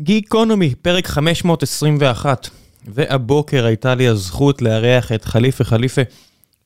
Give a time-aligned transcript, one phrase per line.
[0.00, 2.48] גיקונומי, פרק 521,
[2.86, 6.02] והבוקר הייתה לי הזכות לארח את חליפה חליפה,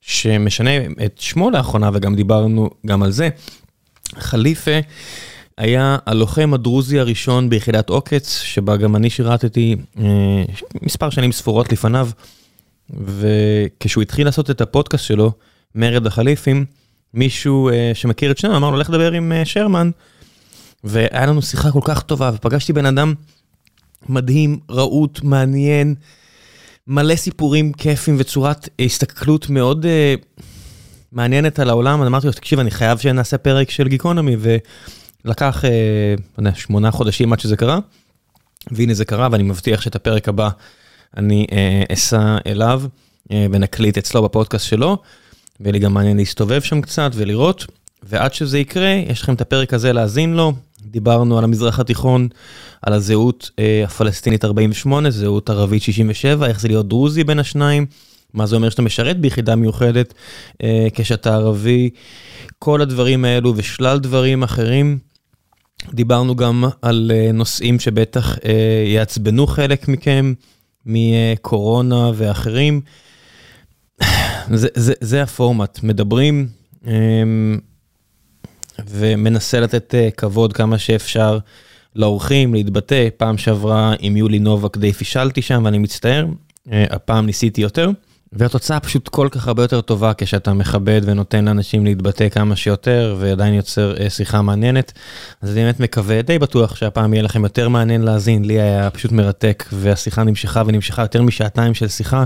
[0.00, 0.70] שמשנה
[1.04, 3.28] את שמו לאחרונה וגם דיברנו גם על זה.
[4.18, 4.80] חליפה
[5.58, 10.44] היה הלוחם הדרוזי הראשון ביחידת עוקץ, שבה גם אני שירתתי אה,
[10.82, 12.08] מספר שנים ספורות לפניו,
[12.90, 15.32] וכשהוא התחיל לעשות את הפודקאסט שלו,
[15.74, 16.64] מרד החליפים,
[17.14, 19.90] מישהו אה, שמכיר את שנינו אמר לו, לך לדבר עם אה, שרמן.
[20.84, 23.14] והיה לנו שיחה כל כך טובה, ופגשתי בן אדם
[24.08, 25.94] מדהים, רהוט, מעניין,
[26.86, 30.42] מלא סיפורים כיפים וצורת הסתכלות מאוד uh,
[31.12, 32.02] מעניינת על העולם.
[32.02, 34.36] אז אמרתי לו, תקשיב, אני חייב שנעשה פרק של גיקונומי,
[35.24, 37.78] ולקח, uh, יודע, שמונה חודשים עד שזה קרה,
[38.70, 40.48] והנה זה קרה, ואני מבטיח שאת הפרק הבא
[41.16, 42.82] אני uh, אסע אליו,
[43.28, 44.98] uh, ונקליט אצלו בפודקאסט שלו,
[45.60, 47.66] ויהיה לי גם מעניין להסתובב שם קצת ולראות.
[48.02, 50.52] ועד שזה יקרה, יש לכם את הפרק הזה להאזין לו.
[50.90, 52.28] דיברנו על המזרח התיכון,
[52.82, 57.86] על הזהות אה, הפלסטינית 48, זהות ערבית 67, איך זה להיות דרוזי בין השניים,
[58.34, 60.14] מה זה אומר שאתה משרת ביחידה מיוחדת
[60.62, 61.90] אה, כשאתה ערבי,
[62.58, 64.98] כל הדברים האלו ושלל דברים אחרים.
[65.92, 70.34] דיברנו גם על אה, נושאים שבטח אה, יעצבנו חלק מכם,
[70.86, 72.80] מקורונה ואחרים.
[74.54, 76.48] זה, זה, זה הפורמט, מדברים.
[76.86, 76.92] אה,
[78.88, 81.38] ומנסה לתת אה, כבוד כמה שאפשר
[81.96, 83.08] לאורחים, להתבטא.
[83.16, 86.26] פעם שעברה עם יולי נובק די פישלתי שם ואני מצטער,
[86.72, 87.90] אה, הפעם ניסיתי יותר.
[88.32, 93.54] והתוצאה פשוט כל כך הרבה יותר טובה כשאתה מכבד ונותן לאנשים להתבטא כמה שיותר ועדיין
[93.54, 94.92] יוצר אה, שיחה מעניינת.
[95.42, 99.12] אז אני באמת מקווה, די בטוח שהפעם יהיה לכם יותר מעניין להאזין, לי היה פשוט
[99.12, 102.24] מרתק והשיחה נמשכה ונמשכה יותר משעתיים של שיחה.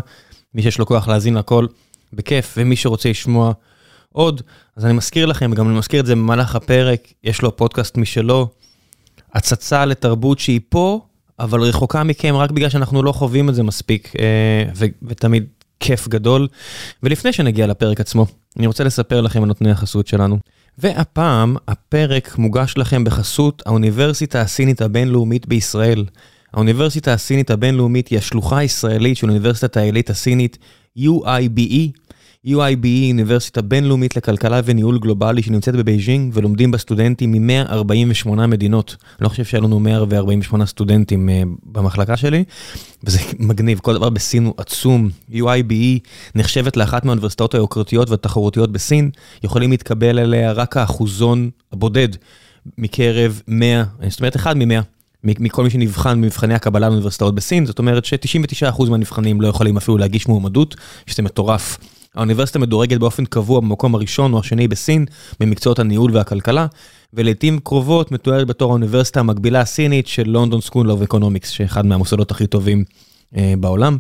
[0.55, 1.67] מי שיש לו כוח להאזין לכל
[2.13, 3.53] בכיף ומי שרוצה לשמוע
[4.13, 4.43] עוד,
[4.77, 8.49] אז אני מזכיר לכם, גם אני מזכיר את זה במהלך הפרק, יש לו פודקאסט משלו,
[9.35, 11.01] הצצה לתרבות שהיא פה,
[11.39, 14.65] אבל רחוקה מכם רק בגלל שאנחנו לא חווים את זה מספיק, אה,
[15.03, 15.45] ותמיד
[15.81, 16.49] כיף גדול.
[17.03, 20.39] ולפני שנגיע לפרק עצמו, אני רוצה לספר לכם על נותני החסות שלנו.
[20.79, 26.05] והפעם הפרק מוגש לכם בחסות האוניברסיטה הסינית הבינלאומית בישראל.
[26.53, 30.59] האוניברסיטה הסינית הבינלאומית היא השלוחה הישראלית של אוניברסיטת העילית הסינית
[30.99, 31.91] UIBE,
[32.47, 38.97] UIB היא אוניברסיטה בינלאומית לכלכלה וניהול גלובלי שנמצאת בבייג'ינג ולומדים בה סטודנטים מ-148 מדינות.
[39.01, 41.33] אני לא חושב שהיה לנו 148 סטודנטים אה,
[41.65, 42.45] במחלקה שלי,
[43.05, 45.11] וזה מגניב, כל דבר בסין הוא עצום.
[45.33, 45.99] UIBE
[46.35, 49.11] נחשבת לאחת מהאוניברסיטאות היוקרתיות והתחרותיות בסין,
[49.45, 52.09] יכולים להתקבל אליה רק האחוזון הבודד
[52.79, 54.83] מקרב 100, זאת אומרת אחד מ-100.
[55.25, 60.29] מכל מי שנבחן במבחני הקבלה לאוניברסיטאות בסין, זאת אומרת ש-99% מהנבחנים לא יכולים אפילו להגיש
[60.29, 60.77] מועמדות,
[61.07, 61.79] שזה מטורף.
[62.15, 65.05] האוניברסיטה מדורגת באופן קבוע במקום הראשון או השני בסין,
[65.41, 66.67] במקצועות הניהול והכלכלה,
[67.15, 72.47] ולעיתים קרובות מתוארת בתור האוניברסיטה המקבילה הסינית של London School of Economics, שאחד מהמוסדות הכי
[72.47, 72.85] טובים
[73.37, 73.99] אה, בעולם.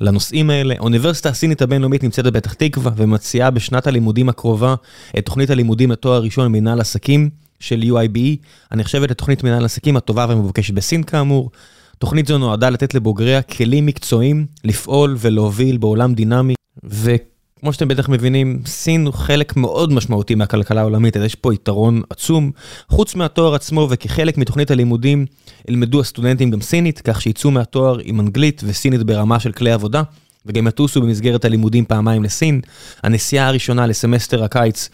[0.00, 4.74] לנושאים האלה, האוניברסיטה הסינית הבינלאומית נמצאת בפתח תקווה, ומציעה בשנת הלימודים הקרובה
[5.18, 8.36] את תוכנית הלימודים לתואר ראשון במנהל עסקים של UIBE,
[8.70, 11.50] הנחשבת לתוכנית מנהל עסקים הטובה והמבוקשת בסין כאמור.
[11.98, 16.54] תוכנית זו נועדה לתת לבוגריה כלים מקצועיים לפעול ולהוביל בעולם דינמי,
[16.84, 17.14] ו...
[17.60, 22.02] כמו שאתם בטח מבינים, סין הוא חלק מאוד משמעותי מהכלכלה העולמית, אז יש פה יתרון
[22.10, 22.50] עצום.
[22.88, 25.26] חוץ מהתואר עצמו וכחלק מתוכנית הלימודים,
[25.68, 30.02] ילמדו הסטודנטים גם סינית, כך שיצאו מהתואר עם אנגלית וסינית ברמה של כלי עבודה,
[30.46, 32.60] וגם יטוסו במסגרת הלימודים פעמיים לסין.
[33.02, 34.88] הנסיעה הראשונה לסמסטר הקיץ,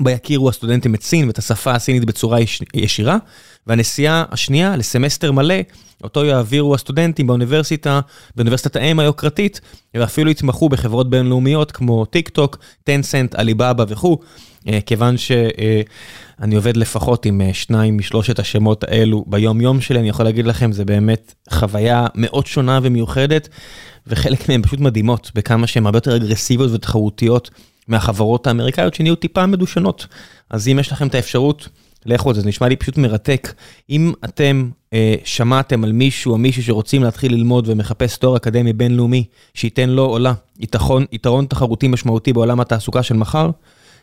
[0.00, 2.38] בה יכירו הסטודנטים את סין ואת השפה הסינית בצורה
[2.74, 3.16] ישירה,
[3.66, 5.54] והנסיעה השנייה לסמסטר מלא,
[6.04, 8.00] אותו יעבירו הסטודנטים באוניברסיטה,
[8.36, 9.60] באוניברסיטת האם היוקרתית,
[9.94, 14.18] ואפילו יתמכו בחברות בינלאומיות כמו טיק טוק, טנסנט, עליבאבא וכו',
[14.68, 20.08] אה, כיוון שאני עובד לפחות עם אה, שניים משלושת השמות האלו ביום יום שלי, אני
[20.08, 23.48] יכול להגיד לכם, זה באמת חוויה מאוד שונה ומיוחדת,
[24.06, 27.50] וחלק מהן פשוט מדהימות, בכמה שהן הרבה יותר אגרסיביות ותחרותיות
[27.88, 30.06] מהחברות האמריקאיות שנהיו טיפה מדושנות.
[30.50, 31.68] אז אם יש לכם את האפשרות,
[32.06, 33.54] לכו על זה, זה נשמע לי פשוט מרתק.
[33.90, 39.24] אם אתם אה, שמעתם על מישהו או מישהו שרוצים להתחיל ללמוד ומחפש תואר אקדמי בינלאומי,
[39.54, 43.50] שייתן לו או לה יתרון, יתרון תחרותי משמעותי בעולם התעסוקה של מחר,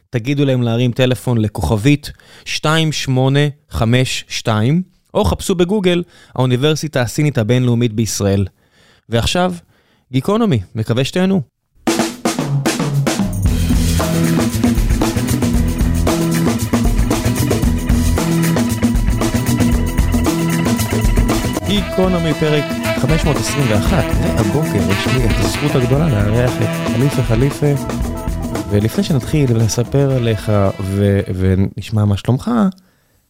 [0.09, 2.11] תגידו להם להרים טלפון לכוכבית
[2.47, 4.81] 2852,
[5.13, 6.03] או חפשו בגוגל
[6.35, 8.45] האוניברסיטה הסינית הבינלאומית בישראל.
[9.09, 9.53] ועכשיו,
[10.11, 11.50] גיקונומי, מקווה שתהנו.
[21.67, 22.63] גיקונומי פרק
[22.97, 27.73] 521, והבוקר יש לי את הזכות הגדולה לארח את חליפה חליפה.
[28.69, 32.51] ולפני שנתחיל לספר עליך ו- ונשמע מה שלומך,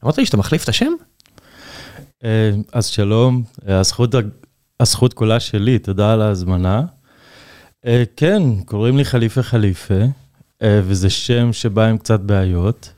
[0.04, 0.92] אמרת לי שאתה מחליף את השם?
[2.24, 4.16] אה, אז שלום, הזכות,
[4.80, 6.82] הזכות כולה שלי, תודה על ההזמנה.
[7.86, 10.04] אה, כן, קוראים לי חליפה חליפה,
[10.64, 12.90] וזה שם שבא עם קצת בעיות.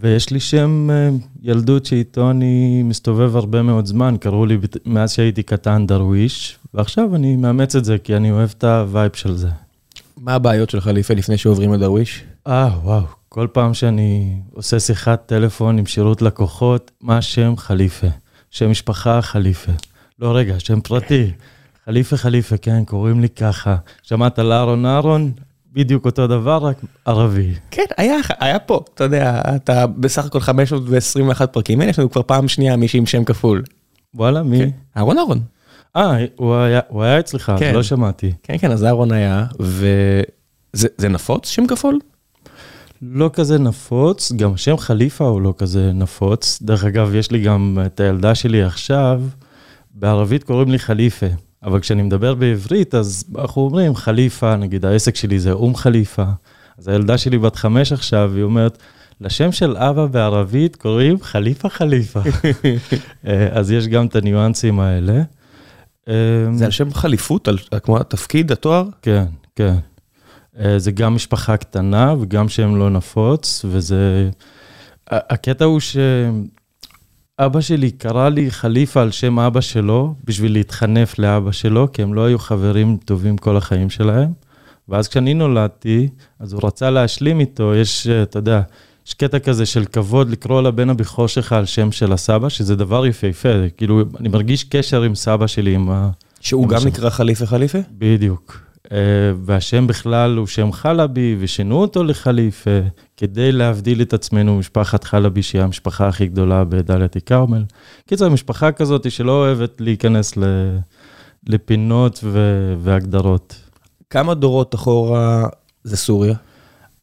[0.00, 0.88] ויש לי שם
[1.42, 7.36] ילדות שאיתו אני מסתובב הרבה מאוד זמן, קראו לי מאז שהייתי קטן דרוויש, ועכשיו אני
[7.36, 9.48] מאמץ את זה כי אני אוהב את ה vibe של זה.
[10.16, 12.24] מה הבעיות של חליפה לפני שעוברים לדרוויש?
[12.46, 18.06] אה, וואו, כל פעם שאני עושה שיחת טלפון עם שירות לקוחות, מה השם חליפה?
[18.50, 19.72] שם משפחה חליפה.
[20.18, 21.30] לא, רגע, שם פרטי.
[21.84, 23.76] חליפה חליפה, כן, קוראים לי ככה.
[24.02, 25.32] שמעת על אהרון אהרון?
[25.72, 27.54] בדיוק אותו דבר, רק ערבי.
[27.70, 32.22] כן, היה, היה פה, אתה יודע, אתה בסך הכל 521 פרקים, הנה יש לנו כבר
[32.22, 33.62] פעם שנייה מישהי עם שם כפול.
[34.14, 34.58] וואלה, מי?
[34.58, 34.70] כן.
[34.96, 35.40] אהרון אהרון.
[35.96, 37.74] אה, הוא היה, הוא היה אצלך, כן.
[37.74, 38.32] לא שמעתי.
[38.42, 41.98] כן, כן, אז אהרון היה, וזה נפוץ שם כפול?
[43.02, 46.58] לא כזה נפוץ, גם השם חליפה הוא לא כזה נפוץ.
[46.62, 49.22] דרך אגב, יש לי גם את הילדה שלי עכשיו,
[49.94, 51.26] בערבית קוראים לי חליפה,
[51.62, 56.24] אבל כשאני מדבר בעברית, אז אנחנו אומרים חליפה, נגיד העסק שלי זה אום חליפה.
[56.78, 58.78] אז הילדה שלי בת חמש עכשיו, היא אומרת,
[59.20, 62.20] לשם של אבא בערבית קוראים חליפה חליפה.
[63.26, 65.22] אה, אז יש גם את הניואנסים האלה.
[66.52, 68.84] זה על שם חליפות, על כמו התפקיד, התואר?
[69.02, 69.24] כן,
[69.56, 69.74] כן.
[70.58, 74.30] אה, זה גם משפחה קטנה וגם שם לא נפוץ, וזה...
[75.10, 75.80] הקטע הוא
[77.40, 82.14] שאבא שלי קרא לי חליפה על שם אבא שלו, בשביל להתחנף לאבא שלו, כי הם
[82.14, 84.32] לא היו חברים טובים כל החיים שלהם.
[84.88, 86.08] ואז כשאני נולדתי,
[86.40, 88.60] אז הוא רצה להשלים איתו, יש, אתה יודע,
[89.06, 93.06] יש קטע כזה של כבוד לקרוא לבן הבכור שלך על שם של הסבא, שזה דבר
[93.06, 96.10] יפהפה, כאילו, אני מרגיש קשר עם סבא שלי, עם ה...
[96.40, 97.78] שהוא גם נקרא חליפה חליפה?
[97.98, 98.69] בדיוק.
[98.92, 98.98] אה,
[99.44, 102.80] והשם בכלל הוא שם חלבי, ושינו אותו לחליפה,
[103.16, 107.64] כדי להבדיל את עצמנו ממשפחת חלבי, שהיא המשפחה הכי גדולה בדאלית אל-כרמל.
[108.06, 110.34] קיצר, משפחה כזאת שלא אוהבת להיכנס
[111.46, 112.24] לפינות
[112.78, 113.56] והגדרות.
[114.10, 115.48] כמה דורות אחורה
[115.84, 116.34] זה סוריה?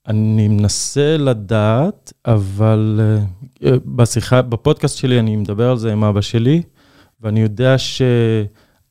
[0.07, 2.99] אני מנסה לדעת, אבל
[3.63, 6.61] uh, בשיחה, בפודקאסט שלי אני מדבר על זה עם אבא שלי,
[7.21, 7.77] ואני יודע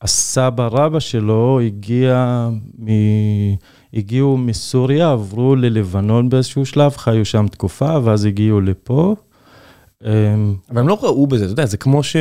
[0.01, 2.47] שהסבא רבא שלו הגיע
[2.79, 2.87] מ...
[3.93, 9.15] הגיעו מסוריה, עברו ללבנון באיזשהו שלב, חיו שם תקופה, ואז הגיעו לפה.
[10.05, 12.15] אמ, אבל הם לא ראו בזה, אתה יודע, זה כמו ש...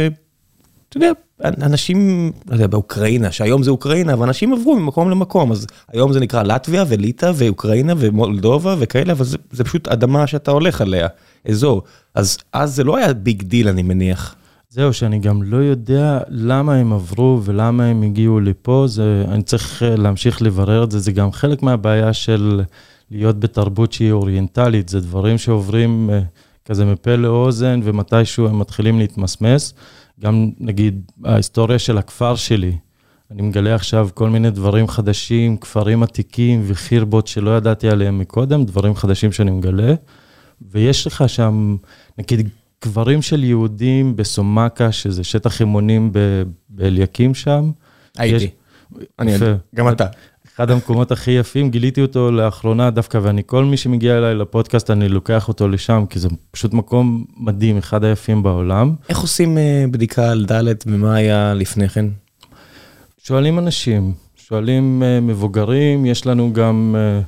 [0.88, 1.10] אתה יודע,
[1.44, 6.20] אנשים, לא יודע, באוקראינה, שהיום זה אוקראינה, אבל אנשים עברו ממקום למקום, אז היום זה
[6.20, 11.08] נקרא לטביה וליטא ואוקראינה ומולדובה וכאלה, אבל זה, זה פשוט אדמה שאתה הולך עליה,
[11.48, 11.82] אזור.
[12.14, 14.36] אז אז זה לא היה big deal, אני מניח.
[14.68, 19.82] זהו, שאני גם לא יודע למה הם עברו ולמה הם הגיעו לפה, זה, אני צריך
[19.82, 22.62] אה, להמשיך לברר את זה, זה גם חלק מהבעיה של
[23.10, 26.20] להיות בתרבות שהיא אוריינטלית, זה דברים שעוברים אה,
[26.64, 29.74] כזה מפה לאוזן, ומתישהו הם מתחילים להתמסמס.
[30.20, 32.76] גם נגיד ההיסטוריה של הכפר שלי,
[33.30, 38.94] אני מגלה עכשיו כל מיני דברים חדשים, כפרים עתיקים וחירבות שלא ידעתי עליהם מקודם, דברים
[38.94, 39.94] חדשים שאני מגלה.
[40.70, 41.76] ויש לך שם,
[42.18, 46.12] נגיד, קברים של יהודים בסומקה, שזה שטח אימונים
[46.68, 47.70] באליקים שם.
[48.18, 48.44] הייתי.
[48.44, 48.50] יש...
[49.18, 50.06] אני יודע, גם אתה.
[50.56, 55.08] אחד המקומות הכי יפים, גיליתי אותו לאחרונה דווקא, ואני, כל מי שמגיע אליי לפודקאסט, אני
[55.08, 58.94] לוקח אותו לשם, כי זה פשוט מקום מדהים, אחד היפים בעולם.
[59.08, 62.04] איך עושים uh, בדיקה על ד' ומה היה לפני כן?
[63.18, 67.24] שואלים אנשים, שואלים uh, מבוגרים, יש לנו גם, uh,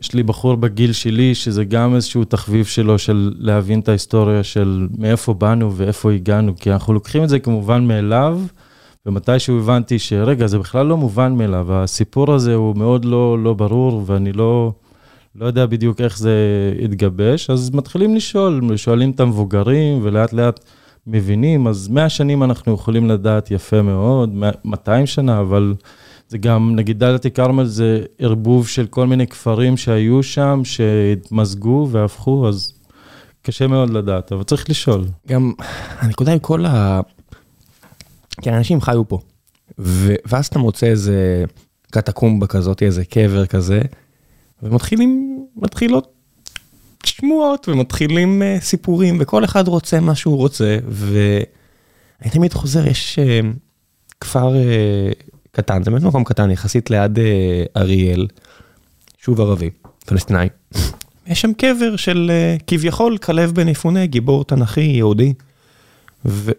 [0.00, 4.88] יש לי בחור בגיל שלי, שזה גם איזשהו תחביב שלו, של להבין את ההיסטוריה של
[4.98, 8.40] מאיפה באנו ואיפה הגענו, כי אנחנו לוקחים את זה כמובן מאליו.
[9.06, 14.02] ומתישהו הבנתי שרגע, זה בכלל לא מובן מאליו, הסיפור הזה הוא מאוד לא, לא ברור,
[14.06, 14.72] ואני לא,
[15.36, 16.34] לא יודע בדיוק איך זה
[16.78, 20.60] יתגבש, אז מתחילים לשאול, שואלים את המבוגרים, ולאט לאט
[21.06, 24.30] מבינים, אז 100 שנים אנחנו יכולים לדעת יפה מאוד,
[24.64, 25.74] 200 שנה, אבל
[26.28, 32.48] זה גם, נגיד דלתי כרמל זה ערבוב של כל מיני כפרים שהיו שם, שהתמזגו והפכו,
[32.48, 32.72] אז
[33.42, 35.04] קשה מאוד לדעת, אבל צריך לשאול.
[35.28, 35.52] גם
[35.98, 37.00] הנקודה עם כל ה...
[38.42, 39.18] כי אנשים חיו פה.
[39.78, 41.44] ו- ואז אתה מוצא איזה
[41.90, 43.80] קטקומבה כזאת, איזה קבר כזה,
[44.62, 46.12] ומתחילים, מתחילות
[47.04, 53.46] שמועות ומתחילים uh, סיפורים, וכל אחד רוצה מה שהוא רוצה, ואני תמיד חוזר, יש uh,
[54.20, 57.20] כפר uh, קטן, זה באמת מקום קטן יחסית ליד uh,
[57.76, 58.26] אריאל,
[59.18, 59.70] שוב ערבי,
[60.06, 60.46] פלסטיני.
[61.26, 65.32] יש שם קבר של uh, כביכול כלב בן יפונה, גיבור תנכי יהודי,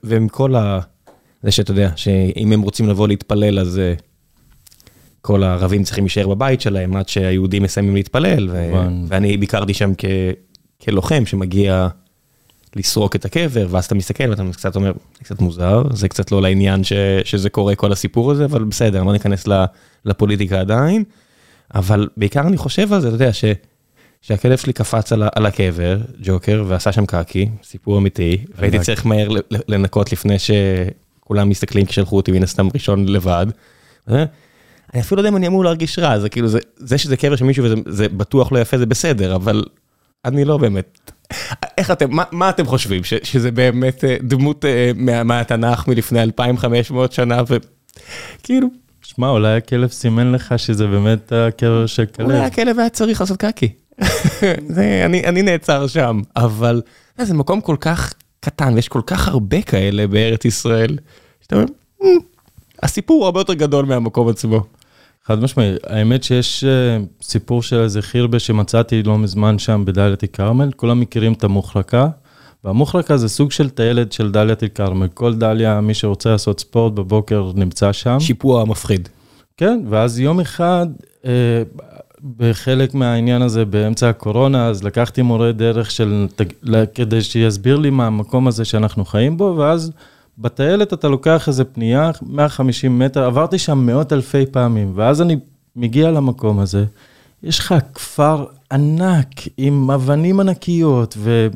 [0.03, 0.79] ועם כל ה...
[1.43, 4.01] זה שאתה יודע, שאם הם רוצים לבוא להתפלל, אז uh,
[5.21, 8.71] כל הערבים צריכים להישאר בבית שלהם עד שהיהודים מסיימים להתפלל, ו-
[9.07, 10.05] ואני ביקרתי שם כ-
[10.83, 11.87] כלוחם שמגיע
[12.75, 16.41] לסרוק את הקבר, ואז אתה מסתכל ואתה קצת אומר, זה קצת מוזר, זה קצת לא
[16.41, 16.81] לעניין
[17.23, 19.45] שזה קורה כל הסיפור הזה, אבל בסדר, לא ניכנס
[20.05, 21.03] לפוליטיקה עדיין.
[21.75, 23.45] אבל בעיקר אני חושב על זה, אתה יודע, ש...
[24.21, 29.29] שהכלב שלי קפץ על, על הקבר, ג'וקר, ועשה שם קקי, סיפור אמיתי, והייתי צריך מהר
[29.67, 33.45] לנקות לפני שכולם מסתכלים כשלחו אותי מן הסתם ראשון לבד.
[34.07, 37.35] אני אפילו לא יודע אם אני אמור להרגיש רע, זה כאילו, זה, זה שזה קבר
[37.35, 39.63] של מישהו וזה בטוח לא יפה, זה בסדר, אבל
[40.25, 41.11] אני לא באמת.
[41.77, 46.23] איך אתם, מה, מה אתם חושבים, ש, שזה באמת אה, דמות אה, מה, מהתנ"ך מלפני
[46.23, 48.67] 2500 שנה, וכאילו...
[49.01, 52.25] שמע, אולי הכלב סימן לך שזה באמת הקבר של כלב.
[52.25, 53.73] אולי הכלב היה צריך לעשות קקי.
[54.75, 56.81] זה, אני, אני נעצר שם, אבל
[57.21, 60.97] זה מקום כל כך קטן, ויש כל כך הרבה כאלה בארץ ישראל,
[61.41, 61.65] שאתה אומר,
[62.01, 62.05] mm,
[62.83, 64.63] הסיפור הרבה יותר גדול מהמקום עצמו.
[65.27, 70.29] חד משמעי, האמת שיש uh, סיפור של איזה חירבה שמצאתי לא מזמן שם בדאלית אל
[70.33, 72.07] כרמל, כולם מכירים את המוחרקה,
[72.63, 76.93] והמוחרקה זה סוג של טיילת של דאלית אל כרמל, כל דליה, מי שרוצה לעשות ספורט
[76.93, 78.19] בבוקר נמצא שם.
[78.19, 79.09] שיפוע מפחיד.
[79.57, 80.87] כן, ואז יום אחד,
[81.21, 81.27] uh,
[82.37, 86.27] בחלק מהעניין הזה באמצע הקורונה, אז לקחתי מורה דרך של,
[86.93, 89.91] כדי שיסביר לי מה המקום הזה שאנחנו חיים בו, ואז
[90.37, 95.37] בטיילת אתה לוקח איזה פנייה, 150 מטר, עברתי שם מאות אלפי פעמים, ואז אני
[95.75, 96.85] מגיע למקום הזה,
[97.43, 99.27] יש לך כפר ענק
[99.57, 101.47] עם אבנים ענקיות ו...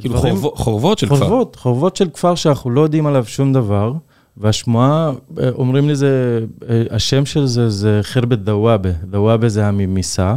[0.00, 1.62] כאילו חורב, חורבות של חורבות, כפר.
[1.62, 3.92] חורבות של כפר שאנחנו לא יודעים עליו שום דבר,
[4.36, 5.12] והשמועה,
[5.54, 6.40] אומרים לי זה,
[6.90, 10.36] השם של זה זה חרבת דוואבה, דוואבה זה הממיסה.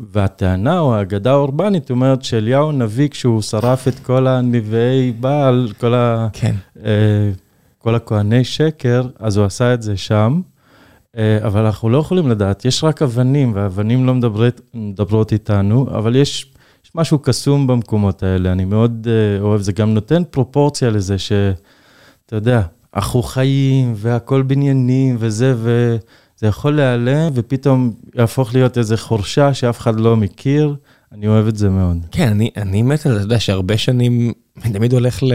[0.00, 6.28] והטענה או האגדה האורבנית אומרת שאליהו הנביא, כשהוא שרף את כל הנביאי בעל, כל, ה,
[6.32, 6.54] כן.
[6.84, 7.30] אה,
[7.78, 10.40] כל הכהני שקר, אז הוא עשה את זה שם.
[11.16, 16.16] אה, אבל אנחנו לא יכולים לדעת, יש רק אבנים, והאבנים לא מדברת, מדברות איתנו, אבל
[16.16, 16.52] יש,
[16.84, 22.36] יש משהו קסום במקומות האלה, אני מאוד אה, אוהב, זה גם נותן פרופורציה לזה שאתה
[22.36, 22.62] יודע,
[22.96, 25.96] אנחנו חיים, והכל בניינים וזה, ו...
[26.38, 30.76] זה יכול להיעלם ופתאום יהפוך להיות איזה חורשה שאף אחד לא מכיר.
[31.12, 31.98] אני אוהב את זה מאוד.
[32.10, 34.32] כן, אני, אני מת על זה, אתה יודע שהרבה שנים,
[34.64, 35.32] אני תמיד הולך ל...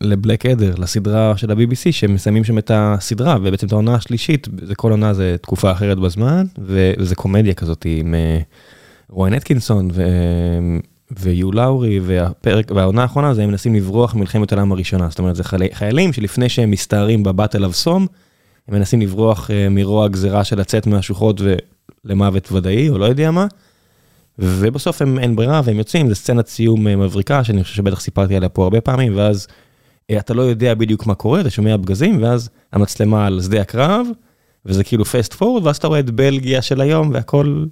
[0.00, 4.90] לבלק אדר, לסדרה של ה-BBC, שמסיימים שם את הסדרה, ובעצם את העונה השלישית, זה כל
[4.90, 8.38] עונה זה תקופה אחרת בזמן, וזה קומדיה כזאת עם אה,
[9.08, 10.02] רוין אטקינסון ו...
[11.18, 15.42] ויו לאורי, והפרק, והעונה האחרונה זה הם מנסים לברוח ממלחמת העולם הראשונה, זאת אומרת זה
[15.72, 18.06] חיילים שלפני שהם מסתערים ב Battle of Somme,
[18.68, 21.40] הם מנסים לברוח אה, מרוע הגזירה של לצאת מהשוחות
[22.04, 23.46] ולמוות ודאי, או לא יודע מה.
[24.38, 28.36] ובסוף הם אין ברירה והם יוצאים, זה סצנת סיום אה, מבריקה, שאני חושב שבטח סיפרתי
[28.36, 29.46] עליה פה הרבה פעמים, ואז
[30.12, 34.06] אה, אתה לא יודע בדיוק מה קורה, אתה שומע פגזים, ואז המצלמה על שדה הקרב,
[34.66, 37.64] וזה כאילו fast forward, ואז אתה רואה את בלגיה של היום, והכל...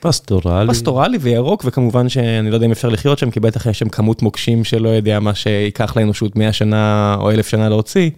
[0.00, 0.70] פסטורלי.
[0.70, 4.22] פסטורלי וירוק, וכמובן שאני לא יודע אם אפשר לחיות שם, כי בטח יש שם כמות
[4.22, 8.10] מוקשים שלא יודע מה שייקח לאנושות 100 שנה או 1,000 שנה להוציא.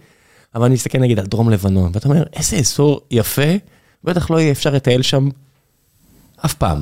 [0.55, 3.51] אבל אני מסתכל נגיד על דרום לבנון, ואתה אומר, איזה אזור יפה,
[4.03, 5.29] בטח לא יהיה אפשר לטייל שם
[6.45, 6.81] אף פעם.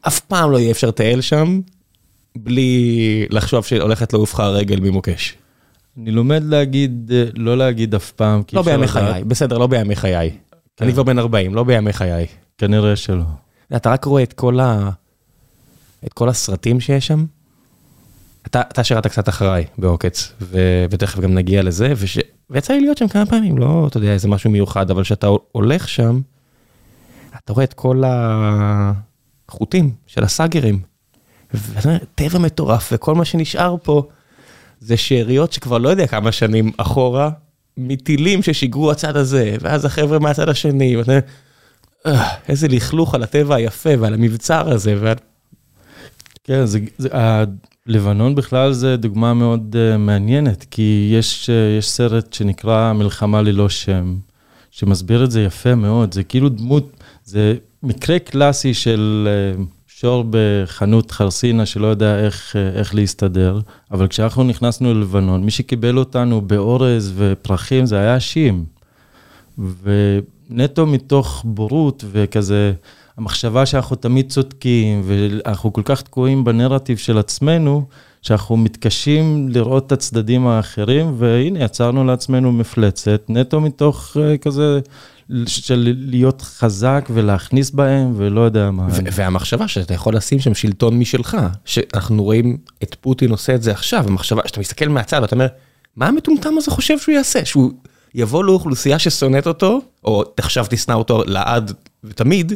[0.00, 1.60] אף פעם לא יהיה אפשר לטייל שם,
[2.36, 5.34] בלי לחשוב שהולכת לעוף לך הרגל ממוקש.
[5.98, 10.30] אני לומד להגיד, לא להגיד אף פעם, לא בימי חיי, בסדר, לא בימי חיי.
[10.76, 10.84] כן.
[10.84, 12.26] אני כבר בן 40, לא בימי חיי.
[12.58, 13.24] כנראה שלא.
[13.76, 14.90] אתה רק רואה את כל ה...
[16.06, 17.24] את כל הסרטים שיש שם,
[18.46, 20.58] אתה, אתה שירת קצת אחריי בעוקץ, ו,
[20.90, 22.18] ותכף גם נגיע לזה, וש,
[22.50, 25.88] ויצא לי להיות שם כמה פעמים, לא, אתה יודע, איזה משהו מיוחד, אבל כשאתה הולך
[25.88, 26.20] שם,
[27.36, 28.02] אתה רואה את כל
[29.48, 30.80] החוטים של הסאגרים,
[31.54, 34.08] ואתה אומר, טבע מטורף, וכל מה שנשאר פה
[34.80, 37.30] זה שאריות שכבר לא יודע כמה שנים אחורה,
[37.76, 41.20] מטילים ששיגרו הצד הזה, ואז החבר'ה מהצד השני, ואתה אומר,
[42.06, 45.16] אה, איזה לכלוך על הטבע היפה ועל המבצר הזה, ועל...
[46.44, 47.08] כן, זה, זה,
[47.86, 53.68] לבנון בכלל זה דוגמה מאוד uh, מעניינת, כי יש, uh, יש סרט שנקרא מלחמה ללא
[53.68, 54.16] שם,
[54.70, 61.10] שמסביר את זה יפה מאוד, זה כאילו דמות, זה מקרה קלאסי של uh, שור בחנות
[61.10, 63.60] חרסינה שלא יודע איך, uh, איך להסתדר,
[63.90, 68.64] אבל כשאנחנו נכנסנו ללבנון, מי שקיבל אותנו באורז ופרחים זה היה שים.
[69.58, 72.72] ונטו מתוך בורות וכזה,
[73.18, 77.86] המחשבה שאנחנו תמיד צודקים, ואנחנו כל כך תקועים בנרטיב של עצמנו,
[78.22, 84.80] שאנחנו מתקשים לראות את הצדדים האחרים, והנה, יצרנו לעצמנו מפלצת, נטו מתוך uh, כזה,
[85.46, 88.86] של להיות חזק ולהכניס בהם, ולא יודע מה.
[89.12, 94.04] והמחשבה שאתה יכול לשים שם שלטון משלך, שאנחנו רואים את פוטין עושה את זה עכשיו,
[94.08, 95.46] המחשבה שאתה מסתכל מהצד ואתה אומר,
[95.96, 97.44] מה המטומטם הזה חושב שהוא יעשה?
[97.44, 97.72] שהוא
[98.14, 101.72] יבוא לאוכלוסייה ששונאת אותו, או עכשיו תשנא אותו לעד
[102.04, 102.52] ותמיד,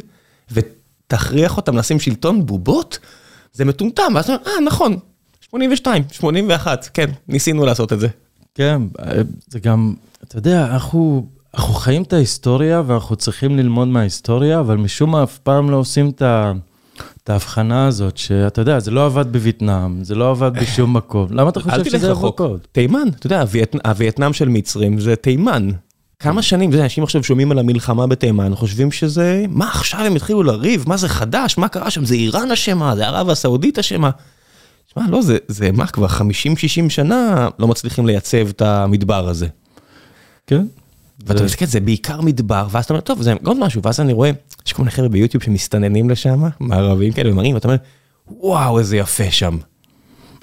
[0.51, 2.99] ותכריח אותם לשים שלטון בובות,
[3.53, 4.97] זה מטומטם, ואז אתה אומר, אה, נכון,
[5.41, 8.07] 82, 81, כן, ניסינו לעשות את זה.
[8.55, 8.81] כן,
[9.47, 15.11] זה גם, אתה יודע, אנחנו, אנחנו חיים את ההיסטוריה ואנחנו צריכים ללמוד מההיסטוריה, אבל משום
[15.11, 16.53] מה אף פעם לא עושים את ה...
[17.23, 21.27] את ההבחנה הזאת, שאתה יודע, זה לא עבד בווייטנאם, זה לא עבד בשום מקום.
[21.31, 22.55] למה אתה חושב שזה פה?
[22.71, 23.43] תימן, אתה יודע,
[23.85, 25.69] הווייטנאם של מצרים זה תימן.
[26.19, 30.83] כמה שנים, אנשים עכשיו שומעים על המלחמה בתימן, חושבים שזה, מה עכשיו הם התחילו לריב,
[30.87, 34.09] מה זה חדש, מה קרה שם, זה איראן אשמה, זה ערב הסעודית אשמה.
[34.87, 36.09] תשמע, לא, זה, זה מה, כבר 50-60
[36.89, 39.47] שנה לא מצליחים לייצב את המדבר הזה.
[40.47, 40.65] כן.
[41.25, 44.31] ואתה מסתכל, זה בעיקר מדבר, ואז אתה אומר, טוב, זה עוד משהו, ואז אני רואה,
[44.65, 47.77] יש כל מיני חבר'ה ביוטיוב שמסתננים לשם, מערבים כאלה, ומראים, ואתה אומר,
[48.27, 49.57] וואו, איזה יפה שם.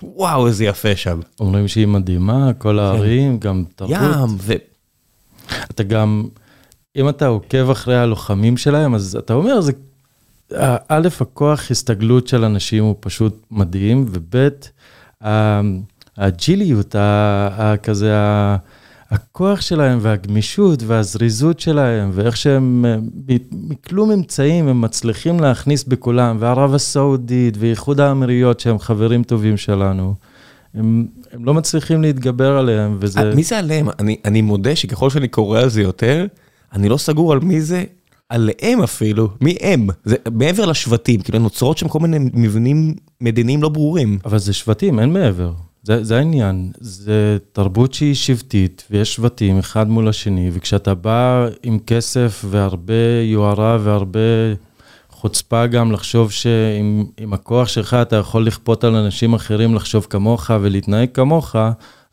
[0.02, 1.20] וואו, איזה יפה שם.
[1.40, 3.96] אומרים שהיא מדהימה, כל הערים, גם תרבות.
[4.00, 4.52] ים, ו...
[5.70, 6.24] אתה גם,
[6.96, 9.72] אם אתה עוקב אחרי הלוחמים שלהם, אז אתה אומר, זה,
[10.88, 14.48] א', הכוח הסתגלות של אנשים הוא פשוט מדהים, וב',
[16.16, 16.94] הג'יליות,
[17.82, 18.14] כזה,
[19.10, 22.84] הכוח שלהם והגמישות והזריזות שלהם, ואיך שהם
[23.52, 30.14] מכלום אמצעים הם מצליחים להכניס בכולם, וערב הסעודית ואיחוד האמירויות שהם חברים טובים שלנו.
[30.74, 33.34] הם, הם לא מצליחים להתגבר עליהם, וזה...
[33.34, 33.88] מי זה עליהם?
[33.98, 36.26] אני, אני מודה שככל שאני קורא על זה יותר,
[36.72, 37.84] אני לא סגור על מי זה,
[38.28, 39.86] עליהם אפילו, מי הם?
[40.04, 44.18] זה מעבר לשבטים, כאילו נוצרות שם כל מיני מבנים מדיניים לא ברורים.
[44.24, 45.52] אבל זה שבטים, אין מעבר.
[45.82, 51.78] זה, זה העניין, זה תרבות שהיא שבטית, ויש שבטים אחד מול השני, וכשאתה בא עם
[51.86, 54.20] כסף והרבה יוהרה והרבה
[55.24, 61.08] חוצפה גם לחשוב שעם הכוח שלך אתה יכול לכפות על אנשים אחרים לחשוב כמוך ולהתנהג
[61.14, 61.56] כמוך,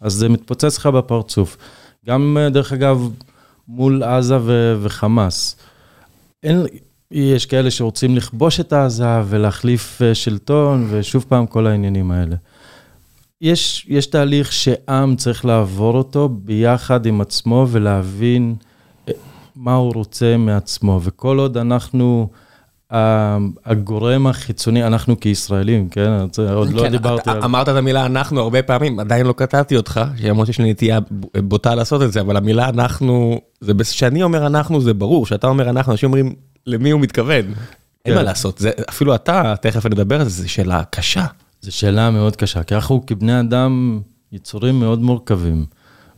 [0.02, 1.58] אז זה מתפוצץ לך בפרצוף.
[2.08, 3.10] גם, דרך אגב,
[3.68, 5.56] מול עזה ו- וחמאס.
[6.44, 6.66] אין,
[7.12, 12.36] יש כאלה שרוצים לכבוש את עזה ולהחליף אה, שלטון, ושוב פעם כל העניינים האלה.
[13.42, 18.56] יש, יש תהליך שעם צריך לעבור אותו ביחד עם עצמו ולהבין
[19.08, 19.14] אה,
[19.56, 22.30] מה הוא רוצה מעצמו, וכל עוד אנחנו...
[23.66, 26.10] הגורם החיצוני, אנחנו כישראלים, כן?
[26.54, 27.44] עוד לא כן, דיברתי על...
[27.44, 31.00] אמרת את המילה אנחנו הרבה פעמים, עדיין לא קטעתי אותך, למרות שיש לי נטייה
[31.44, 33.42] בוטה לעשות את זה, אבל המילה אנחנו,
[33.80, 36.36] כשאני אומר אנחנו זה ברור, כשאתה אומר אנחנו, אנשים אומרים
[36.68, 37.46] למי הוא מתכוון.
[38.06, 38.26] אין מה כן.
[38.26, 41.26] לעשות, אפילו אתה, תכף נדבר על זה, זו שאלה קשה.
[41.62, 44.02] זו שאלה מאוד קשה, כי אנחנו כבני אדם
[44.32, 45.66] יצורים מאוד מורכבים.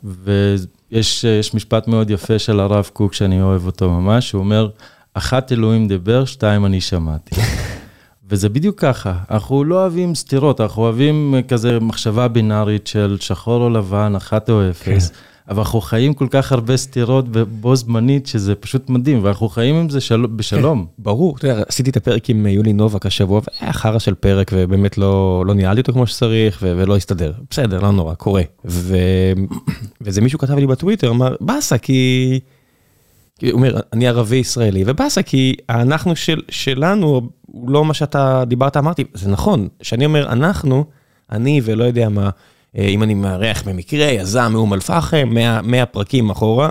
[0.04, 4.70] ויש משפט מאוד יפה של הרב קוק, שאני אוהב אותו ממש, הוא אומר,
[5.14, 7.36] אחת אלוהים דיבר, שתיים אני שמעתי.
[8.30, 13.70] וזה בדיוק ככה, אנחנו לא אוהבים סתירות, אנחנו אוהבים כזה מחשבה בינארית של שחור או
[13.70, 15.10] לבן, אחת או אפס.
[15.10, 15.16] כן.
[15.50, 19.90] אבל אנחנו חיים כל כך הרבה סתירות בו זמנית, שזה פשוט מדהים, ואנחנו חיים עם
[19.90, 20.26] זה של...
[20.26, 20.86] בשלום.
[20.86, 24.52] כן, ברור, אתה יודע, עשיתי את הפרק עם יולי נובק השבוע, והיה חרא של פרק,
[24.54, 27.34] ובאמת לא, לא ניהלתי אותו כמו שצריך, ו- ולא הסתדר.
[27.50, 28.42] בסדר, לא נורא, קורה.
[28.66, 28.98] ו...
[30.02, 32.40] וזה מישהו כתב לי בטוויטר, אמר, באסה, כי...
[33.42, 38.78] הוא אומר, אני ערבי ישראלי, ובאסה, כי האנחנו של, שלנו, הוא לא מה שאתה דיברת,
[38.78, 40.86] אמרתי, זה נכון, שאני אומר אנחנו,
[41.32, 42.30] אני ולא יודע מה,
[42.78, 46.70] אה, אם אני מארח במקרה, יזם מאום אל-פחם, 100, 100 פרקים אחורה,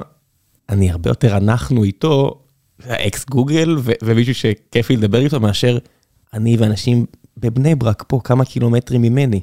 [0.69, 2.43] אני הרבה יותר אנחנו איתו,
[2.89, 5.79] אקס גוגל, ומישהו שכיף לי לדבר איתו, מאשר
[6.35, 9.41] אני ואנשים בבני ברק פה, כמה קילומטרים ממני.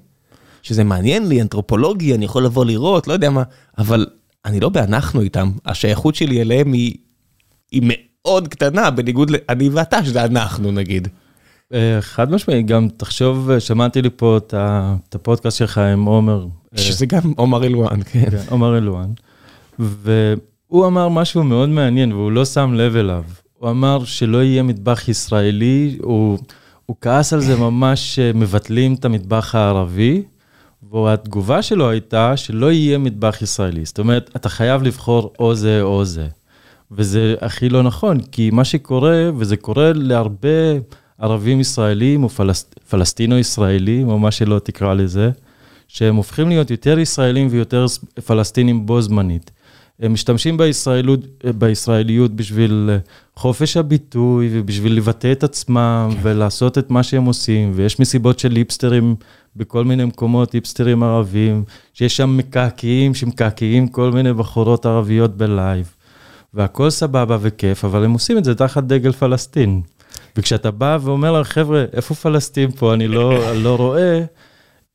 [0.61, 3.43] שזה מעניין לי, אנתרופולוגי, אני יכול לבוא לראות, לא יודע מה,
[3.77, 4.07] אבל
[4.45, 6.95] אני לא באנחנו איתם, השייכות שלי אליהם היא
[7.71, 11.07] היא מאוד קטנה, בניגוד לאני ואתה, שזה אנחנו נגיד.
[11.73, 16.45] אה, חד משמעי, גם תחשוב, שמעתי לי פה את הפודקאסט שלך עם עומר.
[16.73, 18.29] אה, שזה גם עומר אלואן, כן.
[18.29, 18.37] כן.
[18.49, 19.09] עומר אלואן.
[19.79, 23.23] והוא אמר משהו מאוד מעניין, והוא לא שם לב אליו.
[23.57, 26.37] הוא אמר שלא יהיה מטבח ישראלי, הוא,
[26.85, 30.23] הוא כעס על זה ממש מבטלים את המטבח הערבי,
[30.91, 33.85] והתגובה שלו הייתה שלא יהיה מטבח ישראלי.
[33.85, 36.27] זאת אומרת, אתה חייב לבחור או זה או זה.
[36.91, 40.49] וזה הכי לא נכון, כי מה שקורה, וזה קורה להרבה
[41.17, 45.29] ערבים ישראלים או פלסט, פלסטינו ישראלים, או מה שלא תקרא לזה,
[45.87, 47.85] שהם הופכים להיות יותר ישראלים ויותר
[48.25, 49.51] פלסטינים בו זמנית.
[49.99, 51.19] הם משתמשים בישראלות,
[51.57, 52.89] בישראליות בשביל
[53.35, 56.19] חופש הביטוי ובשביל לבטא את עצמם כן.
[56.21, 59.15] ולעשות את מה שהם עושים, ויש מסיבות של היפסטרים
[59.55, 65.95] בכל מיני מקומות, היפסטרים ערבים, שיש שם מקעקעים שמקעקעים כל מיני בחורות ערביות בלייב.
[66.53, 69.81] והכל סבבה וכיף, אבל הם עושים את זה תחת דגל פלסטין.
[70.37, 74.23] וכשאתה בא ואומר להם, חבר'ה, איפה פלסטין פה, אני לא, לא רואה,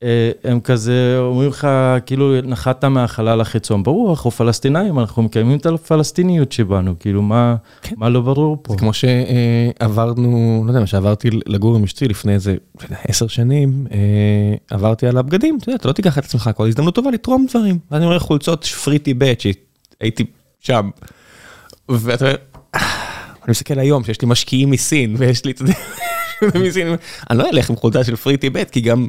[0.03, 1.67] אה, הם כזה אומרים לך,
[2.05, 3.83] כאילו נחת מהחלל החיצון.
[3.83, 7.95] ברור, אנחנו פלסטינאים, אנחנו מקיימים את הפלסטיניות שבנו, כאילו מה, כן.
[7.97, 8.73] מה לא ברור פה?
[8.73, 12.55] זה כמו שעברנו, לא יודע, שעברתי לגור עם אשתי לפני איזה
[12.89, 16.67] לא עשר שנים, אה, עברתי על הבגדים, אתה יודע, אתה לא תיקח את עצמך כל
[16.67, 17.79] הזדמנות טובה לתרום דברים.
[17.91, 20.25] ואני רואה חולצות פריטי בט שהייתי
[20.59, 20.89] שם,
[21.89, 22.35] ואתה אומר,
[22.75, 26.95] "אה", אני מסתכל היום שיש לי משקיעים מסין ויש לי, אתה יודע, מסין,
[27.29, 29.07] אני לא אלך עם חולצה של פריטי בט כי גם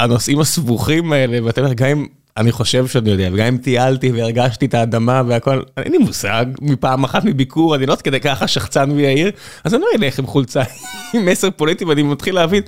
[0.00, 4.66] הנושאים הסבוכים האלה, ואתה יודע, גם אם אני חושב שאני יודע, וגם אם טיילתי והרגשתי
[4.66, 9.30] את האדמה והכל, אין לי מושג מפעם אחת מביקור, אני לא כדי ככה שחצן ויהיר,
[9.64, 10.62] אז אני לא אלך עם חולצה
[11.14, 12.62] עם מסר פוליטי ואני מתחיל להבין,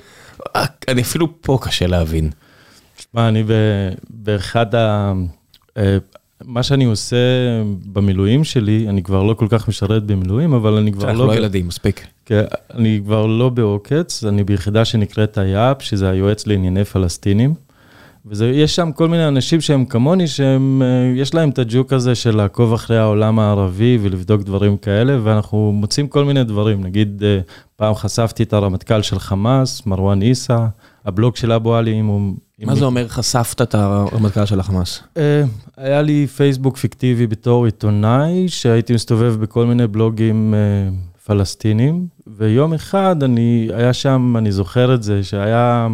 [0.55, 2.29] אה, אני אפילו פה קשה להבין.
[2.97, 3.43] תשמע, אני
[4.09, 5.13] באחד ה...
[6.47, 7.15] מה שאני עושה
[7.85, 11.27] במילואים שלי, אני כבר לא כל כך משרת במילואים, אבל אני כבר אנחנו לא...
[11.27, 12.07] לא ילדים, מספיק.
[12.25, 17.53] כן, אני כבר לא בעוקץ, אני ביחידה שנקראת היא"פ, שזה היועץ לענייני פלסטינים.
[18.25, 22.35] ויש שם כל מיני אנשים שהם כמוני, שהם, אה, יש להם את הג'וק הזה של
[22.35, 26.83] לעקוב אחרי העולם הערבי ולבדוק דברים כאלה, ואנחנו מוצאים כל מיני דברים.
[26.83, 27.39] נגיד, אה,
[27.75, 30.57] פעם חשפתי את הרמטכ"ל של חמאס, מרואן עיסא,
[31.05, 32.33] הבלוג של אבו עלי, אם הוא...
[32.65, 35.03] מה זה אומר חשפת את הרמטכ"ל של החמאס?
[35.17, 35.43] אה,
[35.77, 40.89] היה לי פייסבוק פיקטיבי בתור עיתונאי, שהייתי מסתובב בכל מיני בלוגים אה,
[41.25, 45.87] פלסטינים, ויום אחד אני, היה שם, אני זוכר את זה, שהיה,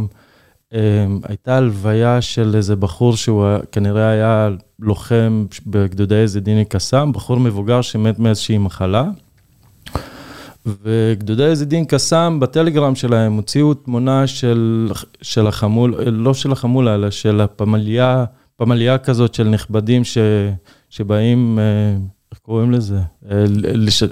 [0.74, 4.50] אה, הייתה הלוויה של איזה בחור שהוא כנראה היה
[4.80, 9.04] לוחם בגדודי איזה דיני קסאם, בחור מבוגר שמת מאיזושהי מחלה.
[10.66, 17.12] וגדודי איזה דין קסאם בטלגרם שלהם הוציאו תמונה של, של החמול, לא של החמולה, אלא
[17.12, 20.18] של הפמליה, פמליה כזאת של נכבדים ש,
[20.90, 21.64] שבאים, אה,
[22.32, 23.00] איך קוראים לזה?
[23.32, 24.08] אה, לש, אה,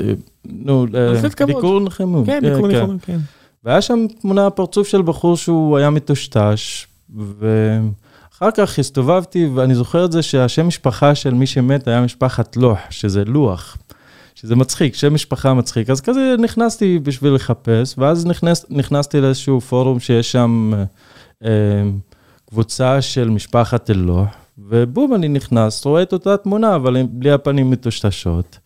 [0.46, 0.86] נו.
[1.46, 2.26] ביקור נחמות.
[2.26, 2.76] כן, ביקור כן.
[2.76, 3.20] ניחומים, כן.
[3.64, 10.12] והיה שם תמונה, פרצוף של בחור שהוא היה מטושטש, ואחר כך הסתובבתי, ואני זוכר את
[10.12, 13.78] זה שהשם משפחה של מי שמת היה משפחת לוח, שזה לוח,
[14.41, 15.89] שזה מצחיק, שם משפחה מצחיק.
[15.89, 20.71] אז כזה נכנסתי בשביל לחפש, ואז נכנס, נכנסתי לאיזשהו פורום שיש שם
[21.43, 21.49] אה,
[22.49, 24.27] קבוצה של משפחת אלוח,
[24.58, 28.60] ובום, אני נכנס, רואה את אותה תמונה, אבל בלי הפנים מטושטשות.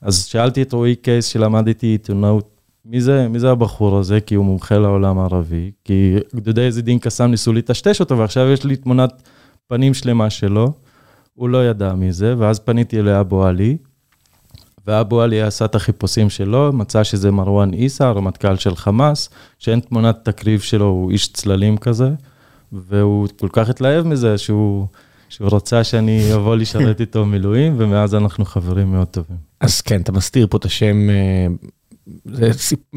[0.00, 2.48] אז שאלתי את רועי קייס, שלמד איתי עיתונאות,
[2.84, 4.20] מי זה, מי זה הבחור הזה?
[4.20, 5.70] כי הוא מומחה לעולם הערבי.
[5.84, 9.22] כי גדודי איזה דין קסאם ניסו לטשטש אותו, ועכשיו יש לי תמונת
[9.66, 10.72] פנים שלמה שלו.
[11.34, 13.76] הוא לא ידע מזה, ואז פניתי לאבו עלי,
[14.86, 20.18] ואבו עלי עשה את החיפושים שלו, מצא שזה מרואן עיסא, הרמטכ"ל של חמאס, שאין תמונת
[20.24, 22.10] תקריב שלו, הוא איש צללים כזה,
[22.72, 24.86] והוא כל כך התלהב מזה שהוא,
[25.28, 29.36] שהוא רצה שאני אבוא לשרת איתו מילואים, ומאז אנחנו חברים מאוד טובים.
[29.60, 31.46] אז כן, אתה מסתיר פה את השם, אה,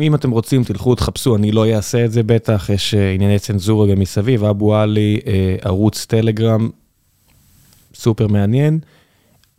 [0.01, 3.87] אם אתם רוצים תלכו תחפשו, אני לא אעשה את זה בטח, יש אה, ענייני צנזורה
[3.87, 6.69] גם מסביב, אבו עלי, אה, ערוץ טלגרם,
[7.95, 8.79] סופר מעניין.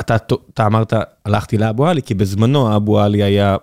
[0.00, 0.16] אתה,
[0.54, 0.92] אתה אמרת,
[1.24, 3.56] הלכתי לאבו עלי, כי בזמנו אבו עלי היה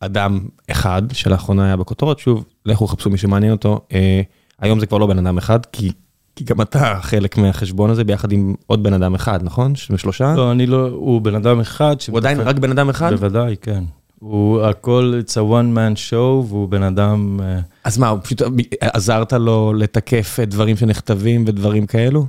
[0.00, 3.80] אדם אחד, שלאחרונה היה בכותרות, שוב, לכו חפשו מי שמעניין אותו.
[3.92, 4.20] אה,
[4.60, 5.92] היום זה כבר לא בן אדם אחד, כי,
[6.36, 9.76] כי גם אתה חלק מהחשבון הזה ביחד עם עוד בן אדם אחד, נכון?
[9.76, 10.34] שלושה?
[10.36, 11.96] לא, אני לא, הוא בן אדם אחד.
[12.08, 13.12] הוא עדיין רק בן אדם אחד?
[13.12, 13.84] בוודאי, כן.
[14.18, 17.40] הוא הכל, it's a one man show, והוא בן אדם...
[17.42, 18.42] אה, אז מה, הוא פשוט
[18.80, 22.26] עזרת לו לתקף דברים שנכתבים ודברים כאלו?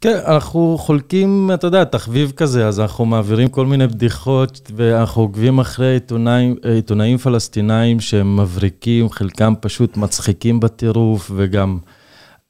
[0.00, 5.58] כן, אנחנו חולקים, אתה יודע, תחביב כזה, אז אנחנו מעבירים כל מיני בדיחות, ואנחנו עוקבים
[5.58, 11.78] אחרי עיתונאים, עיתונאים פלסטינאים שהם מבריקים, חלקם פשוט מצחיקים בטירוף, וגם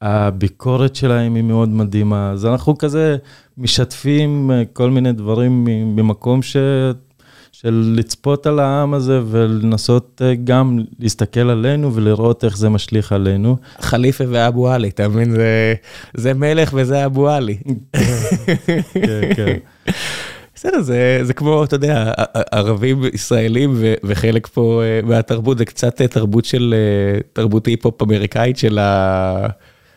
[0.01, 2.31] הביקורת שלהם היא מאוד מדהימה.
[2.31, 3.17] אז אנחנו כזה
[3.57, 5.63] משתפים אה, כל מיני דברים
[5.95, 6.57] ממקום ש...
[7.65, 13.57] של לצפות על העם הזה ולנסות אה, גם להסתכל עלינו ולראות איך זה משליך עלינו.
[13.81, 15.31] חליפה ואבו עלי, אתה מבין?
[15.31, 15.73] זה,
[16.13, 17.57] זה מלך וזה אבו עלי.
[18.93, 19.57] כן, כן.
[20.55, 22.11] בסדר, זה, זה כמו, אתה יודע,
[22.51, 26.75] ערבים ישראלים ו- וחלק פה אה, מהתרבות, זה קצת אה, תרבות של,
[27.33, 29.47] תרבות היפ-הופ אמריקאית של ה...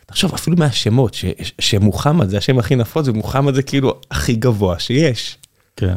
[0.06, 1.24] תחשוב, אפילו מהשמות, ש-
[1.58, 5.38] שמוחמד זה השם הכי נפוץ, ומוחמד זה כאילו הכי גבוה שיש.
[5.78, 5.94] כן,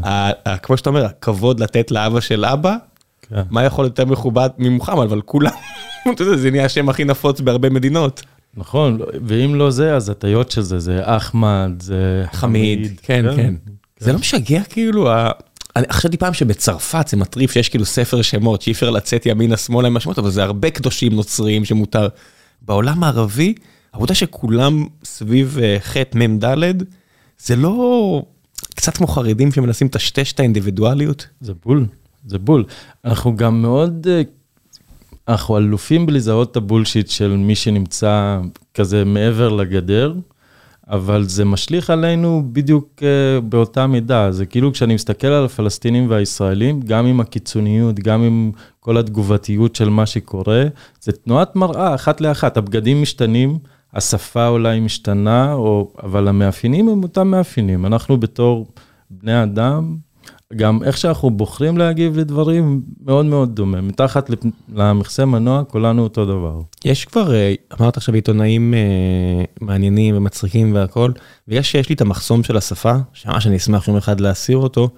[0.64, 2.76] כמו שאתה אומר, הכבוד לתת לאבא של אבא,
[3.30, 3.42] כן.
[3.50, 5.52] מה יכול יותר מכובד ממוחמד, אבל כולם,
[6.14, 8.22] אתה יודע, זה נהיה השם הכי נפוץ בהרבה מדינות.
[8.58, 13.54] נכון, ואם לא זה, אז הטיות של זה, זה אחמד, זה חמיד, כן, כן.
[14.00, 15.32] זה לא משגע כאילו, ה-
[15.76, 19.88] אני חשבתי פעם שבצרפת זה מטריף שיש כאילו ספר שמות שאי אפשר לצאת ימינה שמאלה
[19.88, 22.08] עם השמות, אבל זה הרבה קדושים נוצריים שמותר.
[22.62, 23.54] בעולם הערבי,
[23.94, 26.74] העבודה שכולם סביב אה, ח' מ' ד',
[27.40, 28.24] זה לא
[28.76, 31.28] קצת כמו חרדים שמנסים לטשטש את האינדיבידואליות?
[31.42, 31.86] זה בול,
[32.26, 32.64] זה בול.
[33.06, 34.22] אנחנו גם מאוד, אה,
[35.28, 38.40] אנחנו אלופים בלזהות את הבולשיט של מי שנמצא
[38.74, 40.14] כזה מעבר לגדר,
[40.92, 44.32] אבל זה משליך עלינו בדיוק uh, באותה מידה.
[44.32, 49.90] זה כאילו כשאני מסתכל על הפלסטינים והישראלים, גם עם הקיצוניות, גם עם כל התגובתיות של
[49.90, 50.64] מה שקורה,
[51.02, 52.58] זה תנועת מראה אחת לאחת.
[52.58, 53.60] הבגדים משתנים,
[53.94, 57.86] השפה אולי משתנה, או, אבל המאפיינים הם אותם מאפיינים.
[57.86, 58.68] אנחנו בתור
[59.10, 59.96] בני אדם,
[60.56, 63.82] גם איך שאנחנו בוחרים להגיב לדברים, מאוד מאוד דומה.
[63.82, 64.30] מתחת
[64.74, 66.62] למכסה מנוע, כולנו אותו דבר.
[66.86, 71.12] יש כבר, אה, אמרת עכשיו עיתונאים אה, מעניינים ומצחיקים והכל,
[71.48, 74.90] ויש שיש לי את המחסום של השפה, שממש אני אשמח יום אחד להסיר אותו.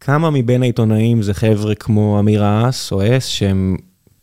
[0.00, 3.76] כמה מבין העיתונאים זה חבר'ה כמו אמיר אס או אס, שהם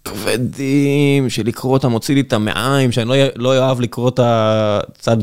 [0.05, 5.17] כבדים, שלקרוא אותם מוציא לי את המעיים, שאני לא, לא אוהב לקרוא את הצד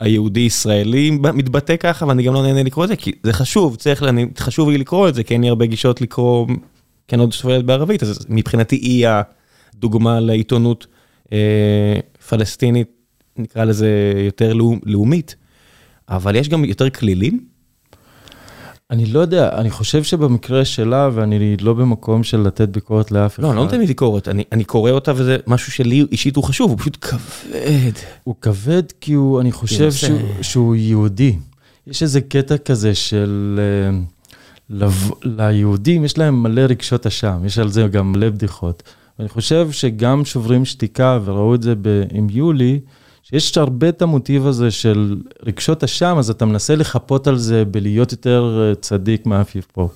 [0.00, 4.26] היהודי-ישראלי מתבטא ככה, ואני גם לא נהנה לקרוא את זה, כי זה חשוב, צריך, אני,
[4.38, 6.46] חשוב לי לקרוא את זה, כי אין לי הרבה גישות לקרוא,
[7.08, 9.06] כן עוד שופט בערבית, אז מבחינתי היא
[9.74, 10.86] הדוגמה לעיתונות
[11.32, 12.88] אה, פלסטינית,
[13.36, 15.36] נקרא לזה יותר לאומ, לאומית,
[16.08, 17.55] אבל יש גם יותר כלילים.
[18.90, 23.42] אני לא יודע, אני חושב שבמקרה שלה, ואני לא במקום של לתת ביקורת לאף אחד.
[23.42, 26.44] לא, אני לא נותן לי ביקורת, אני, אני קורא אותה וזה משהו שלי אישית הוא
[26.44, 27.92] חשוב, הוא פשוט כבד.
[28.24, 31.36] הוא כבד כי הוא, אני חושב שהוא, שהוא יהודי.
[31.86, 33.60] יש איזה קטע כזה של...
[33.62, 33.98] אה,
[34.70, 38.82] לב, ליהודים יש להם מלא רגשות אשם, יש על זה גם מלא בדיחות.
[39.18, 41.74] ואני חושב שגם שוברים שתיקה, וראו את זה
[42.10, 42.80] עם יולי,
[43.30, 48.12] שיש הרבה את המוטיב הזה של רגשות אשם, אז אתה מנסה לחפות על זה בלהיות
[48.12, 49.88] יותר אה, צדיק מהאפיף פה.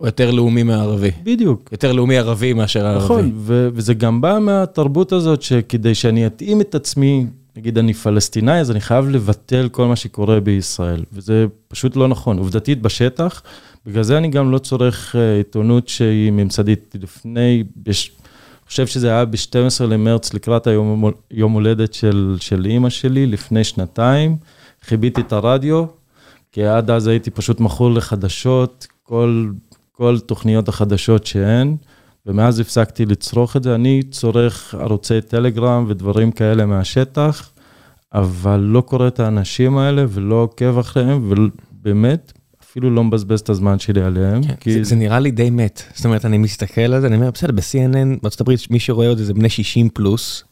[0.00, 1.10] או יותר לאומי מהערבי.
[1.22, 1.68] בדיוק.
[1.72, 3.04] יותר לאומי ערבי מאשר ערבי.
[3.04, 8.60] נכון, ו- וזה גם בא מהתרבות הזאת שכדי שאני אתאים את עצמי, נגיד אני פלסטינאי,
[8.60, 12.38] אז אני חייב לבטל כל מה שקורה בישראל, וזה פשוט לא נכון.
[12.38, 13.42] עובדתית בשטח,
[13.86, 16.96] בגלל זה אני גם לא צורך אה, עיתונות שהיא ממסדית.
[17.02, 18.12] לפני, יש
[18.68, 24.36] חושב שזה היה ב-12 למרץ לקראת היום יום הולדת של, של אימא שלי, לפני שנתיים.
[24.82, 25.84] חיביתי את הרדיו,
[26.52, 29.50] כי עד אז הייתי פשוט מכור לחדשות, כל,
[29.92, 31.76] כל תוכניות החדשות שאין,
[32.26, 33.74] ומאז הפסקתי לצרוך את זה.
[33.74, 37.50] אני צורך ערוצי טלגרם ודברים כאלה מהשטח,
[38.14, 42.32] אבל לא קורא את האנשים האלה ולא עוקב אחריהם, ובאמת,
[42.70, 44.42] אפילו לא מבזבז את הזמן שלי עליהם.
[44.42, 44.72] כן, כי...
[44.72, 45.82] זה, זה נראה לי די מת.
[45.94, 49.18] זאת אומרת, אני מסתכל על זה, אני אומר, בסדר, ב-CNN, בארצות הברית, מי שרואה את
[49.18, 50.44] זה זה בני 60 פלוס,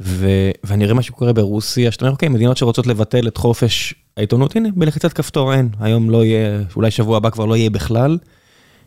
[0.00, 0.26] ו...
[0.64, 4.68] ואני רואה מה שקורה ברוסיה, שאתה אומר, אוקיי, מדינות שרוצות לבטל את חופש העיתונות, הנה,
[4.76, 8.18] בלחיצת כפתור אין, היום לא יהיה, אולי שבוע הבא כבר לא יהיה בכלל.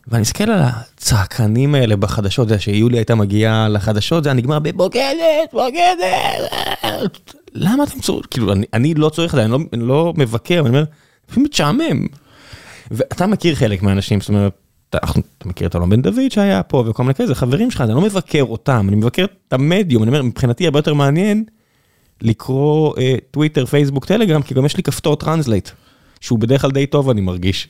[0.07, 5.53] ואני מסתכל על הצעקנים האלה בחדשות, זה שיולי הייתה מגיעה לחדשות, זה היה נגמר בבוגדת,
[5.53, 7.31] בוגדת.
[7.53, 8.27] למה אתם צורכים?
[8.31, 10.83] כאילו, אני, אני לא צורך את זה, אני לא, אני לא מבקר, אני אומר,
[11.29, 12.07] לפעמים משעמם.
[12.91, 14.53] ואתה מכיר חלק מהאנשים, זאת אומרת,
[14.89, 14.97] אתה,
[15.37, 18.01] אתה מכיר את אלון בן דוד שהיה פה וכל מיני כאלה, חברים שלך, אני לא
[18.01, 21.43] מבקר אותם, אני מבקר את המדיום, אני אומר, מבחינתי הרבה יותר מעניין
[22.21, 25.69] לקרוא אה, טוויטר, פייסבוק, טלגרם, כי גם יש לי כפתור translate,
[26.19, 27.67] שהוא בדרך כלל די טוב, אני מרגיש.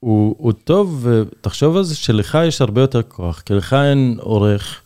[0.00, 4.82] הוא, הוא טוב, ותחשוב על זה שלך יש הרבה יותר כוח, כי לך אין עורך,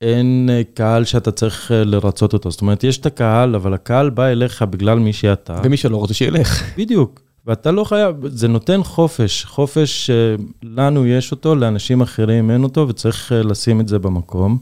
[0.00, 2.50] אין אה, קהל שאתה צריך אה, לרצות אותו.
[2.50, 5.60] זאת אומרת, יש את הקהל, אבל הקהל בא אליך בגלל מי שאתה.
[5.64, 6.62] ומי שלא רוצה שילך.
[6.78, 7.29] בדיוק.
[7.46, 13.32] ואתה לא חייב, זה נותן חופש, חופש שלנו יש אותו, לאנשים אחרים אין אותו, וצריך
[13.32, 14.58] אה, לשים את זה במקום.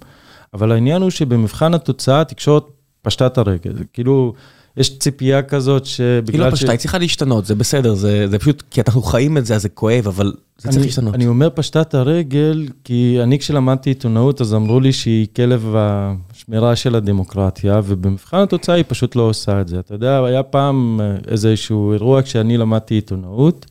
[0.55, 2.65] אבל העניין הוא שבמבחן התוצאה, התקשורת
[3.03, 3.75] פשטה את הרגל.
[3.93, 4.33] כאילו,
[4.79, 8.63] יש ציפייה כזאת שבגלל היא לא פשטה, היא צריכה להשתנות, זה בסדר, זה, זה פשוט,
[8.71, 11.15] כי אנחנו חיים את זה, אז זה כואב, אבל זה צריך להשתנות.
[11.15, 16.77] אני אומר פשטה את הרגל, כי אני כשלמדתי עיתונאות, אז אמרו לי שהיא כלב השמירה
[16.77, 19.79] של הדמוקרטיה, ובמבחן התוצאה היא פשוט לא עושה את זה.
[19.79, 23.67] אתה יודע, היה פעם אה, איזשהו אירוע כשאני למדתי עיתונאות,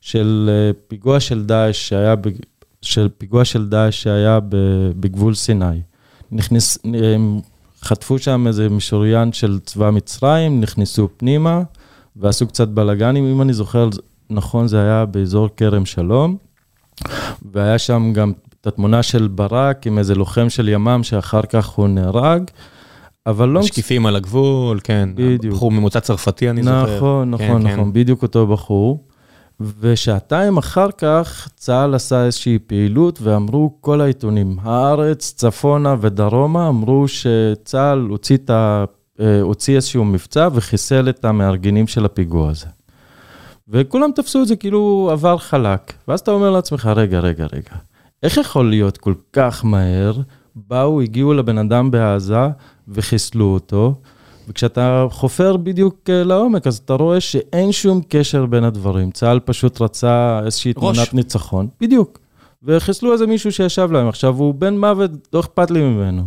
[0.00, 2.14] של אה, פיגוע של דאעש שהיה,
[2.82, 4.38] של פיגוע של דאעש שהיה
[5.00, 5.80] בגבול סיני.
[6.32, 6.78] נכנס,
[7.82, 11.62] חטפו שם איזה משוריין של צבא מצרים, נכנסו פנימה
[12.16, 13.88] ועשו קצת בלאגנים, אם אני זוכר
[14.30, 16.36] נכון, זה היה באזור כרם שלום,
[17.52, 21.88] והיה שם גם את התמונה של ברק עם איזה לוחם של ימ"מ שאחר כך הוא
[21.88, 22.42] נהרג.
[23.26, 23.60] אבל לא...
[23.60, 25.08] משקיפים על הגבול, כן.
[25.14, 25.54] בדיוק.
[25.54, 26.96] בחור ממוצא צרפתי, אני זוכר.
[26.96, 27.92] נכון, נכון, כן, נכון, כן.
[27.92, 29.04] בדיוק אותו בחור.
[29.80, 37.98] ושעתיים אחר כך צה"ל עשה איזושהי פעילות ואמרו כל העיתונים, הארץ, צפונה ודרומה, אמרו שצה"ל
[37.98, 38.84] הוציא, ה...
[39.20, 42.66] אה, הוציא איזשהו מבצע וחיסל את המארגנים של הפיגוע הזה.
[43.68, 45.92] וכולם תפסו את זה כאילו עבר חלק.
[46.08, 47.76] ואז אתה אומר לעצמך, רגע, רגע, רגע,
[48.22, 50.12] איך יכול להיות כל כך מהר,
[50.54, 52.48] באו, הגיעו לבן אדם בעזה
[52.88, 53.94] וחיסלו אותו,
[54.50, 59.10] וכשאתה חופר בדיוק אה, לעומק, אז אתה רואה שאין שום קשר בין הדברים.
[59.10, 61.68] צה"ל פשוט רצה איזושהי תמונת ניצחון.
[61.80, 62.18] בדיוק.
[62.62, 64.08] וחיסלו איזה מישהו שישב להם.
[64.08, 66.22] עכשיו, הוא בן מוות, לא אכפת לי ממנו.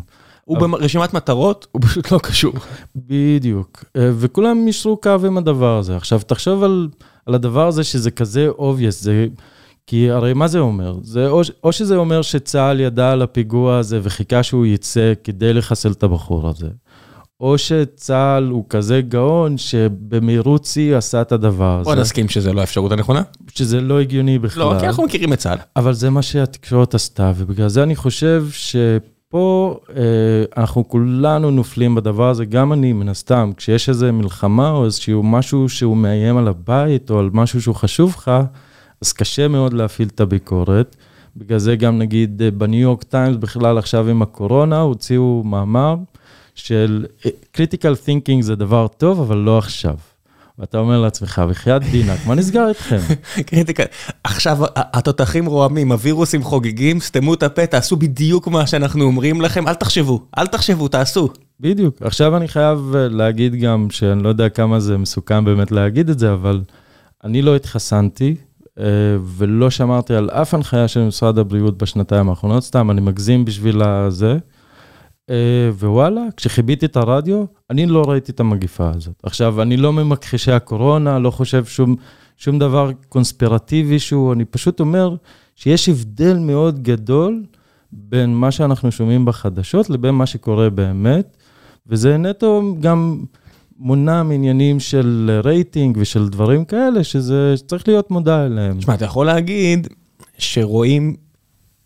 [0.45, 2.53] הוא ברשימת מטרות, הוא פשוט לא קשור.
[2.95, 3.83] בדיוק.
[3.97, 5.97] אה, וכולם יישרו קו עם הדבר הזה.
[5.97, 6.89] עכשיו, תחשוב על,
[7.25, 9.27] על הדבר הזה שזה כזה obvious, זה...
[9.88, 10.97] כי הרי מה זה אומר?
[11.01, 15.91] זה או, או שזה אומר שצה"ל ידע על הפיגוע הזה וחיכה שהוא יצא כדי לחסל
[15.91, 16.69] את הבחור הזה,
[17.43, 21.89] או שצה"ל הוא כזה גאון שבמהירות שיא עשה את הדבר הזה.
[21.89, 23.21] בוא נסכים שזה לא האפשרות הנכונה.
[23.56, 24.63] שזה לא הגיוני בכלל.
[24.63, 25.58] לא, כי אנחנו מכירים את צה"ל.
[25.75, 30.03] אבל זה מה שהתקשורת עשתה, ובגלל זה אני חושב שפה אה,
[30.58, 35.69] אנחנו כולנו נופלים בדבר הזה, גם אני מן הסתם, כשיש איזו מלחמה או איזשהו משהו
[35.69, 38.32] שהוא מאיים על הבית או על משהו שהוא חשוב לך,
[39.01, 40.95] אז קשה מאוד להפעיל את הביקורת.
[41.38, 45.95] בגלל זה גם נגיד בניו יורק טיימס בכלל עכשיו עם הקורונה, הוציאו מאמר
[46.55, 47.05] של
[47.57, 49.95] critical thinking זה דבר טוב, אבל לא עכשיו.
[50.59, 52.97] ואתה אומר לעצמך, בחייאת דינק, מה נסגר איתכם?
[53.47, 53.83] קריטיקה,
[54.23, 59.73] עכשיו התותחים רועמים, הווירוסים חוגגים, סתמו את הפה, תעשו בדיוק מה שאנחנו אומרים לכם, אל
[59.73, 61.29] תחשבו, אל תחשבו, תעשו.
[61.59, 62.01] בדיוק.
[62.01, 66.33] עכשיו אני חייב להגיד גם, שאני לא יודע כמה זה מסוכן באמת להגיד את זה,
[66.33, 66.61] אבל
[67.23, 68.35] אני לא התחסנתי,
[69.37, 74.37] ולא שמרתי על אף הנחיה של משרד הבריאות בשנתיים האחרונות, סתם, אני מגזים בשביל הזה.
[75.79, 79.15] ווואלה, כשחיביתי את הרדיו, אני לא ראיתי את המגיפה הזאת.
[79.23, 81.95] עכשיו, אני לא ממכחישי הקורונה, לא חושב שום,
[82.38, 85.15] שום דבר קונספירטיבי שהוא, אני פשוט אומר
[85.55, 87.43] שיש הבדל מאוד גדול
[87.91, 91.38] בין מה שאנחנו שומעים בחדשות לבין מה שקורה באמת,
[91.88, 93.23] וזה נטו גם
[93.77, 98.77] מונע מעניינים של רייטינג ושל דברים כאלה, שזה צריך להיות מודע אליהם.
[98.77, 99.88] תשמע, אתה יכול להגיד
[100.38, 101.15] שרואים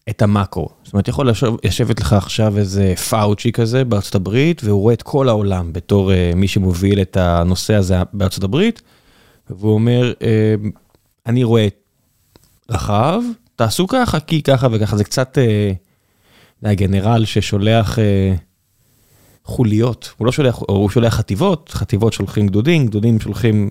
[0.10, 0.70] את המאקרו.
[0.84, 1.30] זאת אומרת, יכול
[1.64, 6.36] לשבת לך עכשיו איזה פאוצ'י כזה בארצות הברית, והוא רואה את כל העולם בתור uh,
[6.36, 8.82] מי שמוביל את הנושא הזה בארצות הברית,
[9.50, 10.24] והוא אומר, uh,
[11.26, 11.68] אני רואה
[12.70, 13.22] רחב,
[13.56, 15.38] תעשו ככה, כי ככה וככה, זה קצת
[16.64, 18.02] uh, גנרל ששולח uh,
[19.44, 23.70] חוליות, הוא לא שולח, הוא שולח חטיבות, חטיבות שולחים גדודים, גדודים שולחים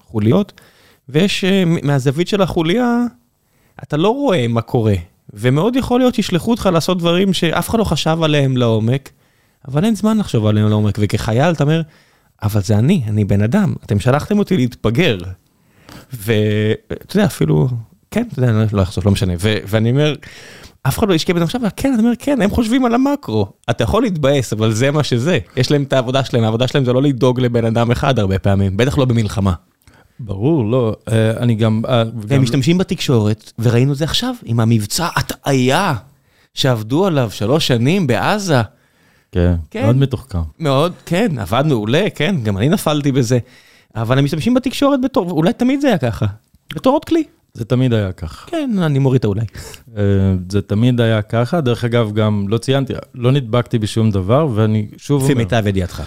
[0.00, 0.60] חוליות,
[1.08, 3.04] ויש, uh, מהזווית של החוליה,
[3.82, 4.94] אתה לא רואה מה קורה.
[5.34, 9.10] ומאוד יכול להיות שישלחו אותך לעשות דברים שאף אחד לא חשב עליהם לעומק,
[9.68, 11.82] אבל אין זמן לחשוב עליהם לעומק, וכחייל אתה אומר,
[12.42, 15.18] אבל זה אני, אני בן אדם, אתם שלחתם אותי להתבגר.
[16.12, 17.68] ואתה יודע, אפילו,
[18.10, 20.14] כן, אתה יודע, אני לא אחזור, לא משנה, ו- ואני אומר,
[20.82, 23.46] אף אחד לא השקיע בזה עכשיו, כן, אני אומר, כן, הם חושבים על המקרו.
[23.70, 25.38] אתה יכול להתבאס, אבל זה מה שזה.
[25.56, 28.76] יש להם את העבודה שלהם, העבודה שלהם זה לא לדאוג לבן אדם אחד הרבה פעמים,
[28.76, 29.52] בטח לא במלחמה.
[30.20, 30.96] ברור, לא,
[31.36, 31.82] אני גם...
[32.22, 35.94] והם משתמשים בתקשורת, וראינו את זה עכשיו, עם המבצע הטעיה,
[36.54, 38.60] שעבדו עליו שלוש שנים בעזה.
[39.32, 40.38] כן, מאוד מתוחכם.
[40.58, 43.38] מאוד, כן, עבד מעולה, כן, גם אני נפלתי בזה.
[43.96, 46.26] אבל הם משתמשים בתקשורת בתור, אולי תמיד זה היה ככה,
[46.74, 47.24] בתור עוד כלי.
[47.54, 48.46] זה תמיד היה ככה.
[48.46, 49.44] כן, אני מוריד את האולי.
[50.48, 55.22] זה תמיד היה ככה, דרך אגב, גם לא ציינתי, לא נדבקתי בשום דבר, ואני שוב
[55.22, 55.32] אומר...
[55.32, 56.02] לפי מיטב ידיעתך.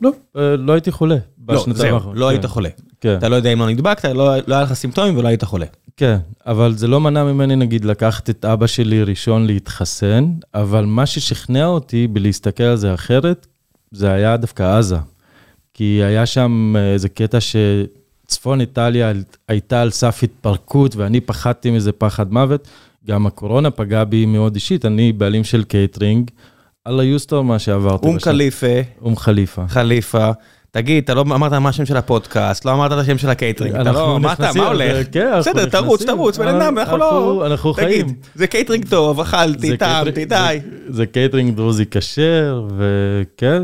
[0.00, 0.10] לא,
[0.58, 1.16] לא הייתי חולה.
[1.48, 2.68] לא, זהו, לא היית חולה.
[2.98, 5.66] אתה לא יודע אם לא נדבקת, לא היה לך סימפטומים ולא היית חולה.
[5.96, 11.06] כן, אבל זה לא מנע ממני, נגיד, לקחת את אבא שלי ראשון להתחסן, אבל מה
[11.06, 13.46] ששכנע אותי בלהסתכל על זה אחרת,
[13.90, 14.96] זה היה דווקא עזה.
[15.74, 19.12] כי היה שם איזה קטע שצפון איטליה
[19.48, 22.68] הייתה על סף התפרקות, ואני פחדתי מזה פחד מוות.
[23.06, 26.30] גם הקורונה פגעה בי מאוד אישית, אני בעלים של קייטרינג.
[26.86, 28.06] الله يستر מה שעברתי.
[28.06, 28.66] אום חליפה.
[29.02, 29.62] אום חליפה.
[29.68, 30.30] חליפה.
[30.70, 33.92] תגיד, אתה לא אמרת מה השם של הפודקאסט, לא אמרת את השם של הקייטרינג, אתה
[33.92, 35.06] לא, מה אתה, מה הולך?
[35.38, 37.46] בסדר, תרוץ, תרוץ, בן אדם, אנחנו לא...
[37.46, 38.02] אנחנו חיים.
[38.02, 40.58] תגיד, זה קייטרינג טוב, אכלתי, טעמתי, די.
[40.88, 43.62] זה קייטרינג דרוזי כשר, וכן,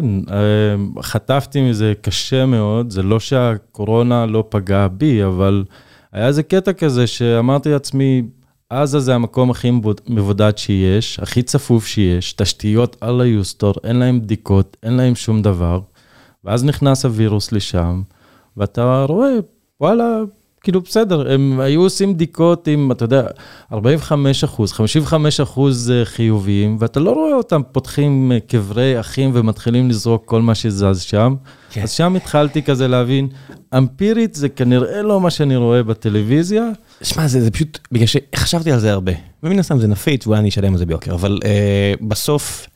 [1.03, 5.65] חטפתי מזה קשה מאוד, זה לא שהקורונה לא פגעה בי, אבל
[6.13, 8.23] היה איזה קטע כזה שאמרתי לעצמי,
[8.71, 9.71] עזה זה המקום הכי
[10.09, 15.81] מבודד שיש, הכי צפוף שיש, תשתיות על היוסטור, אין להם בדיקות, אין להם שום דבר.
[16.45, 18.03] ואז נכנס הווירוס לשם,
[18.57, 19.33] ואתה רואה,
[19.81, 20.19] וואלה,
[20.61, 23.27] כאילו בסדר, הם היו עושים בדיקות עם, אתה יודע,
[23.73, 30.43] 45 אחוז, 55 אחוז חיוביים, ואתה לא רואה אותם פותחים קברי אחים ומתחילים לזרוק כל
[30.43, 31.35] מה שזז שם.
[31.71, 31.83] כן.
[31.83, 33.29] אז שם התחלתי כזה להבין,
[33.77, 36.71] אמפירית זה כנראה לא מה שאני רואה בטלוויזיה.
[37.03, 40.49] שמע, זה, זה פשוט, בגלל שחשבתי על זה הרבה, ומן הסתם זה נפיץ, ואולי אני
[40.49, 42.67] אשלם על זה ביוקר, אבל אה, בסוף...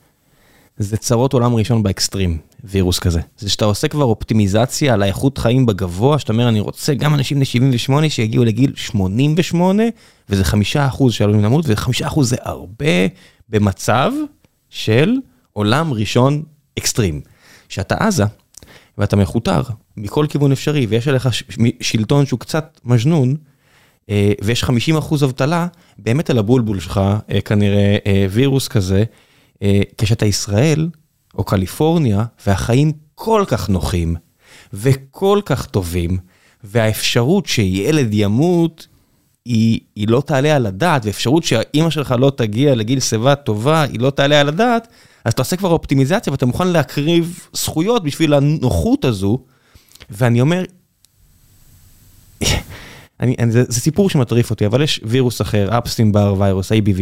[0.77, 3.19] זה צרות עולם ראשון באקסטרים, וירוס כזה.
[3.37, 7.37] זה שאתה עושה כבר אופטימיזציה על האיכות חיים בגבוה, שאתה אומר, אני רוצה גם אנשים
[7.37, 9.83] בני 78 שיגיעו לגיל 88,
[10.29, 13.07] וזה חמישה אחוז שעלולים למות, וחמישה אחוז זה הרבה
[13.49, 14.11] במצב
[14.69, 15.15] של
[15.53, 16.43] עולם ראשון
[16.79, 17.21] אקסטרים.
[17.69, 18.23] שאתה עזה,
[18.97, 19.61] ואתה מכותר
[19.97, 21.29] מכל כיוון אפשרי, ויש עליך
[21.81, 23.35] שלטון שהוא קצת מז'נון,
[24.41, 27.01] ויש 50 אחוז אבטלה, באמת על הבולבול שלך
[27.45, 27.97] כנראה
[28.29, 29.03] וירוס כזה,
[29.97, 30.89] כשאתה ישראל
[31.35, 34.15] או קליפורניה, והחיים כל כך נוחים
[34.73, 36.17] וכל כך טובים,
[36.63, 38.87] והאפשרות שילד ימות
[39.45, 43.99] היא, היא לא תעלה על הדעת, ואפשרות שהאימא שלך לא תגיע לגיל שיבה טובה, היא
[43.99, 44.87] לא תעלה על הדעת,
[45.25, 49.39] אז אתה עושה כבר אופטימיזציה ואתה מוכן להקריב זכויות בשביל הנוחות הזו,
[50.09, 50.63] ואני אומר,
[53.49, 57.01] זה, זה סיפור שמטריף אותי, אבל יש וירוס אחר, אפסטין בר ויירוס, ABV,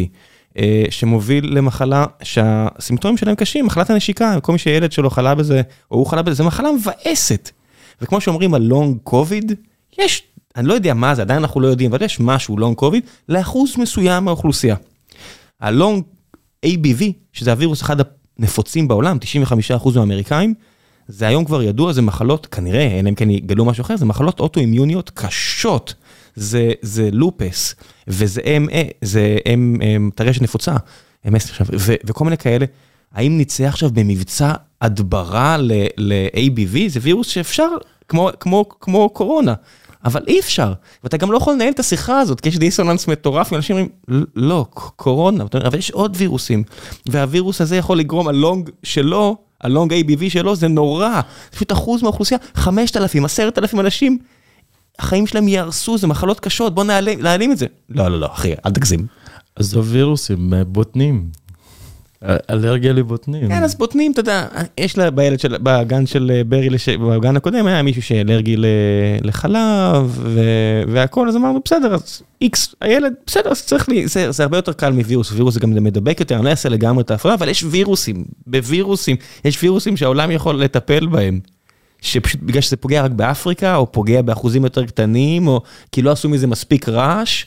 [0.58, 5.62] אה, שמוביל למחלה שהסימפטומים שלהם קשים, מחלת הנשיקה, כל מי שילד שלו חלה בזה,
[5.92, 7.52] או הוא חלה בזה, זה מחלה מבאסת.
[8.02, 9.52] וכמו שאומרים על לונג קוביד,
[10.00, 10.24] יש,
[10.56, 13.78] אני לא יודע מה זה, עדיין אנחנו לא יודעים, אבל יש משהו לונג קוביד לאחוז
[13.78, 14.76] מסוים מהאוכלוסייה.
[15.62, 16.04] הלונג
[16.66, 17.04] ABV,
[17.34, 17.98] שזה הווירוס אחד
[18.40, 19.18] הנפוצים בעולם,
[19.78, 20.54] 95% מהאמריקאים,
[21.08, 24.40] זה היום כבר ידוע, זה מחלות, כנראה, אלא אם כן יגלו משהו אחר, זה מחלות
[24.40, 25.94] אוטואימיוניות קשות.
[26.36, 27.76] זה, זה לופס,
[28.08, 29.84] וזה MA, זה M,
[30.16, 30.76] טרשת נפוצה,
[31.28, 32.66] MS עכשיו, ו, וכל מיני כאלה.
[33.14, 36.78] האם נצא עכשיו במבצע הדברה ל-ABV?
[36.88, 37.68] זה וירוס שאפשר,
[38.08, 39.54] כמו, כמו, כמו קורונה.
[40.06, 40.74] אבל אי אפשר,
[41.04, 44.66] ואתה גם לא יכול לנהל את השיחה הזאת, כי יש דיסוננס מטורף, ואנשים אומרים, לא,
[44.96, 46.64] קורונה, אבל יש עוד וירוסים,
[47.06, 51.22] והווירוס הזה יכול לגרום, הלונג שלו, הלונג ABV שלו, זה נורא,
[51.52, 54.18] זה פשוט אחוז מהאוכלוסייה, 5,000, 10,000 אנשים,
[55.00, 57.66] החיים שלהם ייהרסו, זה מחלות קשות, בוא נעלים את זה.
[57.90, 59.08] לא, לא, לא, אחי, אל תגזים.
[59.56, 61.30] עזוב וירוסים, בוטנים.
[62.50, 63.48] אלרגיה לבוטנים.
[63.48, 64.48] כן, אז בוטנים, אתה יודע,
[64.78, 66.90] יש לה בילד של, בגן של אה, ברי, לש...
[66.90, 68.56] בגן הקודם היה מישהו שאלרגי
[69.22, 70.26] לחלב
[70.88, 74.74] והכל, אז אמרנו, בסדר, אז איקס, הילד, בסדר, אז צריך לי, זה, זה הרבה יותר
[74.74, 77.64] קל מווירוס, וירוס זה גם מדבק יותר, אני לא אעשה לגמרי את ההפרעה, אבל יש
[77.68, 81.40] וירוסים, בווירוסים, יש וירוסים שהעולם יכול לטפל בהם.
[82.02, 86.30] שפשוט בגלל שזה פוגע רק באפריקה, או פוגע באחוזים יותר קטנים, או כי לא עשו
[86.30, 87.46] מזה מספיק רעש.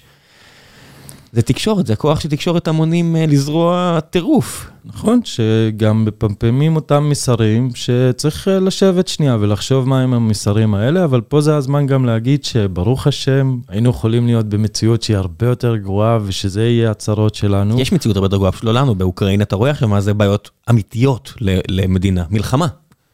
[1.32, 4.70] זה תקשורת, זה הכוח של תקשורת המונים אה, לזרוע טירוף.
[4.84, 11.40] נכון, שגם מפמפמים אותם מסרים שצריך אה, לשבת שנייה ולחשוב מהם המסרים האלה, אבל פה
[11.40, 16.62] זה הזמן גם להגיד שברוך השם, היינו יכולים להיות במציאות שהיא הרבה יותר גרועה ושזה
[16.62, 17.80] יהיה הצרות שלנו.
[17.80, 20.50] יש מציאות הרבה יותר גרועה, פשוט לא לנו, באוקראינה אתה רואה עכשיו מה זה בעיות
[20.70, 21.32] אמיתיות
[21.68, 22.66] למדינה, מלחמה.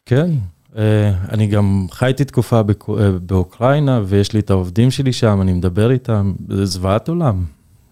[0.07, 0.31] כן,
[0.77, 2.61] אני גם חייתי תקופה
[3.23, 7.45] באוקראינה ויש לי את העובדים שלי שם, אני מדבר איתם, זה זוועת עולם.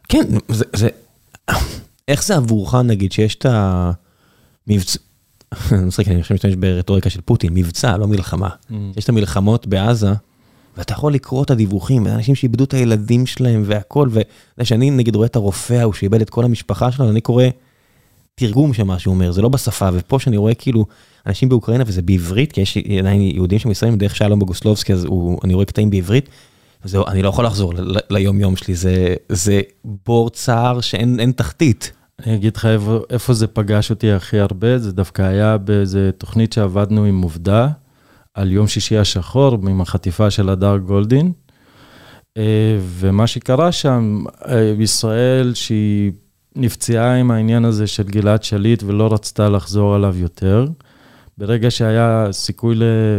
[0.09, 0.89] כן, זה, זה...
[2.09, 4.99] איך זה עבורך נגיד שיש את המבצע,
[5.72, 8.49] אני מצחיק, אני עכשיו משתמש ברטוריקה של פוטין, מבצע, לא מלחמה.
[8.49, 8.74] Mm.
[8.97, 10.12] יש את המלחמות בעזה,
[10.77, 14.09] ואתה יכול לקרוא את הדיווחים, ואנשים שאיבדו את הילדים שלהם והכל,
[14.59, 17.45] ושאני נגיד רואה את הרופא ההוא שאיבד את כל המשפחה שלו, אני קורא
[18.41, 20.87] תרגום של מה שהוא אומר, זה לא בשפה, ופה שאני רואה כאילו
[21.26, 25.55] אנשים באוקראינה וזה בעברית, כי יש עדיין יהודים שמישראל, דרך שלום בוגוסלובסקי, אז הוא, אני
[25.55, 26.28] רואה קטעים בעברית,
[26.84, 27.72] וזהו, אני לא יכול לחזור
[28.11, 31.93] ליום יום שלי, זה, זה בור צער שאין תחתית.
[32.26, 36.53] אני אגיד לך איפה, איפה זה פגש אותי הכי הרבה, זה דווקא היה באיזה תוכנית
[36.53, 37.68] שעבדנו עם עובדה,
[38.34, 41.32] על יום שישי השחור, עם החטיפה של הדר גולדין.
[42.37, 46.12] אה, ומה שקרה שם, אה, ישראל שהיא
[46.57, 50.66] נפצעה עם העניין הזה של גלעד שליט ולא רצתה לחזור עליו יותר.
[51.38, 52.76] ברגע שהיה סיכוי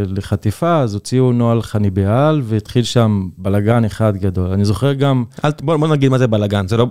[0.08, 4.52] לחטיפה, אז הוציאו נוהל חניביאל, והתחיל שם בלגן אחד גדול.
[4.52, 5.24] אני זוכר גם...
[5.46, 6.88] אל, בוא, בוא נגיד מה זה בלגן, זה לא...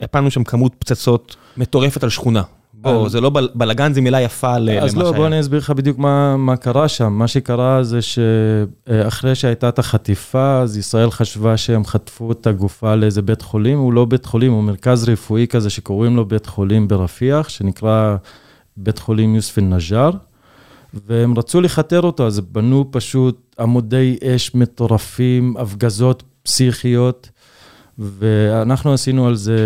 [0.00, 2.42] הפלנו שם כמות פצצות מטורפת על שכונה.
[2.80, 4.84] בוא, זה לא בלאגן, זה מילה יפה למה שהיה.
[4.84, 7.12] אז לא, בוא אני אסביר לך בדיוק מה, מה קרה שם.
[7.12, 13.22] מה שקרה זה שאחרי שהייתה את החטיפה, אז ישראל חשבה שהם חטפו את הגופה לאיזה
[13.22, 13.78] בית חולים.
[13.78, 18.16] הוא לא בית חולים, הוא מרכז רפואי כזה שקוראים לו בית חולים ברפיח, שנקרא
[18.76, 20.10] בית חולים יוסף א-נג'אר.
[21.06, 27.30] והם רצו לכתר אותו, אז בנו פשוט עמודי אש מטורפים, הפגזות פסיכיות,
[27.98, 29.58] ואנחנו עשינו על זה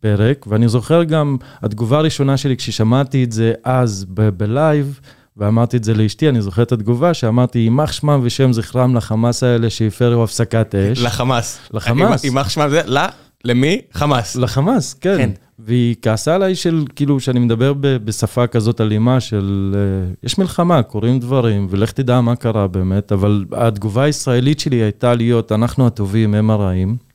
[0.00, 5.00] פרק, ואני זוכר גם, התגובה הראשונה שלי כששמעתי את זה אז בלייב,
[5.36, 9.70] ואמרתי את זה לאשתי, אני זוכר את התגובה שאמרתי, יימח שמם ושם זכרם לחמאס האלה
[9.70, 11.02] שהפרו הפסקת אש.
[11.02, 11.58] לחמאס.
[11.74, 12.24] לחמאס.
[12.24, 13.00] יימח שמם זה, לא,
[13.44, 13.80] למי?
[13.92, 14.36] חמאס.
[14.36, 15.16] לחמאס, כן.
[15.16, 15.30] כן.
[15.58, 21.18] והיא כעסה עליי של, כאילו, שאני מדבר בשפה כזאת אלימה של, uh, יש מלחמה, קורים
[21.20, 26.50] דברים, ולך תדע מה קרה באמת, אבל התגובה הישראלית שלי הייתה להיות, אנחנו הטובים, הם
[26.50, 27.09] הרעים.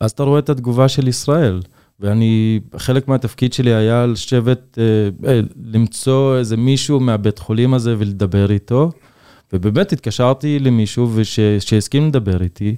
[0.00, 1.60] אז אתה רואה את התגובה של ישראל.
[2.00, 8.52] ואני, חלק מהתפקיד שלי היה לשבת, אה, אה, למצוא איזה מישהו מהבית חולים הזה ולדבר
[8.52, 8.90] איתו.
[9.52, 11.10] ובאמת התקשרתי למישהו
[11.60, 12.76] שהסכים לדבר איתי,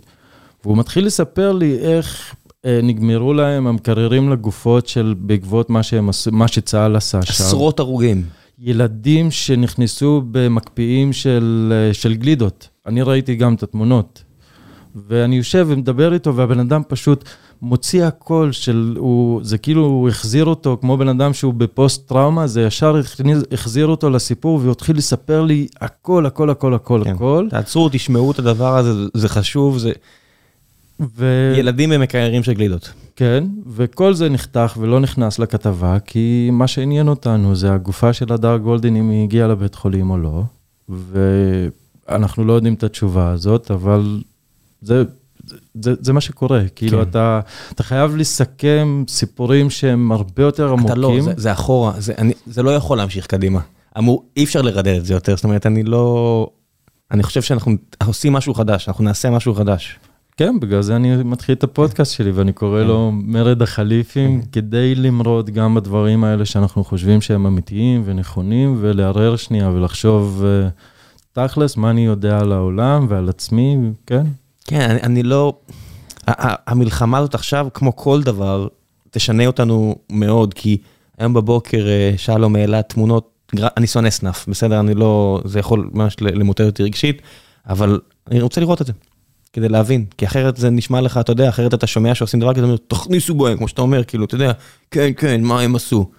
[0.64, 6.48] והוא מתחיל לספר לי איך אה, נגמרו להם המקררים לגופות של בעקבות מה, שהם, מה
[6.48, 7.44] שצה"ל עשה שם.
[7.44, 8.22] עשרות הרוגים.
[8.58, 12.68] ילדים שנכנסו במקפיאים של, אה, של גלידות.
[12.86, 14.22] אני ראיתי גם את התמונות.
[15.08, 17.24] ואני יושב ומדבר איתו, והבן אדם פשוט
[17.62, 22.62] מוציא הכל של, הוא, זה כאילו הוא החזיר אותו, כמו בן אדם שהוא בפוסט-טראומה, זה
[22.62, 23.00] ישר
[23.52, 27.10] החזיר אותו לסיפור, והוא התחיל לספר לי הכל, הכל, הכל, הכל, כן.
[27.10, 27.46] הכל.
[27.50, 29.92] תעצרו, תשמעו את הדבר הזה, זה חשוב, זה...
[31.16, 31.52] ו...
[31.56, 32.92] ילדים הם מקררים של גלידות.
[33.16, 38.56] כן, וכל זה נחתך ולא נכנס לכתבה, כי מה שעניין אותנו זה הגופה של הדר
[38.56, 40.42] גולדין, אם היא הגיעה לבית חולים או לא,
[42.08, 44.20] ואנחנו לא יודעים את התשובה הזאת, אבל
[44.82, 45.02] זה,
[45.82, 46.62] זה, זה מה שקורה.
[46.74, 47.10] כאילו, כן.
[47.10, 47.40] אתה,
[47.72, 50.86] אתה חייב לסכם סיפורים שהם הרבה יותר עמוקים.
[50.86, 53.60] אתה לא, זה, זה אחורה, זה, אני, זה לא יכול להמשיך קדימה.
[53.98, 56.50] אמור, אי אפשר לרדד את זה יותר, זאת אומרת, אני לא...
[57.10, 57.72] אני חושב שאנחנו
[58.06, 59.98] עושים משהו חדש, אנחנו נעשה משהו חדש.
[60.36, 63.32] כן, בגלל זה אני מתחיל את הפודקאסט שלי, ואני קורא לו כן.
[63.32, 64.46] מרד החליפים, כן.
[64.52, 70.68] כדי למרוד גם בדברים האלה שאנחנו חושבים שהם אמיתיים ונכונים, ולערער שנייה ולחשוב אה,
[71.32, 73.76] תכלס, מה אני יודע על העולם ועל עצמי,
[74.06, 74.26] כן.
[74.70, 75.58] כן, אני, אני לא...
[76.66, 78.68] המלחמה הזאת עכשיו, כמו כל דבר,
[79.10, 80.78] תשנה אותנו מאוד, כי
[81.18, 83.30] היום בבוקר אה, שלום העלה תמונות,
[83.76, 84.80] אני שונא סנאפ, בסדר?
[84.80, 85.40] אני לא...
[85.44, 87.22] זה יכול ממש למוטט אותי רגשית,
[87.68, 88.00] אבל
[88.30, 88.92] אני רוצה לראות את זה.
[89.52, 92.66] כדי להבין, כי אחרת זה נשמע לך, אתה יודע, אחרת אתה שומע שעושים דבר כזה,
[92.88, 94.52] תכניסו בהם, כמו שאתה אומר, כאילו, אתה יודע,
[94.90, 96.10] כן, כן, מה הם עשו.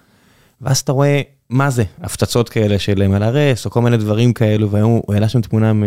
[0.60, 5.00] ואז אתה רואה, מה זה, הפצצות כאלה של מלארס, או כל מיני דברים כאלו, והיום
[5.06, 5.84] הוא העלה שם תמונה מ...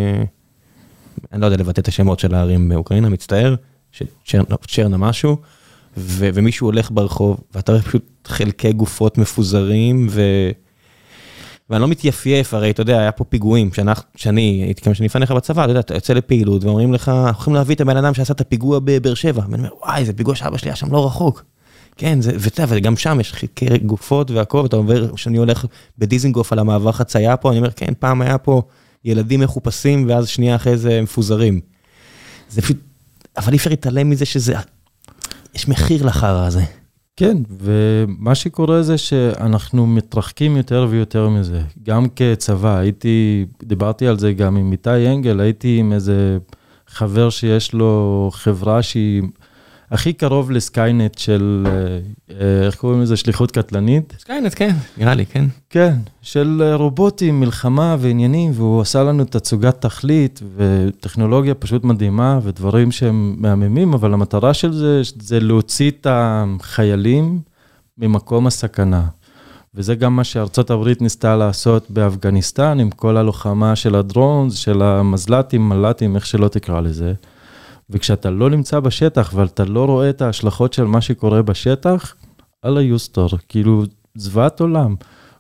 [1.33, 3.55] אני לא יודע לבטא את השמות של הערים באוקראינה, מצטער,
[4.67, 5.37] צ'רנה משהו,
[5.97, 10.21] ו- ומישהו הולך ברחוב, ואתה רואה פשוט חלקי גופות מפוזרים, ו...
[11.69, 13.69] ואני לא מתייפייף, הרי אתה יודע, היה פה פיגועים,
[14.15, 17.55] שאני הייתי כמה שנים לפניך בצבא, אתה יודע, אתה יוצא לפעילות ואומרים לך, אנחנו יכולים
[17.55, 19.41] להביא את הבן אדם שעשה את הפיגוע בבאר שבע.
[19.49, 21.43] ואני אומר, וואי, זה פיגוע שאבא שלי היה שם לא רחוק.
[21.97, 25.65] כן, זה, ואתה יודע, וגם שם יש חלקי גופות והכל, ואתה אומר, כשאני הולך
[25.97, 28.61] בדיזינגוף על המעבר חצייה פה, אני אומר, כן, פעם היה פה
[29.05, 31.59] ילדים מחופשים, ואז שנייה אחרי זה מפוזרים.
[32.49, 32.77] זה פשוט,
[33.37, 34.55] אבל אי אפשר להתעלם מזה שזה,
[35.55, 36.63] יש מחיר לחרא הזה.
[37.17, 41.61] כן, ומה שקורה זה שאנחנו מתרחקים יותר ויותר מזה.
[41.83, 46.37] גם כצבא, הייתי, דיברתי על זה גם עם איתי אנגל, הייתי עם איזה
[46.87, 49.23] חבר שיש לו חברה שהיא
[49.91, 51.71] הכי קרוב ל Skynet של, אה,
[52.41, 53.17] אה, איך קוראים לזה?
[53.17, 54.13] שליחות קטלנית?
[54.19, 55.45] Skynet, כן, נראה לי, כן.
[55.69, 62.91] כן, של אה, רובוטים, מלחמה ועניינים, והוא עשה לנו תצוגת תכלית וטכנולוגיה פשוט מדהימה ודברים
[62.91, 67.39] שהם מהממים, אבל המטרה של זה, זה להוציא את החיילים
[67.97, 69.03] ממקום הסכנה.
[69.75, 75.69] וזה גם מה שארצות הברית ניסתה לעשות באפגניסטן, עם כל הלוחמה של הדרונס, של המזל"טים,
[75.69, 77.13] מל"טים, איך שלא תקרא לזה.
[77.89, 82.15] וכשאתה לא נמצא בשטח ואתה לא רואה את ההשלכות של מה שקורה בשטח,
[82.65, 83.83] אללה יוסטור, כאילו
[84.15, 84.95] זוועת עולם.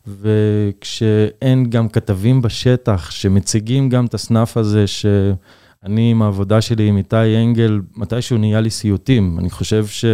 [0.07, 7.37] וכשאין גם כתבים בשטח שמציגים גם את הסנאף הזה, שאני עם העבודה שלי עם איתי
[7.43, 10.05] אנגל, מתישהו נהיה לי סיוטים, אני חושב ש...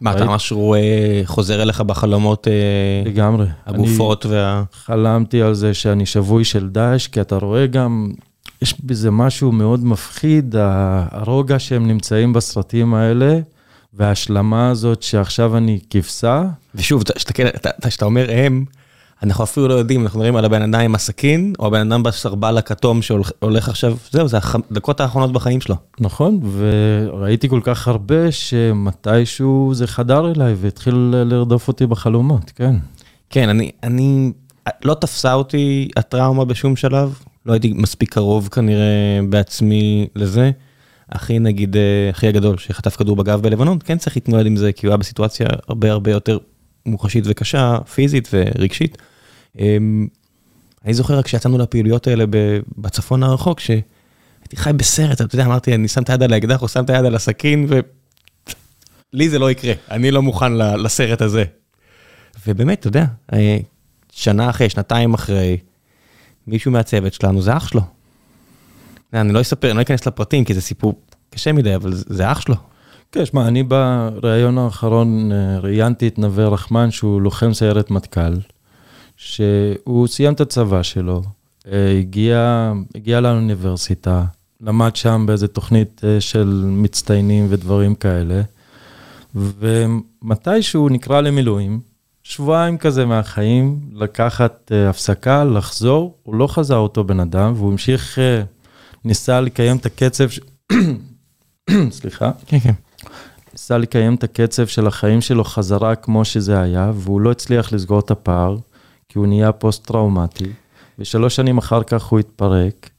[0.00, 2.52] מה, אתה ממש רואה, חוזר אליך בחלומות, אה,
[3.10, 3.46] לגמרי.
[3.66, 4.62] הגופות וה...
[4.72, 8.10] חלמתי על זה שאני שבוי של דאעש, כי אתה רואה גם
[8.62, 13.38] יש בזה משהו מאוד מפחיד, הרוגע שהם נמצאים בסרטים האלה,
[13.94, 16.44] וההשלמה הזאת שעכשיו אני כבשה.
[16.74, 17.02] ושוב,
[17.86, 18.64] כשאתה אומר הם,
[19.22, 22.58] אנחנו אפילו לא יודעים, אנחנו מדברים על הבן אדם עם הסכין, או הבן אדם בסרבל
[22.58, 24.38] הכתום שהולך עכשיו, זהו, זה
[24.70, 25.76] הדקות האחרונות בחיים שלו.
[26.00, 30.94] נכון, וראיתי כל כך הרבה שמתישהו זה חדר אליי והתחיל
[31.26, 32.74] לרדוף אותי בחלומות, כן.
[33.30, 34.32] כן, אני, אני,
[34.84, 40.50] לא תפסה אותי הטראומה בשום שלב, לא הייתי מספיק קרוב כנראה בעצמי לזה.
[41.08, 44.86] אחי נגיד, אה, אחי הגדול שחטף כדור בגב בלבנון, כן צריך להתמודד עם זה כי
[44.86, 46.38] הוא היה בסיטואציה הרבה הרבה יותר
[46.86, 48.98] מוחשית וקשה, פיזית ורגשית.
[49.58, 50.06] אמ,
[50.84, 52.24] אני זוכר רק כשיצאנו לפעילויות האלה
[52.78, 56.68] בצפון הרחוק, שהייתי חי בסרט, אתה יודע, אמרתי, אני שם את היד על האקדח או
[56.68, 57.66] שם את היד על הסכין,
[59.12, 61.44] ולי זה לא יקרה, אני לא מוכן לסרט הזה.
[62.46, 63.58] ובאמת, אתה יודע, אה,
[64.12, 65.56] שנה אחרי, שנתיים אחרי,
[66.46, 67.82] מישהו מהצוות שלנו זה אח שלו.
[69.12, 70.94] אני לא אספר, אני לא אכנס לפרטים כי זה סיפור
[71.30, 72.54] קשה מדי, אבל זה אח שלו.
[73.12, 78.34] כן, שמע, אני בריאיון האחרון אה, ראיינתי את נווה רחמן, שהוא לוחם סיירת מטכ"ל,
[79.16, 81.22] שהוא סיים את הצבא שלו,
[81.72, 84.24] אה, הגיע, הגיע לאוניברסיטה,
[84.60, 88.42] למד שם באיזה תוכנית אה, של מצטיינים ודברים כאלה,
[89.34, 91.80] ומתישהו נקרא למילואים,
[92.28, 98.18] שבועיים כזה מהחיים, לקחת uh, הפסקה, לחזור, הוא לא חזר אותו בן אדם, והוא המשיך,
[98.18, 98.46] uh,
[99.04, 100.40] ניסה לקיים את הקצב, ש...
[101.98, 102.30] סליחה.
[102.46, 102.72] כן, כן.
[103.52, 108.00] ניסה לקיים את הקצב של החיים שלו חזרה כמו שזה היה, והוא לא הצליח לסגור
[108.00, 108.56] את הפער,
[109.08, 110.52] כי הוא נהיה פוסט-טראומטי,
[110.98, 112.90] ושלוש שנים אחר כך הוא התפרק,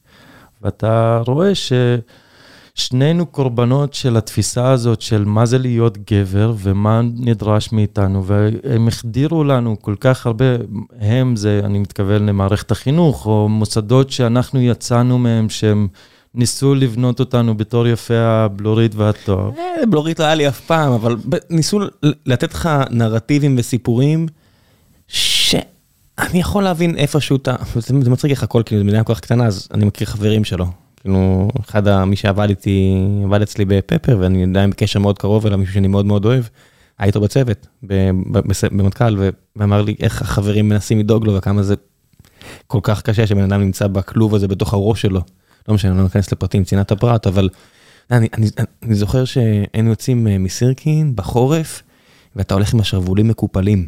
[0.61, 1.73] ואתה רואה ש...
[2.77, 9.43] שנינו קורבנות של התפיסה הזאת של מה זה להיות גבר ומה נדרש מאיתנו, והם החדירו
[9.43, 10.45] לנו כל כך הרבה,
[10.99, 15.87] הם זה, אני מתכוון למערכת החינוך, או מוסדות שאנחנו יצאנו מהם שהם...
[16.35, 19.51] ניסו לבנות אותנו בתור יפה הבלורית והתואר.
[19.57, 21.15] אה, בלורית לא היה לי אף פעם, אבל
[21.49, 21.79] ניסו
[22.25, 24.27] לתת לך נרטיבים וסיפורים
[25.07, 27.55] שאני יכול להבין איפשהו את ה...
[27.75, 30.86] זה מצחיק איך הכל, כאילו, זו מדינה כל כך קטנה, אז אני מכיר חברים שלו.
[31.07, 35.73] כאילו, אחד מי שעבד איתי, עבד אצלי בפפר, ואני עדיין בקשר מאוד קרוב אליו, מישהו
[35.73, 36.43] שאני מאוד מאוד אוהב.
[36.99, 37.67] היה איתו בצוות,
[38.71, 39.17] במטכ"ל,
[39.55, 41.75] ואמר לי איך החברים מנסים לדאוג לו וכמה זה
[42.67, 45.21] כל כך קשה שבן אדם נמצא בכלוב הזה בתוך הראש שלו.
[45.67, 47.49] לא משנה, אני לא ניכנס לפרטים, צנעת הפרט, אבל
[48.11, 48.47] אני, אני,
[48.83, 51.83] אני זוכר שהיינו יוצאים אה, מסירקין בחורף,
[52.35, 53.87] ואתה הולך עם השרוולים מקופלים.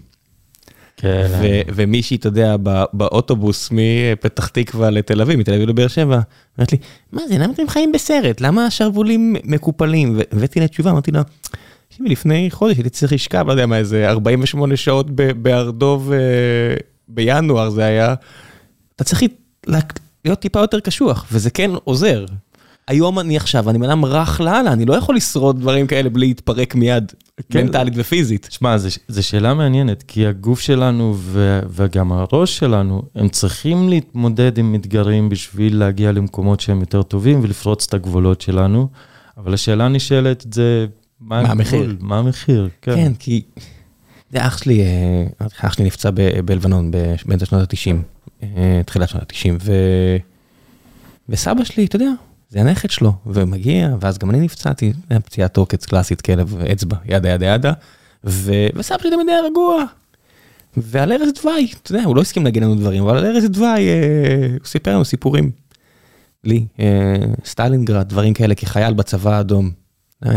[1.01, 1.27] כן.
[1.41, 2.55] ו- ומישהי, אתה יודע,
[2.93, 6.19] באוטובוס מפתח תקווה לתל אביב, מתל אביב לבאר שבע,
[6.59, 6.77] אמרת לי,
[7.11, 8.41] מה זה, למה אתם חיים בסרט?
[8.41, 10.19] למה השרוולים מקופלים?
[10.33, 11.21] והבאתי לה תשובה, אמרתי לה,
[11.87, 15.07] תקשיבי, לפני חודש הייתי צריך לשכב, לא יודע מה, איזה 48 שעות
[15.41, 16.17] בהר דוב אה,
[17.07, 18.13] בינואר זה היה.
[18.95, 19.23] אתה צריך
[20.25, 22.25] להיות טיפה יותר קשוח, וזה כן עוזר.
[22.87, 26.27] היום אני עכשיו, אני בן אדם רך לאללה, אני לא יכול לשרוד דברים כאלה בלי
[26.27, 27.11] להתפרק מיד.
[27.55, 28.47] מנטלית ופיזית.
[28.51, 28.77] שמע,
[29.07, 35.29] זו שאלה מעניינת, כי הגוף שלנו ו, וגם הראש שלנו, הם צריכים להתמודד עם אתגרים
[35.29, 38.87] בשביל להגיע למקומות שהם יותר טובים ולפרוץ את הגבולות שלנו,
[39.37, 40.85] אבל השאלה נשאלת זה,
[41.21, 41.97] מה, מה המחיר?
[41.99, 42.95] מה המחיר, כן.
[42.95, 43.41] כן, כי...
[44.31, 46.09] זה אח שלי, אה, אח שלי נפצע
[46.45, 46.91] בלבנון
[47.25, 47.95] באמצע שנות ה-90,
[48.43, 49.73] אה, תחילת שנות ה-90, ו...
[51.29, 52.11] וסבא שלי, אתה יודע,
[52.49, 54.93] זה הנכד שלו, ומגיע, ואז גם אני נפצעתי,
[55.25, 57.73] פציעת עוקץ קלאסית, כלב, אצבע, yada yada yada,
[58.23, 58.67] ו...
[58.75, 59.83] וסבא שלי תמיד היה רגוע.
[60.77, 63.89] ועל ערש דווי, אתה יודע, הוא לא הסכים להגיד לנו דברים, אבל על ערש דווי,
[63.89, 65.51] אה, הוא סיפר לנו סיפורים.
[66.43, 69.71] לי, אה, סטלינגרד, דברים כאלה, כחייל בצבא האדום.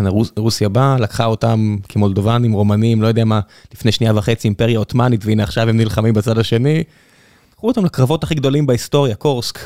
[0.07, 3.41] רוס, רוסיה באה, לקחה אותם כמולדובנים, רומנים, לא יודע מה,
[3.75, 6.83] לפני שנייה וחצי אימפריה עות'מאנית, והנה עכשיו הם נלחמים בצד השני.
[7.53, 9.59] לקחו אותם לקרבות הכי גדולים בהיסטוריה, קורסק,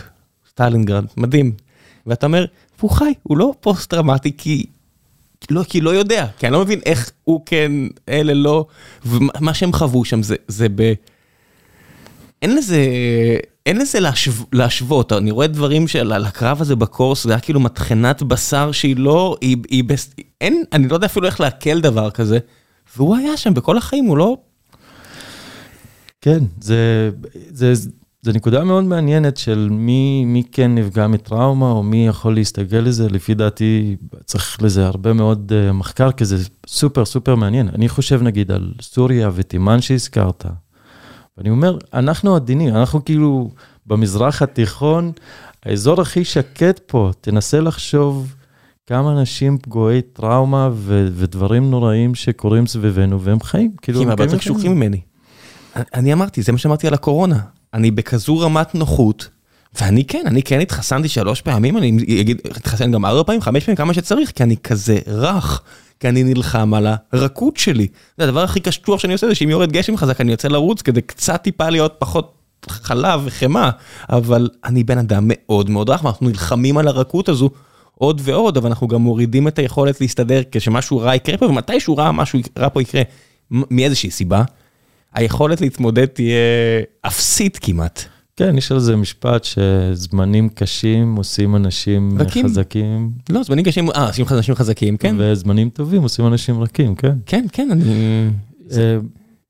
[0.51, 1.66] סטלינגרד, מדהים.
[2.07, 2.47] ואתה אומר,
[2.81, 4.67] הוא חי, הוא לא פוסט טראומטי כי...
[5.51, 7.73] לא, כי לא יודע, כי אני לא מבין איך הוא כן,
[8.09, 8.67] אלה לא,
[9.05, 10.93] ומה שהם חוו שם זה, זה ב...
[12.43, 12.87] אין לזה,
[13.67, 18.23] אין לזה להשו, להשוות, אני רואה דברים של הקרב הזה בקורסק, זה היה כאילו מטחנת
[18.23, 19.85] בשר שהיא לא, היא, היא,
[20.17, 22.39] היא, אין, אני לא יודע אפילו איך לעכל דבר כזה,
[22.97, 24.37] והוא היה שם בכל החיים, הוא לא...
[26.21, 27.73] כן, זה, זה,
[28.27, 33.09] זו נקודה מאוד מעניינת של מי, מי כן נפגע מטראומה, או מי יכול להסתגל לזה.
[33.09, 37.69] לפי דעתי, צריך לזה הרבה מאוד uh, מחקר, כי זה סופר סופר מעניין.
[37.75, 40.47] אני חושב נגיד על סוריה ותימן שהזכרת,
[41.39, 43.51] ואני אומר, אנחנו עדינים, אנחנו כאילו
[43.87, 45.13] במזרח התיכון,
[45.63, 48.35] האזור הכי שקט פה, תנסה לחשוב
[48.87, 53.73] כמה אנשים פגועי טראומה ו- ודברים נוראים שקורים סביבנו, והם חיים.
[53.83, 55.01] כאילו, כי הם הרבה יותר קשוחים ממני.
[55.95, 57.56] אני אמרתי, זה מה שאמרתי על הקורונה.
[57.75, 59.29] אני בכזו רמת נוחות,
[59.81, 61.89] ואני כן, אני כן התחסנתי שלוש פעמים, אני
[62.21, 65.63] אגיד, התחסן גם ארבע פעמים, חמש פעמים, כמה שצריך, כי אני כזה רך,
[66.01, 67.87] כי אני נלחם על הרכות שלי.
[68.19, 71.03] זה הדבר הכי קשוח שאני עושה, זה שאם יורד גשם חזק, אני יוצא לרוץ כדי
[71.03, 72.33] קצת טיפה להיות פחות
[72.69, 73.71] חלב וחמאה,
[74.09, 77.51] אבל אני בן אדם מאוד מאוד רך, ואנחנו נלחמים על הרכות הזו
[77.95, 82.13] עוד ועוד, אבל אנחנו גם מורידים את היכולת להסתדר כשמשהו רע יקרה פה, ומתישהו רע
[82.13, 83.03] משהו רע פה יקרה,
[83.51, 84.43] מאיזושהי סיבה.
[85.17, 86.37] היכולת להתמודד תהיה
[87.07, 88.05] אפסית כמעט.
[88.37, 92.45] כן, יש על זה משפט שזמנים קשים עושים אנשים רכים.
[92.45, 93.11] חזקים.
[93.31, 95.17] לא, זמנים קשים, אה, עושים אנשים חזקים, כן.
[95.19, 97.15] וזמנים טובים עושים אנשים רכים, כן.
[97.27, 97.83] כן, כן, אני...
[98.67, 98.99] זה...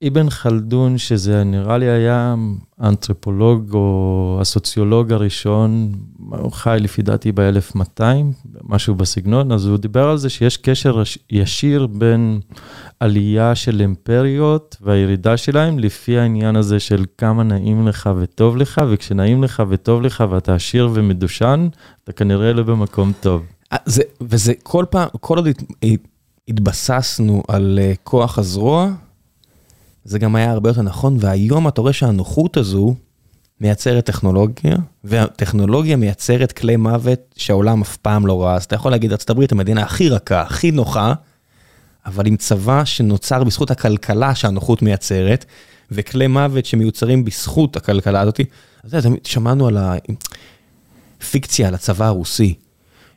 [0.06, 2.34] אבן חלדון, שזה נראה לי היה
[2.78, 8.02] האנתרופולוג או הסוציולוג הראשון, הוא חי לפי דעתי ב-1200,
[8.62, 12.40] משהו בסגנון, אז הוא דיבר על זה שיש קשר ישיר בין
[13.00, 19.44] עלייה של אימפריות והירידה שלהם, לפי העניין הזה של כמה נעים לך וטוב לך, וכשנעים
[19.44, 21.68] לך וטוב לך ואתה עשיר ומדושן,
[22.04, 23.42] אתה כנראה לא במקום טוב.
[23.72, 25.48] אה, זה, וזה כל פעם, כל עוד
[26.48, 28.90] התבססנו על אה, כוח הזרוע,
[30.04, 32.94] זה גם היה הרבה יותר נכון, והיום אתה רואה שהנוחות הזו
[33.60, 38.54] מייצרת טכנולוגיה, והטכנולוגיה מייצרת כלי מוות שהעולם אף פעם לא ראה.
[38.54, 41.14] אז אתה יכול להגיד, ארה"ב המדינה הכי רכה, הכי נוחה,
[42.06, 45.44] אבל עם צבא שנוצר בזכות הכלכלה שהנוחות מייצרת,
[45.90, 48.40] וכלי מוות שמיוצרים בזכות הכלכלה הזאת.
[48.82, 49.78] אז שמענו על
[51.20, 52.54] הפיקציה על הצבא הרוסי.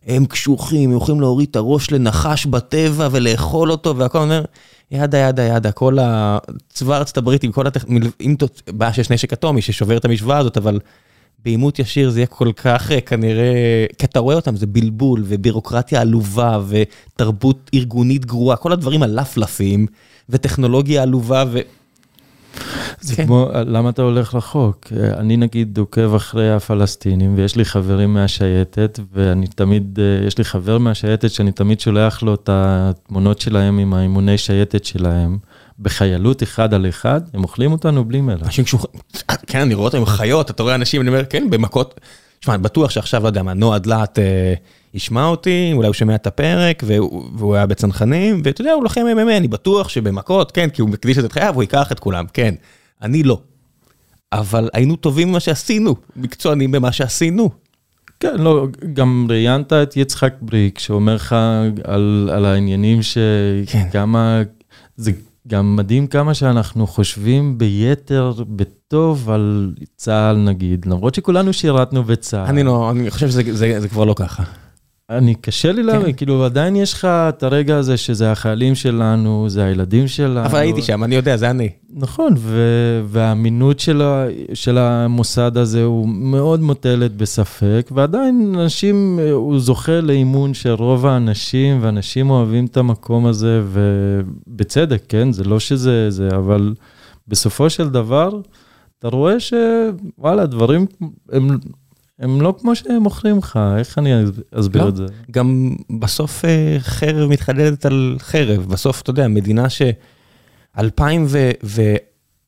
[0.07, 4.45] הם קשוחים, הם יכולים להוריד את הראש לנחש בטבע ולאכול אותו והכל, אומר,
[4.91, 7.85] ידה ידה ידה, כל הצבא ארצות הברית עם כל הטכ...
[8.19, 8.35] עם
[8.67, 10.79] בעיה שיש נשק אטומי ששובר את המשוואה הזאת, אבל
[11.45, 16.59] בעימות ישיר זה יהיה כל כך כנראה, כי אתה רואה אותם, זה בלבול ובירוקרטיה עלובה
[16.67, 19.87] ותרבות ארגונית גרועה, כל הדברים הלפלפים
[20.29, 21.59] וטכנולוגיה עלובה ו...
[23.01, 23.25] זה כן.
[23.25, 24.87] כמו, למה אתה הולך רחוק?
[24.93, 31.31] אני נגיד עוקב אחרי הפלסטינים, ויש לי חברים מהשייטת, ואני תמיד, יש לי חבר מהשייטת
[31.31, 35.37] שאני תמיד שולח לו את התמונות שלהם עם האימוני שייטת שלהם.
[35.79, 38.43] בחיילות אחד על אחד, הם אוכלים אותנו בלי מלח.
[38.43, 38.81] אנשים כשהוא...
[39.47, 41.99] כן, אני רואה אותם עם חיות, אתה רואה אנשים, אני אומר, כן, במכות.
[42.39, 44.53] תשמע, אני בטוח שעכשיו, לא יודע מה, נועה דלת אה,
[44.93, 49.01] ישמע אותי, אולי הוא שומע את הפרק, והוא, והוא היה בצנחנים, ואתה יודע, הוא לוחם
[49.01, 52.55] MMA, אני בטוח שבמכות, כן, כי הוא מקדיש את חייו, הוא ייקח את כולם, כן.
[53.01, 53.39] אני לא.
[54.33, 57.49] אבל היינו טובים במה שעשינו, מקצוענים במה שעשינו.
[58.19, 61.35] כן, לא, גם ראיינת את יצחק בריק, שאומר לך
[61.83, 64.51] על, על העניינים שכמה, כן.
[64.97, 65.11] זה
[65.49, 72.45] גם מדהים כמה שאנחנו חושבים ביתר, בטוב על צה"ל נגיד, למרות שכולנו שירתנו בצה"ל.
[72.45, 74.43] אני לא, אני חושב שזה זה, זה כבר לא ככה.
[75.09, 76.11] אני, קשה לי להבין, כן.
[76.13, 80.45] כאילו עדיין יש לך את הרגע הזה שזה החיילים שלנו, זה הילדים שלנו.
[80.45, 81.69] אבל הייתי שם, אני יודע, זה אני.
[81.93, 89.59] נכון, ו- והאמינות של, ה- של המוסד הזה הוא מאוד מוטלת בספק, ועדיין אנשים, הוא
[89.59, 95.31] זוכה לאימון של רוב האנשים, ואנשים אוהבים את המקום הזה, ובצדק, כן?
[95.31, 96.73] זה לא שזה זה, אבל
[97.27, 98.29] בסופו של דבר,
[98.99, 100.85] אתה רואה שוואלה, דברים
[101.31, 101.57] הם...
[102.19, 104.13] הם לא כמו שהם מוכרים לך, איך אני
[104.51, 105.05] אסביר לא, את זה?
[105.31, 109.81] גם בסוף אה, חרב מתחדדת על חרב, בסוף אתה יודע, מדינה ש...
[110.77, 111.51] 2000 ו...
[111.63, 111.81] ו...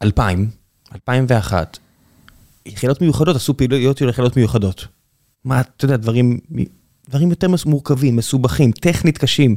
[0.03, 0.49] 2000,
[0.95, 1.77] 2001,
[2.65, 4.87] יחידות מיוחדות עשו פעילויות של יחידות מיוחדות.
[5.45, 6.39] מה, אתה יודע, דברים,
[7.09, 9.55] דברים יותר מורכבים, מסובכים, טכנית קשים.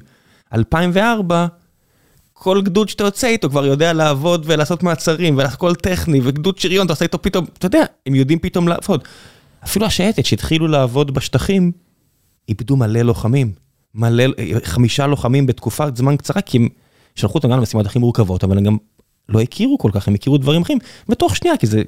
[0.54, 1.46] 2004,
[2.32, 6.92] כל גדוד שאתה יוצא איתו כבר יודע לעבוד ולעשות מעצרים והכל טכני, וגדוד שריון אתה
[6.92, 9.04] עושה איתו פתאום, אתה יודע, הם יודעים פתאום לעבוד.
[9.64, 11.72] אפילו השייטת שהתחילו לעבוד בשטחים,
[12.48, 13.52] איבדו מלא לוחמים.
[13.94, 14.24] מלא,
[14.64, 16.68] חמישה לוחמים בתקופת זמן קצרה, כי הם
[17.14, 18.76] שלחו אותם גם למשימות הכי מורכבות, אבל הם גם
[19.28, 21.82] לא הכירו כל כך, הם הכירו דברים אחרים, ותוך שנייה, כי זה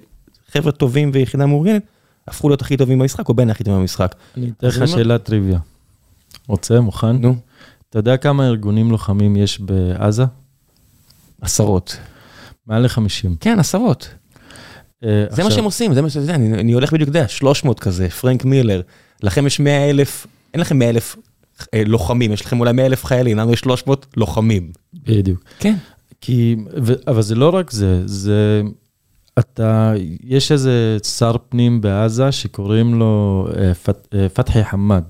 [0.49, 1.83] חבר'ה טובים ויחידה מאורגנת,
[2.29, 4.15] הפכו להיות הכי טובים במשחק, או בין הכי טובים במשחק.
[4.37, 5.59] אני אתן לך שאלת טריוויה.
[6.49, 6.81] רוצה?
[6.81, 7.17] מוכן?
[7.17, 7.37] נו.
[7.91, 10.25] אתה יודע כמה ארגונים לוחמים יש בעזה?
[11.41, 11.97] עשרות.
[12.67, 13.29] מעל ל-50.
[13.41, 14.09] כן, עשרות.
[15.05, 17.81] אה, זה מה שהם עושים, זה מה שאתה יודע, אני הולך בדיוק, אתה יודע, 300
[17.81, 18.81] כזה, פרנק מילר,
[19.23, 21.17] לכם יש 100 אלף, אין לכם 100 אלף
[21.75, 24.73] אה, לוחמים, יש לכם אולי 100 אלף חיילים, לנו יש 300 לוחמים.
[24.95, 25.45] בדיוק.
[25.59, 25.75] כן.
[26.21, 26.57] כי,
[27.07, 28.63] אבל זה לא רק זה, זה,
[29.39, 29.93] אתה,
[30.25, 33.47] יש איזה שר פנים בעזה שקוראים לו
[34.15, 35.05] אה, פתחי חמד.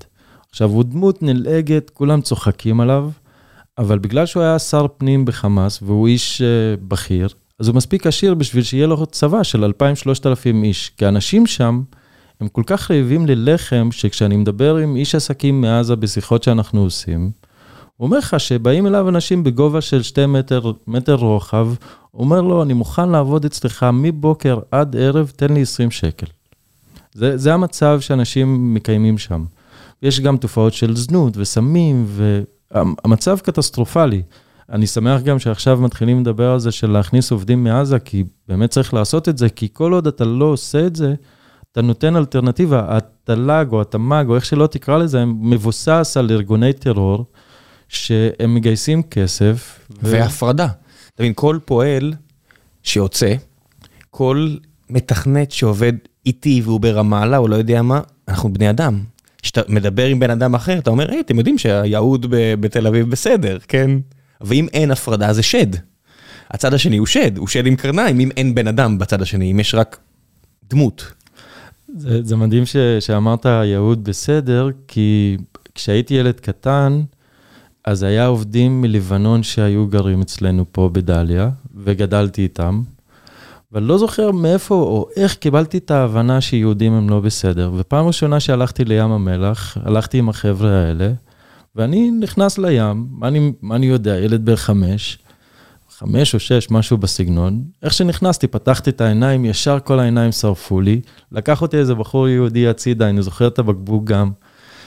[0.49, 3.09] עכשיו, הוא דמות נלעגת, כולם צוחקים עליו,
[3.77, 6.41] אבל בגלל שהוא היה שר פנים בחמאס והוא איש
[6.87, 7.27] בכיר,
[7.59, 9.69] אז הוא מספיק עשיר בשביל שיהיה לו צבא של 2,000-3,000
[10.63, 10.91] איש.
[10.97, 11.81] כי האנשים שם,
[12.41, 17.31] הם כל כך רעבים ללחם, שכשאני מדבר עם איש עסקים מעזה בשיחות שאנחנו עושים,
[17.97, 21.67] הוא אומר לך שבאים אליו אנשים בגובה של 2 מטר, מטר רוחב,
[22.11, 26.25] הוא אומר לו, אני מוכן לעבוד אצלך מבוקר עד ערב, תן לי 20 שקל.
[27.13, 29.45] זה, זה המצב שאנשים מקיימים שם.
[30.01, 32.05] יש גם תופעות של זנות וסמים,
[32.71, 34.21] והמצב קטסטרופלי.
[34.71, 38.93] אני שמח גם שעכשיו מתחילים לדבר על זה של להכניס עובדים מעזה, כי באמת צריך
[38.93, 41.13] לעשות את זה, כי כל עוד אתה לא עושה את זה,
[41.71, 42.97] אתה נותן אלטרנטיבה.
[42.97, 47.25] התל"ג או התמ"ג, או איך שלא תקרא לזה, מבוסס על ארגוני טרור,
[47.89, 49.79] שהם מגייסים כסף.
[50.01, 50.65] והפרדה.
[50.65, 52.13] אתה מבין, כל פועל
[52.83, 53.33] שיוצא,
[54.11, 54.55] כל
[54.89, 55.93] מתכנת שעובד
[56.25, 58.99] איתי והוא ברמאללה, או לא יודע מה, אנחנו בני אדם.
[59.41, 62.25] כשאתה מדבר עם בן אדם אחר, אתה אומר, היי, אתם יודעים שהיהוד
[62.59, 63.91] בתל אביב בסדר, כן?
[64.41, 65.67] ואם אין הפרדה זה שד.
[66.51, 69.59] הצד השני הוא שד, הוא שד עם קרניים, אם אין בן אדם בצד השני, אם
[69.59, 69.97] יש רק
[70.69, 71.11] דמות.
[71.95, 75.37] זה, זה מדהים ש, שאמרת יהוד בסדר, כי
[75.75, 77.01] כשהייתי ילד קטן,
[77.85, 81.49] אז היה עובדים מלבנון שהיו גרים אצלנו פה בדליה,
[81.83, 82.81] וגדלתי איתם.
[83.71, 87.71] ואני לא זוכר מאיפה או איך קיבלתי את ההבנה שיהודים הם לא בסדר.
[87.75, 91.11] ופעם ראשונה שהלכתי לים המלח, הלכתי עם החבר'ה האלה,
[91.77, 95.17] ואני נכנס לים, מה אני, מה אני יודע, ילד בן חמש,
[95.97, 97.63] חמש או שש, משהו בסגנון.
[97.83, 101.01] איך שנכנסתי, פתחתי את העיניים, ישר כל העיניים שרפו לי.
[101.31, 104.31] לקח אותי איזה בחור יהודי הצידה, אני זוכר את הבקבוק גם,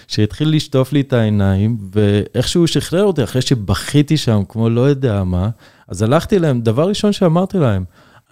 [0.08, 5.48] שהתחיל לשטוף לי את העיניים, ואיכשהו שחרר אותי, אחרי שבכיתי שם, כמו לא יודע מה,
[5.88, 7.84] אז הלכתי אליהם, דבר ראשון שאמרתי להם,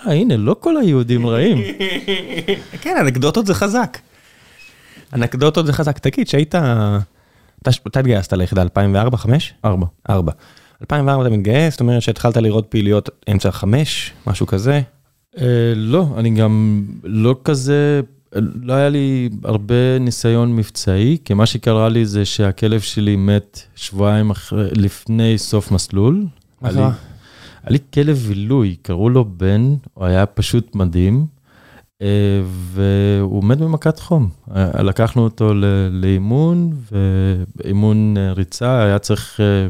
[0.06, 1.58] אה, הנה, לא כל היהודים רעים.
[2.82, 3.98] כן, אנקדוטות זה חזק.
[5.14, 5.98] אנקדוטות זה חזק.
[5.98, 6.54] תגיד, שהיית...
[7.62, 9.54] אתה התגייסת ליחידה 2004, 5?
[9.64, 9.86] 4.
[10.10, 10.32] 4.
[10.80, 14.80] 2004 אתה מתגייס, זאת אומרת שהתחלת לראות פעילויות אמצע 5, משהו כזה?
[15.38, 18.00] אה, לא, אני גם לא כזה,
[18.62, 24.30] לא היה לי הרבה ניסיון מבצעי, כי מה שקרה לי זה שהכלב שלי מת שבועיים
[24.30, 26.26] אחרי, לפני סוף מסלול.
[26.62, 26.92] מה קרה?
[27.62, 31.26] היה לי כלב עילוי, קראו לו בן, הוא היה פשוט מדהים,
[32.72, 34.28] והוא מת במכת חום.
[34.56, 35.52] אה, לקחנו אותו
[35.90, 39.68] לאימון, ואימון אה, ריצה, היה צריך, אה,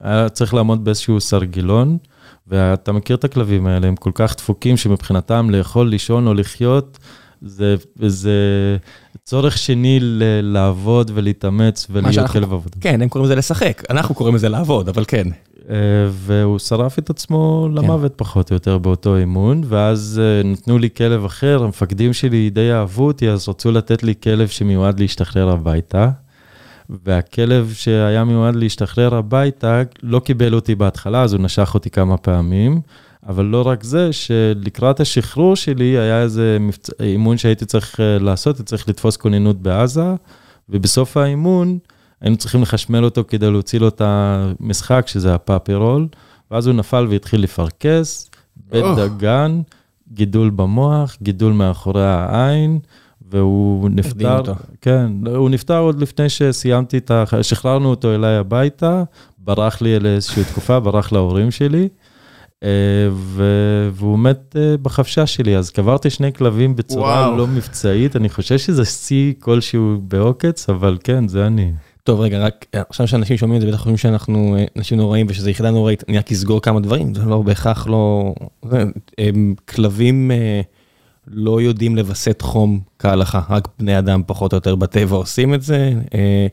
[0.00, 1.98] היה צריך לעמוד באיזשהו סרגילון,
[2.46, 6.98] ואתה מכיר את הכלבים האלה, הם כל כך דפוקים שמבחינתם לאכול, לישון או לחיות,
[7.42, 8.76] זה, זה
[9.24, 12.76] צורך שני ל- לעבוד ולהתאמץ ולהיות כלב עבודה.
[12.80, 15.26] כן, הם קוראים לזה לשחק, אנחנו קוראים לזה לעבוד, אבל כן.
[15.70, 15.76] אה,
[16.10, 21.24] והוא שרף את עצמו למוות פחות או יותר באותו אימון, ואז אה, נתנו לי כלב
[21.24, 26.10] אחר, המפקדים שלי די אהבו אותי, אז רצו לתת לי כלב שמיועד להשתחרר הביתה.
[27.04, 32.80] והכלב שהיה מיועד להשתחרר הביתה לא קיבל אותי בהתחלה, אז הוא נשך אותי כמה פעמים.
[33.28, 38.56] אבל לא רק זה, שלקראת השחרור שלי היה איזה מבצע, אימון שהייתי צריך אה, לעשות,
[38.56, 40.14] הייתי צריך לתפוס כוננות בעזה,
[40.68, 41.78] ובסוף האימון
[42.20, 46.08] היינו צריכים לחשמל אותו כדי להוציא לו את המשחק, שזה הפאפירול,
[46.50, 48.30] ואז הוא נפל והתחיל לפרכס,
[48.70, 48.98] בית אוח.
[48.98, 49.60] דגן,
[50.12, 52.78] גידול במוח, גידול מאחורי העין,
[53.30, 54.42] והוא נפטר.
[54.80, 57.24] כן, הוא נפטר עוד לפני שסיימתי את ה...
[57.42, 59.02] שחררנו אותו אליי הביתה,
[59.38, 61.88] ברח לי לאיזושהי תקופה, ברח להורים שלי.
[62.62, 62.68] אה,
[63.12, 67.36] ו- והוא מת אה, בחפשה שלי, אז קברתי שני כלבים בצורה וואו.
[67.36, 71.72] לא מבצעית, אני חושב שזה שיא כלשהו בעוקץ, אבל כן, זה אני.
[72.04, 75.50] טוב, רגע, רק עכשיו שאנשים שומעים את זה, בטח חושבים שאנחנו אה, אנשים נוראים ושזו
[75.50, 78.34] יחידה נוראית, אני רק אסגור כמה דברים, זה לא בהכרח לא...
[79.18, 80.60] הם, כלבים אה,
[81.26, 85.92] לא יודעים לווסת חום כהלכה, רק בני אדם פחות או יותר בטבע עושים את זה,
[86.14, 86.46] אה,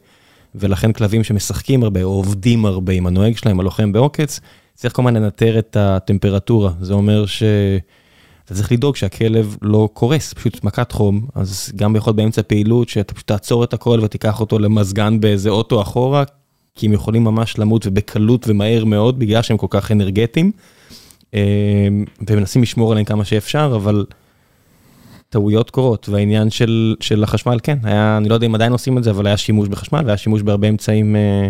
[0.55, 4.39] ולכן כלבים שמשחקים הרבה או עובדים הרבה עם הנוהג שלהם, הלוחם בעוקץ,
[4.73, 7.43] צריך כל הזמן לנטר את הטמפרטורה, זה אומר ש...
[8.47, 12.89] אתה צריך לדאוג שהכלב לא קורס, פשוט מכת חום, אז גם יכול להיות באמצע פעילות
[12.89, 16.23] שאתה פשוט תעצור את הכל ותיקח אותו למזגן באיזה אוטו אחורה,
[16.75, 20.51] כי הם יכולים ממש למות ובקלות ומהר מאוד בגלל שהם כל כך אנרגטיים,
[21.33, 21.39] אה,
[22.29, 24.05] ומנסים לשמור עליהם כמה שאפשר, אבל
[25.29, 29.03] טעויות קורות, והעניין של, של החשמל, כן, היה, אני לא יודע אם עדיין עושים את
[29.03, 31.49] זה, אבל היה שימוש בחשמל והיה שימוש בהרבה אמצעים אה,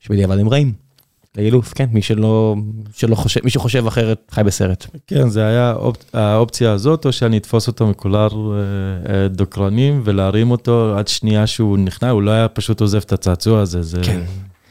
[0.00, 0.89] שבדיעבד הם רעים.
[1.36, 2.56] לאילוף, כן, מי שלא,
[2.94, 4.86] שלא חושב, מי שחושב אחרת חי בסרט.
[5.06, 5.96] כן, זה היה האופ...
[6.12, 11.78] האופציה הזאת, או שאני אתפוס אותו מקולר אה, אה, דוקרנים ולהרים אותו עד שנייה שהוא
[11.78, 14.20] נכנע, הוא לא היה פשוט עוזב את הצעצוע הזה, זה, כן.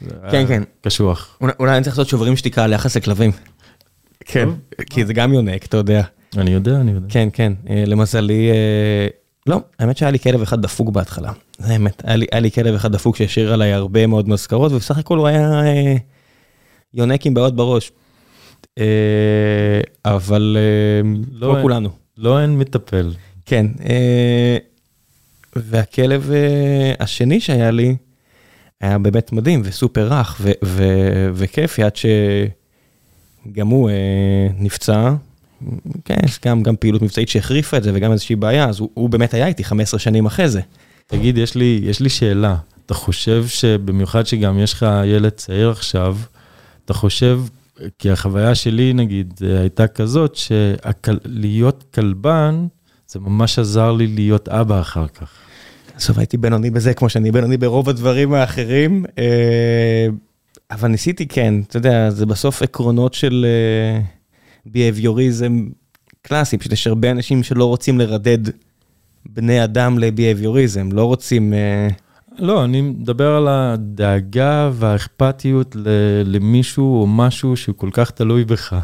[0.00, 0.62] זה היה כן, כן.
[0.80, 1.36] קשוח.
[1.40, 3.32] אולי, אולי אני צריך לעשות שוברים שתיקה על יחס לכלבים.
[4.24, 4.48] כן,
[4.90, 6.02] כי זה גם יונק, אתה יודע.
[6.36, 7.06] אני יודע, אני יודע.
[7.08, 8.50] כן, כן, אה, למזלי,
[9.46, 11.32] לא, האמת שהיה לי כלב אחד דפוק בהתחלה.
[11.58, 14.98] זה האמת, היה לי, היה לי כלב אחד דפוק שהשאיר עליי הרבה מאוד מזכרות, ובסך
[14.98, 15.96] הכל הוא היה אה,
[16.94, 17.92] יונק עם בעיות בראש.
[18.78, 21.58] אה, אבל אה, לא.
[21.62, 21.90] כולנו.
[22.18, 23.12] לא אין מטפל.
[23.46, 24.56] כן, אה,
[25.56, 26.30] והכלב
[27.00, 27.96] השני שהיה לי,
[28.80, 35.14] היה באמת מדהים וסופר רך ו- ו- וכיפי עד שגם הוא אה, נפצע.
[36.04, 39.10] כן, יש גם, גם פעילות מבצעית שהחריפה את זה וגם איזושהי בעיה, אז הוא, הוא
[39.10, 40.60] באמת היה איתי 15 שנים אחרי זה.
[41.06, 42.56] תגיד, יש לי, יש לי שאלה.
[42.86, 46.16] אתה חושב שבמיוחד שגם יש לך ילד צעיר עכשיו,
[46.90, 47.40] אתה חושב,
[47.98, 52.66] כי החוויה שלי נגיד אה, הייתה כזאת, שלהיות כלבן,
[53.08, 55.30] זה ממש עזר לי להיות אבא אחר כך.
[55.96, 60.06] בסוף הייתי בינוני בזה כמו שאני בינוני ברוב הדברים האחרים, אה,
[60.70, 63.46] אבל ניסיתי כן, אתה יודע, זה בסוף עקרונות של
[64.66, 65.68] ביהביוריזם
[66.22, 68.38] קלאסי, פשוט יש הרבה אנשים שלא רוצים לרדד
[69.26, 71.54] בני אדם לביהביוריזם, לא רוצים...
[71.54, 71.88] אה,
[72.40, 75.76] לא, אני מדבר על הדאגה והאכפתיות
[76.24, 78.76] למישהו או משהו שהוא כל כך תלוי בך.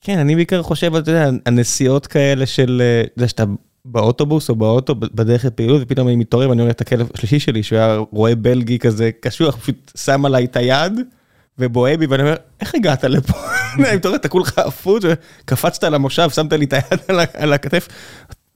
[0.00, 3.44] כן, אני בעיקר חושב, אתה יודע, הנסיעות כאלה של, אה, אתה יודע, שאתה
[3.84, 7.78] באוטובוס או באוטו בדרך לפעילות, ופתאום אני מתעורר ואני רואה את הכלב השלישי שלי, שהוא
[7.78, 10.92] היה רואה בלגי כזה קשוח, פשוט שם עליי את היד
[11.58, 13.32] ובוהה בי, ואני אומר, איך הגעת לפה?
[13.88, 17.00] אני מתעורר, אתה כולך עפות, וקפצת על המושב, שמת לי את היד
[17.34, 17.88] על הכתף.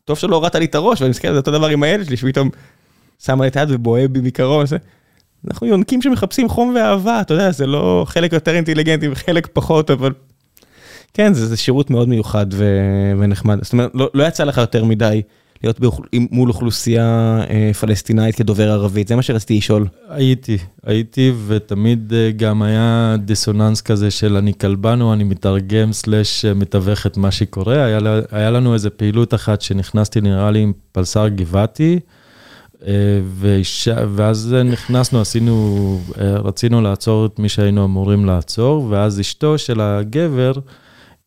[0.05, 2.17] טוב שלא הורדת לי את הראש, ואני מסתכל על זה אותו דבר עם הילד שלי,
[2.17, 2.51] שפתאום
[3.29, 4.65] עליי את היד ובוהה בי מקרוב.
[5.49, 10.13] אנחנו יונקים שמחפשים חום ואהבה, אתה יודע, זה לא חלק יותר אינטליגנטי וחלק פחות, אבל
[11.15, 12.65] כן, זה, זה שירות מאוד מיוחד ו...
[13.19, 13.59] ונחמד.
[13.63, 15.23] זאת אומרת, לא, לא יצא לך יותר מדי
[15.63, 16.03] להיות באוכל...
[16.13, 19.87] מול אוכלוסייה אה, פלסטינאית כדובר ערבית, זה מה שרציתי לשאול.
[20.09, 26.45] הייתי, הייתי, ותמיד אה, גם היה דיסוננס כזה של אני כלבן או אני מתרגם סלאש
[26.45, 27.85] אה, מתווך את מה שקורה.
[27.85, 27.99] היה,
[28.31, 32.01] היה לנו איזה פעילות אחת שנכנסתי נראה לי עם פלסר גבעתי,
[34.15, 39.81] ואז אה, נכנסנו, עשינו, אה, רצינו לעצור את מי שהיינו אמורים לעצור, ואז אשתו של
[39.81, 40.53] הגבר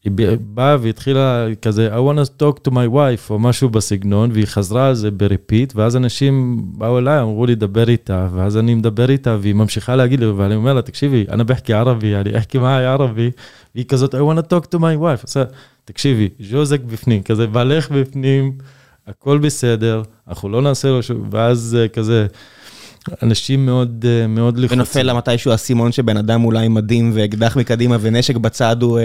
[0.03, 4.45] היא באה והתחילה כזה, I want to talk to my wife, או משהו בסגנון, והיא
[4.45, 8.75] חזרה על זה ב repeat, ואז אנשים באו אליי, אמרו לי, דבר איתה, ואז אני
[8.75, 12.57] מדבר איתה, והיא ממשיכה להגיד לי, ואני אומר לה, תקשיבי, אני بحكي عربي, אני احكي
[12.57, 13.31] معي عربي,
[13.75, 15.35] והיא כזאת, I want to talk to my wife.
[15.85, 18.57] תקשיבי, جوزك בפנים, כזה בעלך בפנים,
[19.07, 22.27] הכל בסדר, אנחנו לא נעשה לו שום, ואז כזה,
[23.23, 24.77] אנשים מאוד, מאוד לחוצים.
[24.77, 28.99] ונופל לה מתישהו האסימון שבן אדם אולי מדהים ואקדח מקדימה ונשק בצד הוא...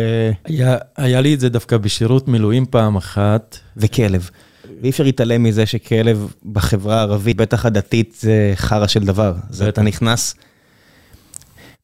[0.44, 3.58] היה, היה לי את זה דווקא בשירות מילואים פעם אחת.
[3.76, 4.30] וכלב.
[4.82, 9.34] ואי אפשר להתעלם מזה שכלב בחברה הערבית, בטח הדתית, זה חרא של דבר.
[9.50, 10.34] זה אתה נכנס...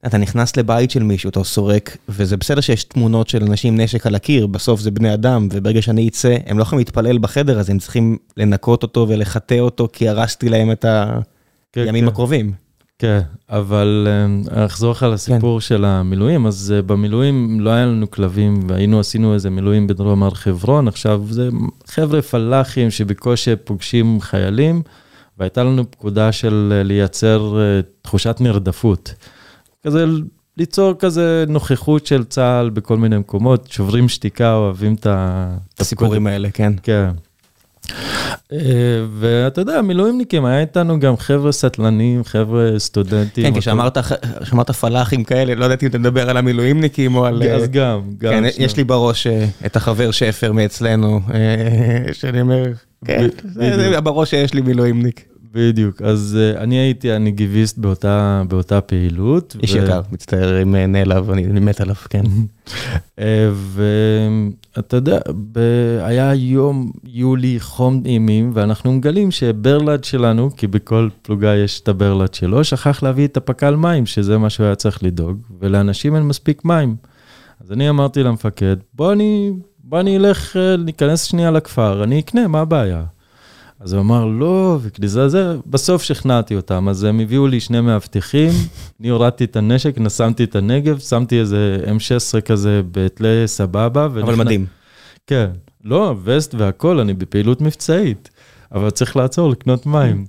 [0.06, 4.06] אתה נכנס לבית של מישהו, אתה סורק, וזה בסדר שיש תמונות של אנשים עם נשק
[4.06, 7.70] על הקיר, בסוף זה בני אדם, וברגע שאני אצא, הם לא יכולים להתפלל בחדר, אז
[7.70, 10.84] הם צריכים לנקות אותו ולחטא אותו, כי הרסתי להם את
[11.76, 12.08] הימים כן, כן.
[12.08, 12.52] הקרובים.
[12.98, 14.08] כן, אבל
[14.56, 15.66] אה, אחזור לך לסיפור כן.
[15.66, 20.34] של המילואים, אז אה, במילואים לא היה לנו כלבים, והיינו, עשינו איזה מילואים בדרום הר
[20.34, 21.48] חברון, עכשיו זה
[21.86, 24.82] חבר'ה פלאחים שבקושי פוגשים חיילים,
[25.38, 27.56] והייתה לנו פקודה של אה, לייצר
[28.02, 29.14] תחושת נרדפות.
[29.84, 30.04] כזה
[30.56, 35.06] ליצור כזה נוכחות של צה"ל בכל מיני מקומות, שוברים שתיקה, אוהבים את
[35.80, 36.72] הסיפורים האלה, כן.
[36.82, 37.08] כן.
[38.52, 38.58] אה,
[39.18, 43.54] ואתה יודע, מילואימניקים, היה איתנו גם חבר'ה סטלנים, חבר'ה סטודנטים.
[43.54, 47.42] כן, כשאמרת פלאחים כאלה, לא ידעתי אם אתה מדבר על המילואימניקים או על...
[47.42, 48.32] אז גם, גם.
[48.32, 52.64] כן, יש לי בראש אה, את החבר שפר מאצלנו, אה, שאני אומר,
[53.04, 53.28] כן,
[54.04, 55.33] בראש שיש לי מילואימניק.
[55.54, 59.56] בדיוק, אז uh, אני הייתי הנגיביסט באותה, באותה פעילות.
[59.62, 59.78] איש ו...
[59.78, 62.22] יקר, מצטער אם uh, נעלב, אני, אני מת עליו, כן.
[62.66, 63.20] uh,
[64.76, 65.18] ואתה יודע,
[65.52, 65.58] ב...
[66.00, 72.34] היה יום יולי חום אימים, ואנחנו מגלים שברלד שלנו, כי בכל פלוגה יש את הברלד
[72.34, 76.64] שלו, שכח להביא את הפק"ל מים, שזה מה שהוא היה צריך לדאוג, ולאנשים אין מספיק
[76.64, 76.96] מים.
[77.64, 79.52] אז אני אמרתי למפקד, בוא אני,
[79.84, 83.04] בוא אני אלך, ניכנס שנייה לכפר, אני אקנה, מה הבעיה?
[83.80, 88.50] אז הוא אמר, לא, וכניסה זה, בסוף שכנעתי אותם, אז הם הביאו לי שני מאבטחים,
[89.00, 94.04] אני הורדתי את הנשק, נסמתי את הנגב, שמתי איזה M16 כזה בתלי סבבה.
[94.04, 94.38] אבל ונכנ...
[94.38, 94.66] מדהים.
[95.26, 95.50] כן,
[95.84, 98.30] לא, וסט והכול, אני בפעילות מבצעית,
[98.72, 100.24] אבל צריך לעצור לקנות מים.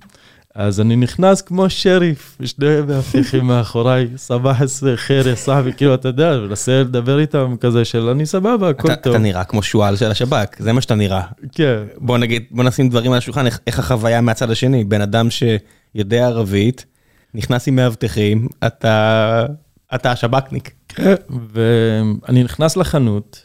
[0.58, 6.38] אז אני נכנס כמו שריף, שני מאבטחים מאחוריי, סבח עשרה חיר, סחבי, כאילו, אתה יודע,
[6.38, 9.14] מנסה לדבר איתם כזה של אני סבבה, הכל טוב.
[9.14, 11.22] אתה נראה כמו שועל של השב"כ, זה מה שאתה נראה.
[11.52, 11.82] כן.
[11.98, 16.86] בוא נגיד, בוא נשים דברים על השולחן, איך החוויה מהצד השני, בן אדם שיודע ערבית,
[17.34, 19.46] נכנס עם מאבטחים, אתה
[20.04, 20.70] השב"כניק.
[20.88, 21.14] כן,
[21.52, 23.42] ואני נכנס לחנות,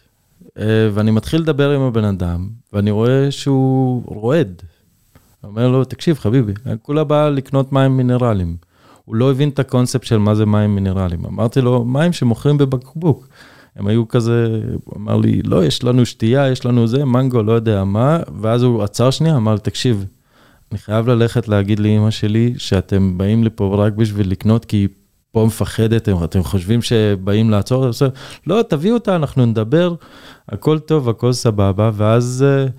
[0.60, 4.62] אה, ואני מתחיל לדבר עם הבן אדם, ואני רואה שהוא רועד.
[5.44, 8.56] אומר לו, תקשיב חביבי, כולה באה לקנות מים מינרליים.
[9.06, 11.26] הוא לא הבין את הקונספט של מה זה מים מינרליים.
[11.26, 13.28] אמרתי לו, מים שמוכרים בבקבוק.
[13.76, 17.52] הם היו כזה, הוא אמר לי, לא, יש לנו שתייה, יש לנו זה, מנגו, לא
[17.52, 20.06] יודע מה, ואז הוא עצר שנייה, אמר לי, תקשיב,
[20.72, 24.88] אני חייב ללכת להגיד לאמא שלי שאתם באים לפה רק בשביל לקנות, כי היא
[25.32, 27.86] פה מפחדת, אתם חושבים שבאים לעצור?
[28.48, 29.96] לא, תביאו אותה, אנחנו נדבר,
[30.50, 32.46] הכל טוב, הכל סבבה, ואז...
[32.68, 32.72] Uh,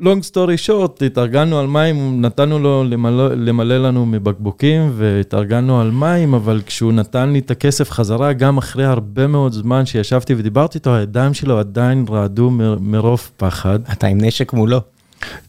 [0.00, 6.34] long story short, התארגנו על מים, נתנו לו למלא, למלא לנו מבקבוקים והתארגנו על מים,
[6.34, 10.94] אבל כשהוא נתן לי את הכסף חזרה, גם אחרי הרבה מאוד זמן שישבתי ודיברתי איתו,
[10.94, 12.50] הידיים שלו עדיין רעדו
[12.80, 13.78] מרוב פחד.
[13.92, 14.80] אתה עם נשק מולו.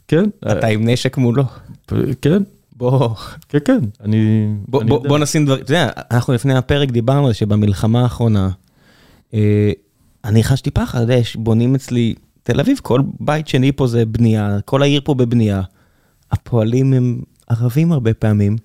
[0.07, 0.23] כן.
[0.51, 1.43] אתה עם נשק מולו.
[2.21, 2.43] כן.
[2.79, 3.09] בוא.
[3.49, 4.47] כן, כן, אני...
[4.67, 8.49] בוא, אני בוא, בוא נשים דברים, אתה יודע, אנחנו לפני הפרק דיברנו על שבמלחמה האחרונה,
[9.33, 9.71] אה,
[10.25, 12.15] אני חשתי פחד, אתה יודע, בונים אצלי
[12.51, 15.61] תל אביב, כל בית שני פה זה בנייה, כל העיר פה בבנייה.
[16.31, 18.57] הפועלים הם ערבים הרבה פעמים.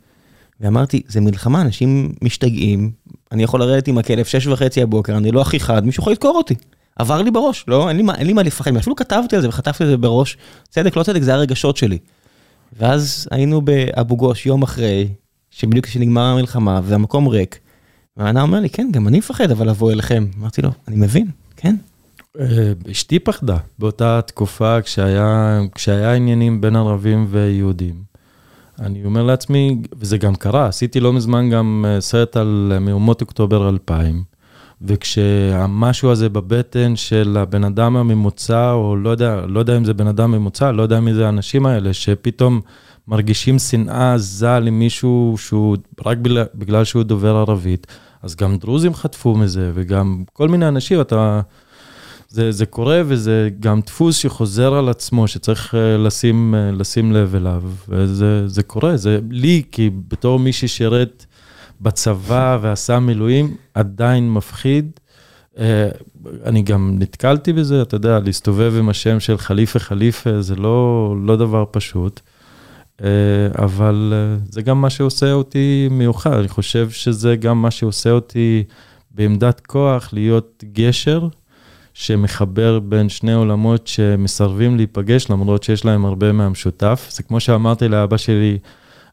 [0.61, 2.91] ואמרתי, זה מלחמה, אנשים משתגעים,
[3.32, 6.37] אני יכול לרדת עם הכלב שש וחצי הבוקר, אני לא הכי חד, מישהו יכול לדקור
[6.37, 6.55] אותי.
[6.97, 9.49] עבר לי בראש, לא, אין לי מה, אין לי מה לפחד, אפילו כתבתי על זה
[9.49, 10.37] וחטפתי את זה בראש.
[10.68, 11.99] צדק, לא צדק, זה הרגשות שלי.
[12.78, 15.09] ואז היינו באבו גוש יום אחרי,
[15.51, 17.59] שבדיוק כשנגמרה המלחמה, והמקום ריק.
[18.16, 20.26] והאנה אומר לי, כן, גם אני מפחד אבל לבוא אליכם.
[20.39, 21.26] אמרתי לו, אני מבין,
[21.57, 21.76] כן.
[22.41, 27.95] אה, אשתי פחדה באותה תקופה כשהיה, כשהיה עניינים בין ערבים ויהודים.
[28.78, 33.20] אני אומר לעצמי, וזה גם קרה, עשיתי לא מזמן גם אה, סרט על אה, מהומות
[33.20, 34.22] אוקטובר 2000,
[34.82, 40.07] וכשהמשהו הזה בבטן של הבן אדם הממוצע, או לא יודע, לא יודע אם זה בן
[40.07, 42.61] אדם ממוצע, לא יודע מי זה האנשים האלה, שפתאום
[43.09, 45.76] מרגישים שנאה עזה למישהו שהוא,
[46.07, 47.87] רק בגלל, בגלל שהוא דובר ערבית,
[48.22, 51.41] אז גם דרוזים חטפו מזה, וגם כל מיני אנשים, אתה...
[52.35, 57.35] זה, זה קורה וזה גם דפוס שחוזר על עצמו, שצריך uh, לשים, uh, לשים לב
[57.35, 61.26] אליו, וזה זה קורה, זה לי, כי בתור מי ששירת
[61.80, 64.91] בצבא ועשה מילואים, עדיין מפחיד.
[66.45, 71.37] אני גם נתקלתי בזה, אתה יודע, להסתובב עם השם של חליפה חליפה, זה לא, לא
[71.37, 72.20] דבר פשוט.
[73.59, 74.12] אבל
[74.51, 78.64] זה גם מה שעושה אותי מיוחד, אני חושב שזה גם מה שעושה אותי
[79.11, 81.28] בעמדת כוח להיות גשר
[81.95, 87.09] שמחבר בין שני עולמות שמסרבים להיפגש, למרות שיש להם הרבה מהמשותף.
[87.11, 88.59] זה כמו שאמרתי לאבא שלי,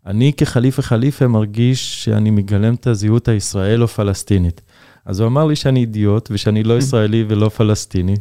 [0.06, 4.62] אני כחליפה חליפה מרגיש שאני מגלם את הזהות הישראלו-פלסטינית.
[5.06, 8.16] אז הוא אמר לי שאני אידיוט ושאני לא ישראלי ולא פלסטיני,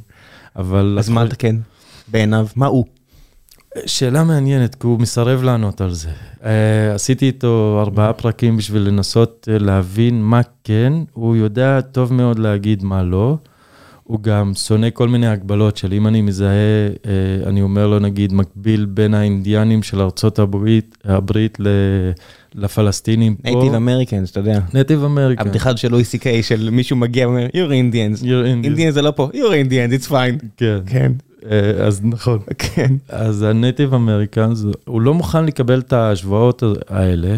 [0.57, 0.97] אבל...
[0.99, 1.57] אז מה אתה כן?
[2.09, 2.85] בעיניו, מה הוא?
[3.87, 6.11] שאלה מעניינת, כי הוא מסרב לענות על זה.
[6.41, 6.45] אה,
[6.95, 12.85] עשיתי איתו ארבעה פרקים בשביל לנסות אה, להבין מה כן, הוא יודע טוב מאוד להגיד
[12.85, 13.37] מה לא.
[14.11, 18.33] הוא גם שונא כל מיני הגבלות של אם אני מזהה, אה, אני אומר לו נגיד,
[18.33, 21.69] מקביל בין האינדיאנים של ארצות הברית, הברית ל,
[22.55, 23.51] לפלסטינים פה.
[23.51, 24.61] native Americans, אתה יודע.
[24.75, 25.47] native Americans.
[25.47, 28.23] הבדיחה של לואי סי קיי, של מישהו מגיע ואומר, you're Indians.
[28.23, 28.79] you're Indians.
[28.79, 30.47] Indians זה לא פה, you're Indians, it's fine.
[30.57, 30.79] כן.
[30.87, 31.13] כן.
[31.51, 32.39] אה, אז נכון.
[32.59, 32.95] כן.
[33.09, 37.37] אז הנייטיב אמריקאנס, הוא לא מוכן לקבל את ההשוואות האלה,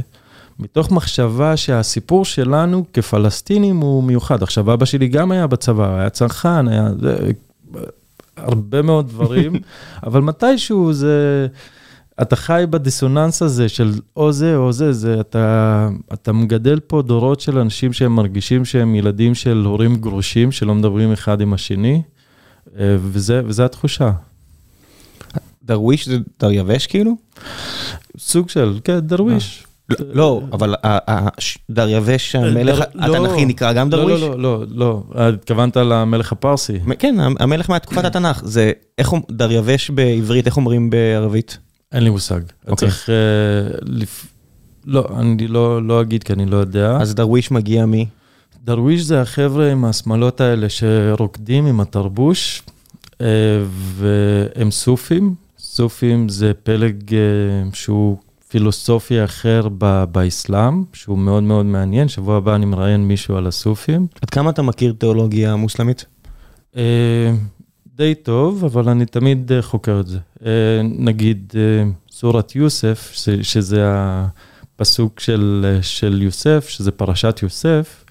[0.59, 4.43] מתוך מחשבה שהסיפור שלנו כפלסטינים הוא מיוחד.
[4.43, 7.31] עכשיו, אבא שלי גם היה בצבא, היה צרכן, היה זה,
[8.37, 9.53] הרבה מאוד דברים,
[10.07, 11.47] אבל מתישהו זה...
[12.23, 17.41] אתה חי בדיסוננס הזה של או זה או זה, זה אתה, אתה מגדל פה דורות
[17.41, 22.03] של אנשים שהם מרגישים שהם ילדים של הורים גרושים, שלא מדברים אחד עם השני.
[22.79, 24.11] אה, וזה, וזה התחושה.
[25.65, 27.17] דרוויש זה דריווש כאילו?
[28.19, 29.67] סוג של, כן, דרוויש.
[30.01, 30.75] לא, לא אבל
[31.71, 33.17] דריווש המלך לא.
[33.17, 34.21] התנ"כי נקרא גם דרוויש?
[34.21, 36.79] לא, לא, לא, לא, התכוונת למלך הפרסי.
[36.99, 41.59] כן, המלך מהתקופת התנ"ך, זה, איך דריווש בעברית, איך אומרים בערבית?
[41.93, 42.41] אין לי מושג.
[42.69, 42.89] אוקיי.
[42.89, 43.15] צריך, אה,
[44.87, 46.97] לא, אני לא אגיד כי אני לא יודע.
[47.01, 48.07] אז דרוויש מגיע מי?
[48.65, 52.63] דרוויש זה החבר'ה עם השמלות האלה שרוקדים עם התרבוש,
[53.21, 53.27] אה,
[53.97, 55.35] והם סופים.
[55.59, 57.19] סופים זה פלג אה,
[57.73, 58.17] שהוא
[58.53, 59.69] פילוסופי אחר
[60.13, 62.09] באסלאם, שהוא מאוד מאוד מעניין.
[62.09, 64.07] שבוע הבא אני מראיין מישהו על הסופים.
[64.23, 66.05] עד כמה אתה מכיר תיאולוגיה מוסלמית?
[66.77, 67.33] אה,
[67.97, 70.19] די טוב, אבל אני תמיד חוקר את זה.
[70.83, 71.53] נגיד
[72.11, 78.05] סורת יוסף, שזה הפסוק של, של יוסף, שזה פרשת יוסף,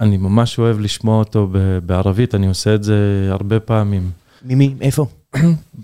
[0.00, 1.48] אני ממש אוהב לשמוע אותו
[1.86, 4.10] בערבית, אני עושה את זה הרבה פעמים.
[4.44, 4.74] ממי?
[4.80, 5.06] איפה?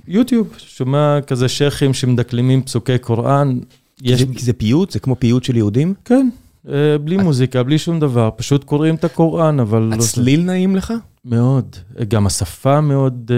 [0.08, 3.58] יוטיוב, שומע כזה שייחים שמדקלמים פסוקי קוראן.
[4.02, 4.22] יש...
[4.22, 4.90] כי זה פיוט?
[4.90, 5.94] זה כמו פיוט של יהודים?
[6.04, 6.28] כן,
[6.68, 9.82] אה, בלי מוזיקה, בלי שום דבר, פשוט קוראים את הקוראן, אבל...
[9.82, 10.92] לא הצליל נעים לך?
[11.24, 11.76] מאוד,
[12.08, 13.30] גם השפה מאוד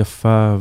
[0.00, 0.56] יפה,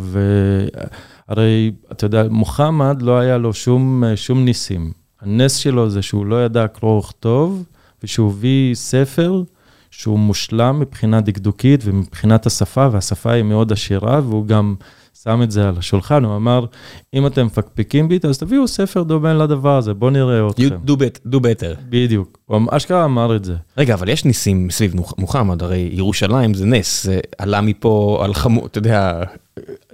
[1.28, 4.92] והרי, אתה יודע, מוחמד לא היה לו שום, שום ניסים.
[5.22, 7.64] הנס שלו זה שהוא לא ידע קרוא וכתוב,
[8.04, 9.44] ושהוא הביא ספר
[9.92, 14.76] שהוא מושלם מבחינה דקדוקית ומבחינת השפה, והשפה היא מאוד עשירה, והוא גם
[15.24, 16.66] שם את זה על השולחן, הוא אמר,
[17.14, 20.64] אם אתם מפקפקים בי, אז תביאו ספר דומה לדבר הזה, בואו נראה אתכם.
[20.64, 21.82] You do, bet, do better.
[21.90, 23.56] בדיוק, הוא אשכרה אמר את זה.
[23.78, 28.66] רגע, אבל יש ניסים סביב מוחמד, הרי ירושלים זה נס, זה עלה מפה על חמור,
[28.66, 29.24] אתה יודע,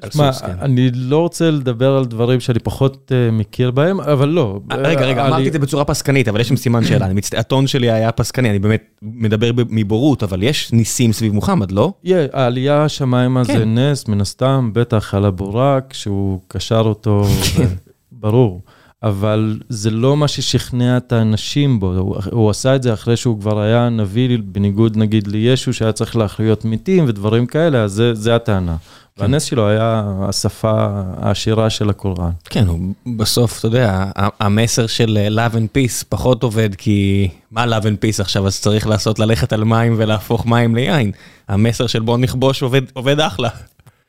[0.10, 0.52] תשמע, כן.
[0.62, 4.60] אני לא רוצה לדבר על דברים שאני פחות uh, מכיר בהם, אבל לא.
[4.72, 7.08] רגע, רגע, אמרתי את זה בצורה פסקנית, אבל יש שם סימן שאלה.
[7.38, 11.94] הטון שלי היה פסקני, אני באמת מדבר מבורות, אבל יש ניסים סביב מוחמד, לא?
[12.34, 13.78] העלייה השמיימה זה כן.
[13.78, 17.26] נס, מן הסתם, בטח על הבורק, שהוא קשר אותו,
[18.12, 18.62] ברור.
[19.04, 23.40] אבל זה לא מה ששכנע את האנשים בו, הוא, הוא עשה את זה אחרי שהוא
[23.40, 28.36] כבר היה נביא, בניגוד נגיד לישו, שהיה צריך להחיות מתים ודברים כאלה, אז זה, זה
[28.36, 28.76] הטענה.
[29.20, 30.88] והנס שלו היה השפה
[31.18, 32.32] העשירה של הקוראן.
[32.50, 32.80] כן, הוא
[33.18, 38.22] בסוף, אתה יודע, המסר של love and peace פחות עובד, כי מה love and peace
[38.22, 41.12] עכשיו, אז צריך לעשות ללכת על מים ולהפוך מים ליין.
[41.48, 43.50] המסר של בוא נכבוש עובד, עובד אחלה.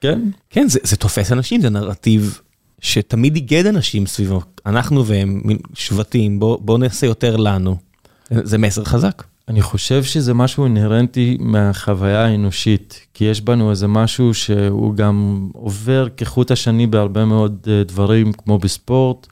[0.01, 0.21] כן.
[0.51, 2.41] כן, זה, זה תופס אנשים, זה נרטיב
[2.81, 4.41] שתמיד איגד אנשים סביבו.
[4.67, 5.43] אנחנו והם
[5.75, 7.77] שבטים, בוא, בוא נעשה יותר לנו.
[8.31, 9.23] זה מסר חזק.
[9.49, 16.09] אני חושב שזה משהו אינהרנטי מהחוויה האנושית, כי יש בנו איזה משהו שהוא גם עובר
[16.17, 19.27] כחוט השני בהרבה מאוד אה, דברים, כמו בספורט,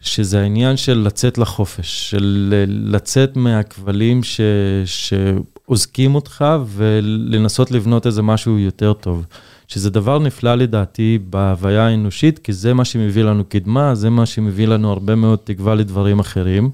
[0.00, 4.40] שזה העניין של לצאת לחופש, של לצאת מהכבלים ש...
[4.84, 9.26] שעוזקים אותך ולנסות לבנות איזה משהו יותר טוב.
[9.68, 14.66] שזה דבר נפלא לדעתי בהוויה האנושית, כי זה מה שמביא לנו קדמה, זה מה שמביא
[14.66, 16.70] לנו הרבה מאוד תקווה לדברים אחרים.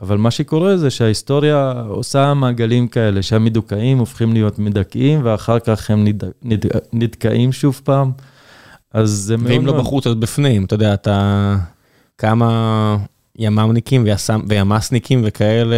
[0.00, 6.04] אבל מה שקורה זה שההיסטוריה עושה מעגלים כאלה, שהמדוכאים הופכים להיות מדכאים, ואחר כך הם
[6.04, 6.24] נד...
[6.42, 6.64] נד...
[6.92, 8.12] נדכאים שוב פעם.
[8.92, 9.50] אז זה מאוד...
[9.50, 11.56] ואם לא בחוץ, אז בפנים, אתה יודע, אתה...
[12.18, 12.96] כמה
[13.38, 14.40] ימ"מניקים ויס"מ...
[14.48, 15.76] וימ"סניקים וכאלה...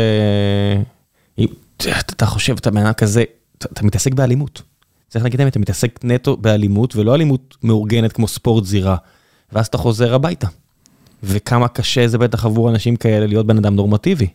[1.98, 3.24] אתה חושב, אתה בן כזה,
[3.58, 4.62] אתה מתעסק באלימות.
[5.08, 8.96] צריך להגיד להם, אתה מתעסק נטו באלימות, ולא אלימות מאורגנת כמו ספורט זירה.
[9.52, 10.46] ואז אתה חוזר הביתה.
[11.22, 14.26] וכמה קשה זה בטח עבור אנשים כאלה להיות בן אדם נורמטיבי.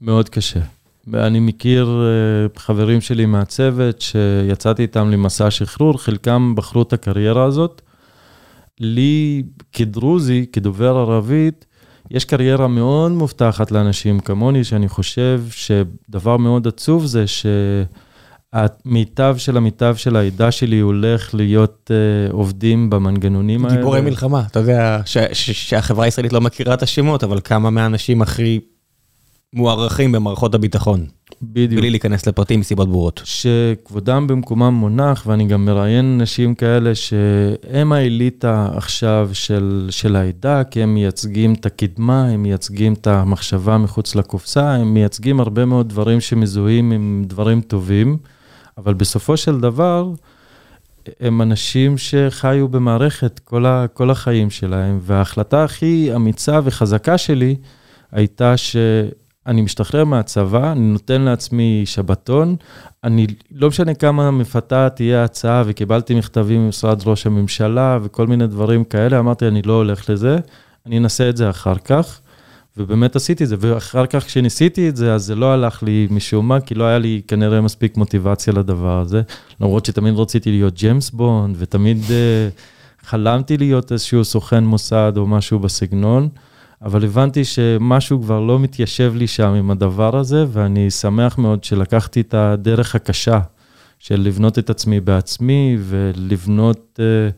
[0.00, 0.60] מאוד קשה.
[1.06, 7.82] ואני מכיר אה, חברים שלי מהצוות שיצאתי איתם למסע שחרור, חלקם בחרו את הקריירה הזאת.
[8.80, 9.42] לי
[9.72, 11.64] כדרוזי, כדובר ערבית,
[12.10, 17.24] יש קריירה מאוד מובטחת לאנשים כמוני, שאני חושב שדבר מאוד עצוב זה
[18.54, 23.76] שהמיטב של המיטב של העדה שלי הולך להיות uh, עובדים במנגנונים האלה.
[23.76, 28.22] גיבורי מלחמה, אתה יודע ש- ש- שהחברה הישראלית לא מכירה את השמות, אבל כמה מהאנשים
[28.22, 28.60] הכי
[29.52, 31.06] מוערכים במערכות הביטחון.
[31.42, 31.80] בדיוק.
[31.80, 33.20] בלי להיכנס לפרטים מסיבות ברורות.
[33.24, 40.82] שכבודם במקומם מונח, ואני גם מראיין נשים כאלה שהם האליטה עכשיו של, של העדה, כי
[40.82, 46.20] הם מייצגים את הקדמה, הם מייצגים את המחשבה מחוץ לקופסה, הם מייצגים הרבה מאוד דברים
[46.20, 48.16] שמזוהים עם דברים טובים,
[48.78, 50.12] אבל בסופו של דבר,
[51.20, 57.56] הם אנשים שחיו במערכת כל, ה, כל החיים שלהם, וההחלטה הכי אמיצה וחזקה שלי
[58.12, 58.76] הייתה ש...
[59.46, 62.56] אני משתחרר מהצבא, אני נותן לעצמי שבתון,
[63.04, 68.84] אני, לא משנה כמה מפתה תהיה ההצעה, וקיבלתי מכתבים ממשרד ראש הממשלה וכל מיני דברים
[68.84, 70.38] כאלה, אמרתי, אני לא הולך לזה,
[70.86, 72.20] אני אנסה את זה אחר כך,
[72.78, 76.48] ובאמת עשיתי את זה, ואחר כך כשניסיתי את זה, אז זה לא הלך לי משום
[76.48, 79.22] מה, כי לא היה לי כנראה מספיק מוטיבציה לדבר הזה,
[79.60, 85.58] למרות שתמיד רציתי להיות ג'יימס בונד, ותמיד uh, חלמתי להיות איזשהו סוכן מוסד או משהו
[85.58, 86.28] בסגנון.
[86.82, 92.20] אבל הבנתי שמשהו כבר לא מתיישב לי שם עם הדבר הזה, ואני שמח מאוד שלקחתי
[92.20, 93.40] את הדרך הקשה
[93.98, 97.32] של לבנות את עצמי בעצמי ולבנות uh,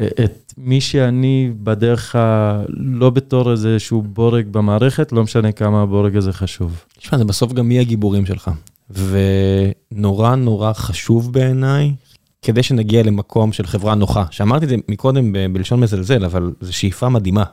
[0.00, 2.62] את מי שאני בדרך ה...
[2.68, 6.84] לא בתור איזשהו בורג במערכת, לא משנה כמה הבורג הזה חשוב.
[6.98, 8.50] תשמע, זה בסוף גם מי הגיבורים שלך.
[8.90, 11.94] ונורא נורא חשוב בעיניי,
[12.42, 14.24] כדי שנגיע למקום של חברה נוחה.
[14.30, 17.44] שאמרתי את זה מקודם בלשון מזלזל, אבל זו שאיפה מדהימה.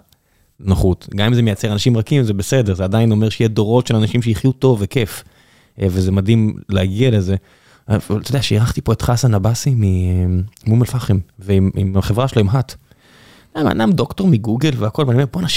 [0.60, 1.08] נוחות.
[1.16, 4.22] גם אם זה מייצר אנשים רכים, זה בסדר, זה עדיין אומר שיהיה דורות של אנשים
[4.22, 5.24] שיחיו טוב וכיף.
[5.82, 7.36] אה, וזה מדהים להגיע לזה.
[7.96, 12.76] אתה יודע, שאירחתי פה את חסן עבאסי מאום אל-פחם, ועם החברה שלו, עם האט.
[13.54, 15.48] אדם דוקטור מגוגל והכל, ואני אומר, בואנה,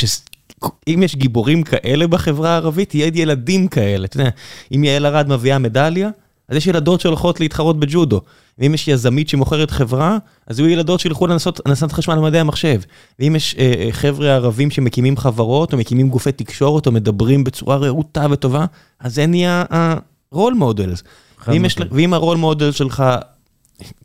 [0.89, 4.05] אם יש גיבורים כאלה בחברה הערבית, יהיה ילדים כאלה.
[4.05, 4.31] אתה יודע,
[4.75, 6.11] אם יעל ארד מביאה מדליה,
[6.49, 8.21] אז יש ילדות שהולכות להתחרות בג'ודו.
[8.59, 12.81] ואם יש יזמית שמוכרת חברה, אז יהיו ילדות שילכו לנסות לנסות חשמל למדעי המחשב.
[13.19, 17.77] ואם יש אה, אה, חבר'ה ערבים שמקימים חברות, או מקימים גופי תקשורת, או מדברים בצורה
[17.77, 18.67] רהוטה וטובה,
[19.01, 21.03] אז זה נהיה ה-role models.
[21.47, 23.05] ואם, יש, ואם ה-role model שלך,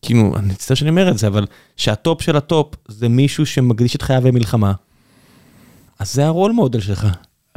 [0.01, 1.45] כאילו, אני מצטער שאני אומר את זה, אבל
[1.77, 4.73] שהטופ של הטופ זה מישהו שמקדיש את חייו במלחמה,
[5.99, 7.07] אז זה ה-role model שלך.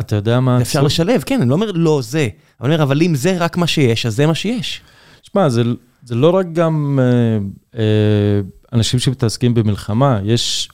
[0.00, 0.60] אתה יודע מה...
[0.60, 2.28] אפשר לשלב, כן, אני לא אומר לא זה.
[2.60, 4.80] אני אומר, אבל אם זה רק מה שיש, אז זה מה שיש.
[5.22, 5.62] שמע, זה...
[6.04, 7.38] זה לא רק גם אה,
[7.78, 8.40] אה,
[8.72, 10.68] אנשים שמתעסקים במלחמה, יש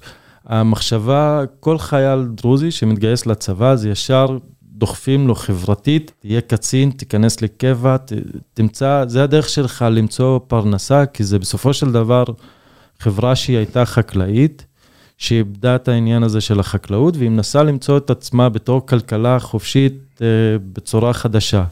[0.46, 4.38] המחשבה, כל חייל דרוזי שמתגייס לצבא, זה ישר
[4.76, 8.12] דוחפים לו חברתית, תהיה קצין, תיכנס לקבע, ת,
[8.54, 12.24] תמצא, זה הדרך שלך למצוא פרנסה, כי זה בסופו של דבר
[12.98, 14.66] חברה שהיא הייתה חקלאית,
[15.18, 20.26] שאיבדה את העניין הזה של החקלאות, והיא מנסה למצוא את עצמה בתור כלכלה חופשית אה,
[20.72, 21.64] בצורה חדשה.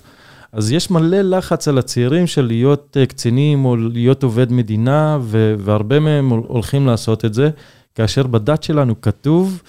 [0.52, 5.18] אז יש מלא לחץ על הצעירים של להיות אה, קצינים או להיות עובד מדינה,
[5.58, 7.50] והרבה מהם הולכים לעשות את זה,
[7.94, 9.62] כאשר בדת שלנו כתוב,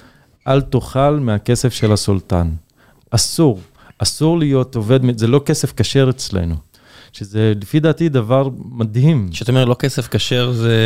[0.47, 2.49] אל תאכל מהכסף של הסולטן.
[3.15, 3.59] אסור,
[3.99, 6.55] אסור להיות עובד, זה לא כסף כשר אצלנו.
[7.13, 9.27] שזה לפי דעתי דבר מדהים.
[9.31, 10.77] כשאתה אומר לא כסף כשר זה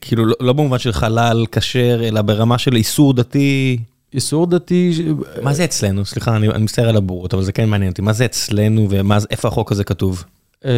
[0.00, 3.78] כאילו לא, לא במובן של חלל כשר, אלא ברמה של איסור דתי.
[4.14, 5.12] איסור דתי...
[5.42, 6.04] מה זה אצלנו?
[6.04, 8.02] סליחה, אני, אני מצטער על הבורות, אבל זה כן מעניין אותי.
[8.02, 10.24] מה זה אצלנו ואיפה החוק הזה כתוב?
[10.64, 10.70] אמ,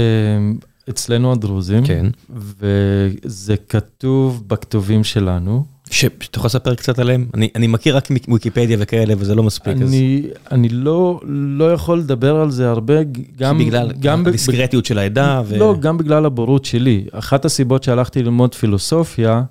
[0.90, 2.06] אצלנו הדרוזים, כן.
[2.31, 5.64] וזה כתוב בכתובים שלנו.
[5.91, 7.27] שאתה יכול לספר קצת עליהם?
[7.35, 9.77] אני, אני מכיר רק מוויקיפדיה וכאלה, וזה לא מספיק.
[9.77, 10.53] אני, אז...
[10.53, 12.95] אני לא, לא יכול לדבר על זה הרבה,
[13.39, 13.59] גם...
[13.59, 14.87] בגלל גם הדיסקרטיות ב...
[14.87, 15.43] של העדה?
[15.47, 15.59] ו...
[15.59, 17.05] לא, גם בגלל הבורות שלי.
[17.12, 19.43] אחת הסיבות שהלכתי ללמוד פילוסופיה,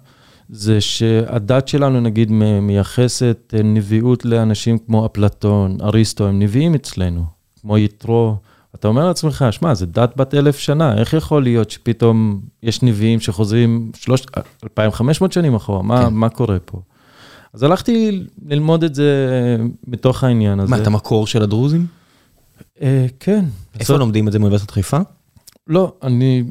[0.49, 7.23] זה שהדת שלנו נגיד מייחסת נביאות לאנשים כמו אפלטון, אריסטו, הם נביאים אצלנו,
[7.61, 8.35] כמו יתרו.
[8.75, 13.19] אתה אומר לעצמך, שמע, זה דת בת אלף שנה, איך יכול להיות שפתאום יש נביאים
[13.19, 13.91] שחוזרים
[14.63, 16.13] 2,500 שנים אחורה, מה, כן.
[16.13, 16.81] מה קורה פה?
[17.53, 20.71] אז הלכתי ללמוד את זה מתוך העניין הזה.
[20.71, 21.85] מה, אתה מקור של הדרוזים?
[22.81, 23.45] אה, כן.
[23.73, 23.99] איפה זאת...
[23.99, 24.97] לומדים את זה באוניברסיטת חיפה?
[25.67, 26.43] לא, אני,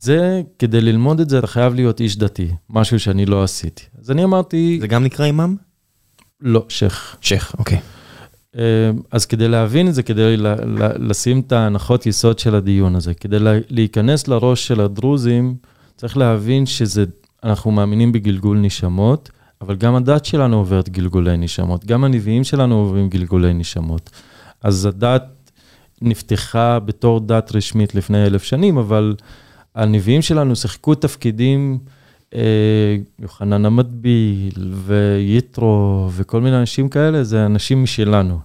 [0.00, 3.82] זה, כדי ללמוד את זה, אתה חייב להיות איש דתי, משהו שאני לא עשיתי.
[4.00, 4.78] אז אני אמרתי...
[4.80, 5.56] זה גם נקרא אימאם?
[6.40, 7.16] לא, שייח.
[7.20, 7.80] שייח, אוקיי.
[9.10, 10.36] אז כדי להבין את זה, כדי
[10.98, 13.36] לשים את ההנחות יסוד של הדיון הזה, כדי
[13.68, 15.56] להיכנס לראש של הדרוזים,
[15.96, 17.04] צריך להבין שזה,
[17.44, 23.08] אנחנו מאמינים בגלגול נשמות, אבל גם הדת שלנו עוברת גלגולי נשמות, גם הנביאים שלנו עוברים
[23.08, 24.10] גלגולי נשמות.
[24.62, 25.52] אז הדת
[26.02, 29.14] נפתחה בתור דת רשמית לפני אלף שנים, אבל
[29.74, 32.03] הנביאים שלנו שיחקו תפקידים, אה,
[33.18, 38.38] יוחנן המטביל ויתרו וכל מיני אנשים כאלה, זה אנשים משלנו.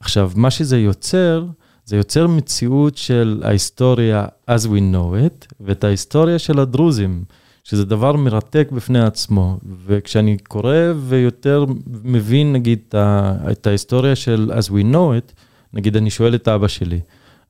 [0.00, 1.44] עכשיו, מה שזה יוצר,
[1.84, 7.24] זה יוצר מציאות של ההיסטוריה as we know it, ואת ההיסטוריה של הדרוזים,
[7.64, 9.58] שזה דבר מרתק בפני עצמו.
[9.86, 10.74] וכשאני קורא
[11.08, 11.64] ויותר
[12.04, 12.78] מבין, נגיד,
[13.50, 15.32] את ההיסטוריה של as we know it,
[15.72, 17.00] נגיד, אני שואל את אבא שלי,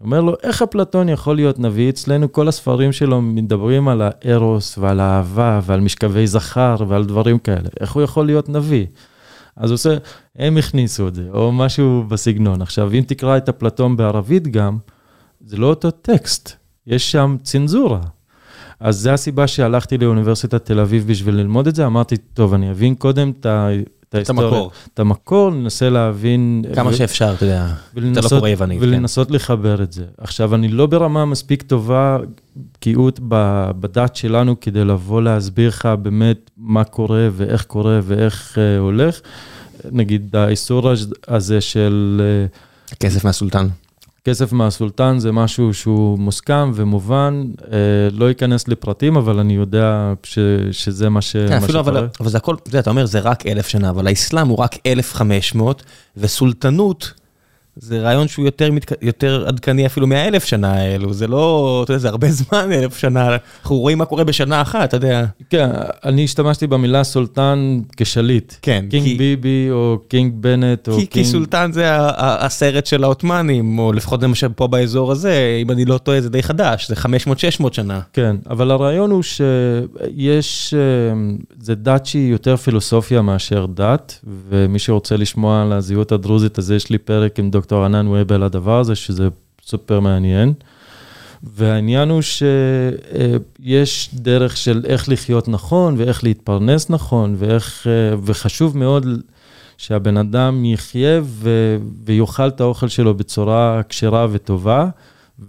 [0.01, 1.89] אומר לו, איך אפלטון יכול להיות נביא?
[1.89, 7.69] אצלנו כל הספרים שלו מדברים על הארוס ועל האהבה ועל משכבי זכר ועל דברים כאלה.
[7.81, 8.87] איך הוא יכול להיות נביא?
[9.57, 9.97] אז הוא עושה,
[10.37, 12.62] הם הכניסו את זה, או משהו בסגנון.
[12.62, 14.79] עכשיו, אם תקרא את אפלטון בערבית גם,
[15.41, 16.53] זה לא אותו טקסט,
[16.87, 18.01] יש שם צנזורה.
[18.81, 22.95] אז זו הסיבה שהלכתי לאוניברסיטת תל אביב בשביל ללמוד את זה, אמרתי, טוב, אני אבין
[22.95, 23.69] קודם את ה...
[24.17, 24.71] את המקור.
[24.95, 26.65] את המקור, ננסה להבין...
[26.75, 26.95] כמה ו...
[26.95, 27.67] שאפשר, אתה יודע,
[28.13, 28.81] אתה לא קורא יוונית.
[28.81, 28.85] כן.
[28.89, 29.35] ולנסות כן.
[29.35, 30.05] לחבר את זה.
[30.19, 32.19] עכשיו, אני לא ברמה מספיק טובה,
[32.57, 33.21] בקיאות
[33.81, 39.21] בדת שלנו, כדי לבוא להסביר לך באמת מה קורה ואיך קורה ואיך uh, הולך.
[39.93, 40.91] נגיד, האיסור
[41.29, 42.21] הזה של...
[42.51, 43.69] Uh, הכסף מהסולטן.
[44.29, 47.79] כסף מהסולטן זה משהו שהוא מוסכם ומובן, אה,
[48.13, 50.39] לא אכנס לפרטים, אבל אני יודע ש,
[50.73, 51.81] שזה מה, ש, כן, מה שקורה.
[51.81, 54.59] אבל, אבל זה הכל, אתה יודע, אתה אומר, זה רק אלף שנה, אבל האסלאם הוא
[54.59, 55.83] רק 1,500,
[56.17, 57.13] וסולטנות
[57.81, 58.93] זה רעיון שהוא יותר, מתק...
[59.03, 63.37] יותר עדכני אפילו מהאלף שנה האלו, זה לא, אתה יודע, זה הרבה זמן אלף שנה,
[63.63, 65.25] אנחנו רואים מה קורה בשנה אחת, אתה יודע.
[65.51, 65.71] כן,
[66.05, 68.55] אני השתמשתי במילה סולטן כשליט.
[68.63, 68.85] כן.
[68.91, 69.15] king כי...
[69.15, 71.27] ביבי או king בנט או כי, king...
[71.27, 71.85] כי סולטן זה
[72.19, 76.43] הסרט של העות'מאנים, או לפחות למשל פה באזור הזה, אם אני לא טועה זה די
[76.43, 76.95] חדש, זה
[77.61, 78.01] 500-600 שנה.
[78.13, 80.81] כן, אבל הרעיון הוא שיש, אה,
[81.61, 86.91] זה דת שהיא יותר פילוסופיה מאשר דת, ומי שרוצה לשמוע על הזהות הדרוזית, אז יש
[86.91, 87.68] לי פרק עם דוקטור.
[87.69, 89.28] דוקטור ענאן והבי על הדבר הזה, שזה
[89.65, 90.53] סופר מעניין.
[91.43, 97.86] והעניין הוא שיש דרך של איך לחיות נכון ואיך להתפרנס נכון, ואיך,
[98.24, 99.07] וחשוב מאוד
[99.78, 104.89] שהבן אדם יחיה ו, ויאכל את האוכל שלו בצורה כשרה וטובה,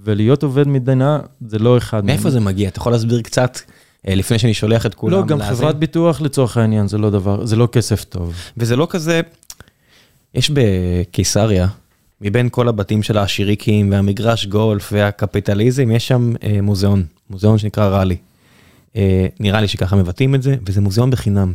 [0.04, 2.32] ולהיות עובד מדינה זה לא אחד מאיפה מהם.
[2.32, 2.70] זה מגיע?
[2.70, 3.60] אתה יכול להסביר קצת?
[4.08, 5.56] לפני שאני שולח את כולם לא, גם להזין.
[5.56, 8.34] חברת ביטוח לצורך העניין, זה לא דבר, זה לא כסף טוב.
[8.58, 9.22] וזה לא כזה,
[10.36, 11.68] יש בקיסריה,
[12.22, 18.18] מבין כל הבתים של העשיריקים והמגרש גולף והקפיטליזם, יש שם אה, מוזיאון, מוזיאון שנקרא ראלי.
[18.96, 21.54] אה, נראה לי שככה מבטאים את זה, וזה מוזיאון בחינם.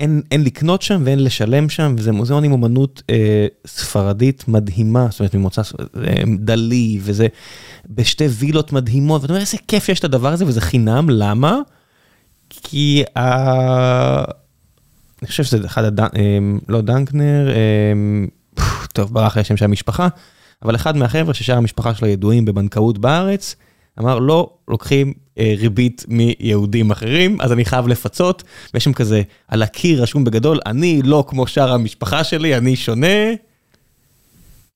[0.00, 5.20] אין, אין לקנות שם ואין לשלם שם, וזה מוזיאון עם אומנות אה, ספרדית מדהימה, זאת
[5.20, 5.62] אומרת ממוצא
[6.06, 7.26] אה, דלי, וזה
[7.90, 11.58] בשתי וילות מדהימות, ואתה אומר איזה כיף שיש את הדבר הזה, וזה חינם, למה?
[12.50, 13.22] כי ה...
[15.22, 16.00] אני חושב שזה אחד הד...
[16.00, 16.06] אה,
[16.68, 17.54] לא דנקנר, אה,
[18.92, 20.08] טוב, ברח לי השם של המשפחה,
[20.62, 23.56] אבל אחד מהחבר'ה ששאר המשפחה שלו ידועים בבנקאות בארץ,
[24.00, 28.42] אמר לא לוקחים אה, ריבית מיהודים אחרים, אז אני חייב לפצות,
[28.74, 33.32] ויש שם כזה, על הקיר רשום בגדול, אני לא כמו שאר המשפחה שלי, אני שונה.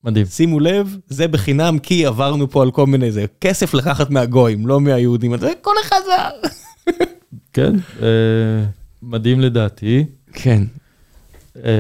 [0.04, 0.26] מדהים.
[0.26, 4.80] שימו לב, זה בחינם כי עברנו פה על כל מיני, זה כסף לקחת מהגויים, לא
[4.80, 6.12] מהיהודים, זה כל אחד זה...
[7.52, 7.72] כן,
[8.02, 8.64] אה,
[9.02, 10.04] מדהים לדעתי.
[10.32, 10.62] כן.
[11.64, 11.72] אה,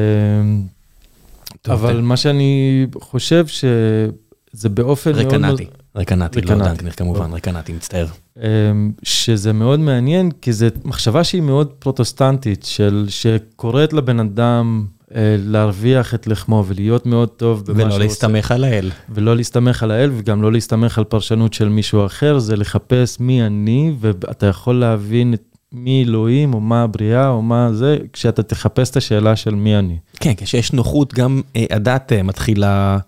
[1.68, 5.26] אבל מה שאני חושב שזה באופן מאוד...
[5.26, 5.66] רקנטי,
[5.96, 8.06] רקנטי, לא דנקנר כמובן, רקנטי, מצטער.
[8.36, 15.36] אמ, שזה מאוד מעניין, כי זו מחשבה שהיא מאוד פרוטסטנטית, של שקוראת לבן אדם אה,
[15.38, 17.96] להרוויח את לחמו ולהיות מאוד טוב במה שהוא עושה.
[17.96, 18.90] ולא להסתמך על האל.
[19.08, 23.46] ולא להסתמך על האל, וגם לא להסתמך על פרשנות של מישהו אחר, זה לחפש מי
[23.46, 28.90] אני, ואתה יכול להבין את מי אלוהים, או מה הבריאה, או מה זה, כשאתה תחפש
[28.90, 29.98] את השאלה של מי אני.
[30.20, 32.98] כן, כשיש נוחות, גם אה, הדת אה, מתחילה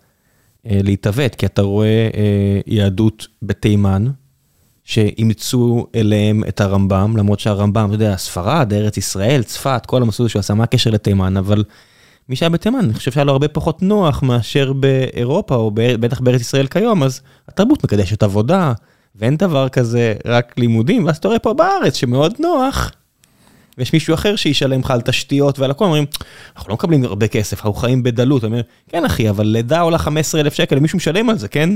[0.66, 4.07] אה, להתעוות, כי אתה רואה אה, יהדות בתימן,
[4.85, 10.41] שאימצו אליהם את הרמב"ם, למרות שהרמב"ם, אתה יודע, ספרד, ארץ ישראל, צפת, כל המסלול שהוא
[10.41, 11.65] עשה, מה הקשר לתימן, אבל
[12.28, 16.41] מי שהיה בתימן, אני חושב שהיה לו הרבה פחות נוח מאשר באירופה, או בטח בארץ
[16.41, 18.73] ישראל כיום, אז התרבות מקדשת עבודה.
[19.15, 22.93] ואין דבר כזה רק לימודים, ואז אתה רואה פה בארץ שמאוד נוח.
[23.78, 26.05] ויש מישהו אחר שישלם לך על תשתיות ועל הכל, אומרים,
[26.57, 28.39] אנחנו לא מקבלים הרבה כסף, אנחנו חיים בדלות.
[28.39, 31.70] אתה אומר, כן אחי, אבל לידה עולה 15,000 שקל, מישהו משלם על זה, כן?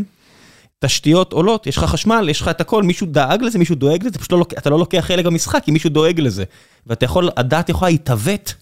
[0.80, 4.18] תשתיות עולות, יש לך חשמל, יש לך את הכל, מישהו דאג לזה, מישהו דואג לזה,
[4.18, 6.44] פשוט לא, אתה לא לוקח חלק במשחק, כי מישהו דואג לזה.
[6.86, 8.54] ואתה יכול, הדת יכולה להתעוות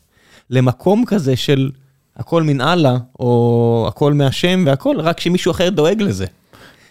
[0.50, 1.70] למקום כזה של,
[2.16, 6.26] הכל מן אללה, או הכל מהשם והכל, רק שמישהו אחר דואג לזה.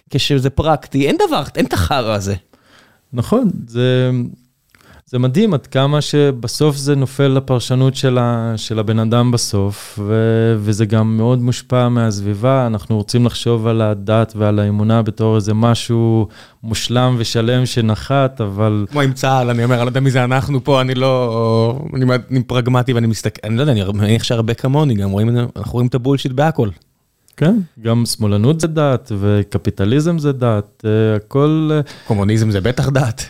[0.10, 2.36] כשזה פרקטי, אין דבר, אין את החרא הזה.
[3.14, 4.11] נכון, זה,
[5.06, 10.14] זה מדהים עד כמה שבסוף זה נופל לפרשנות של, ה, של הבן אדם בסוף, ו,
[10.60, 12.68] וזה גם מאוד מושפע מהסביבה.
[12.68, 16.27] אנחנו רוצים לחשוב על הדת ועל האמונה בתור איזה משהו
[16.64, 18.86] מושלם ושלם שנחת, אבל...
[18.91, 21.80] כמו עם צה"ל, אני אומר, אני לא יודע מי זה אנחנו פה, אני לא...
[21.95, 25.73] אני, אני פרגמטי ואני מסתכל, אני לא יודע, אני מניח שהרבה כמוני גם רואים, אנחנו
[25.73, 26.69] רואים את הבולשיט בהכל.
[27.38, 31.70] כן, גם שמאלנות זה דת, וקפיטליזם זה דת, אה, הכל...
[31.72, 33.26] אה, קומוניזם זה בטח דת.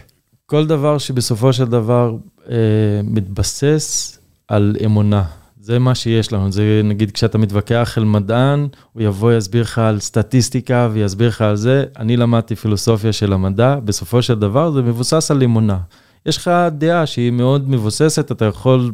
[0.46, 2.16] כל דבר שבסופו של דבר
[2.50, 2.56] אה,
[3.04, 4.18] מתבסס
[4.48, 5.24] על אמונה.
[5.62, 10.00] זה מה שיש לנו, זה נגיד כשאתה מתווכח על מדען, הוא יבוא, יסביר לך על
[10.00, 11.86] סטטיסטיקה ויסביר לך על זה.
[12.00, 15.78] אני למדתי פילוסופיה של המדע, בסופו של דבר זה מבוסס על אמונה.
[16.26, 18.92] יש לך דעה שהיא מאוד מבוססת, אתה יכול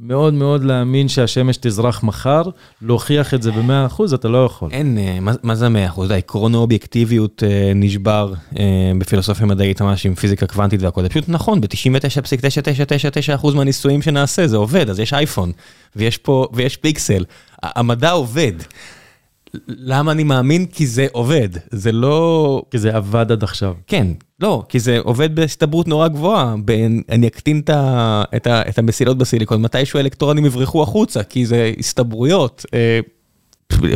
[0.00, 2.42] מאוד מאוד להאמין שהשמש תזרח מחר,
[2.82, 4.68] להוכיח את זה ב-100%, אתה לא יכול.
[4.72, 6.12] אין, אה, מה, מה זה 100%?
[6.12, 11.60] עקרון האובייקטיביות אה, נשבר אה, בפילוסופיה מדעית ממש עם פיזיקה קוונטית והכל, זה פשוט נכון,
[11.60, 15.52] ב-99.9999% מהניסויים שנעשה זה עובד, אז יש אייפון,
[15.96, 17.24] ויש פה, ויש פיקסל,
[17.62, 18.52] המדע עובד.
[19.68, 20.66] למה אני מאמין?
[20.66, 22.62] כי זה עובד, זה לא...
[22.70, 23.74] כי זה עבד עד עכשיו.
[23.86, 24.06] כן,
[24.40, 28.78] לא, כי זה עובד בהסתברות נורא גבוהה, בין, אני אקטין את, ה, את, ה, את
[28.78, 33.00] המסילות בסיליקון, מתישהו האלקטרונים יברחו החוצה, כי זה הסתברויות, אה,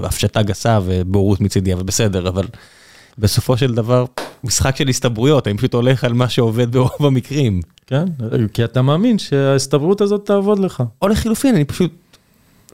[0.04, 2.46] הפשטה גסה ובורות מצידי, אבל בסדר, אבל
[3.18, 4.04] בסופו של דבר,
[4.44, 7.60] משחק של הסתברויות, אני פשוט הולך על מה שעובד ברוב המקרים.
[7.86, 8.04] כן,
[8.52, 10.82] כי אתה מאמין שההסתברות הזאת תעבוד לך.
[11.02, 11.92] או לחילופין, אני פשוט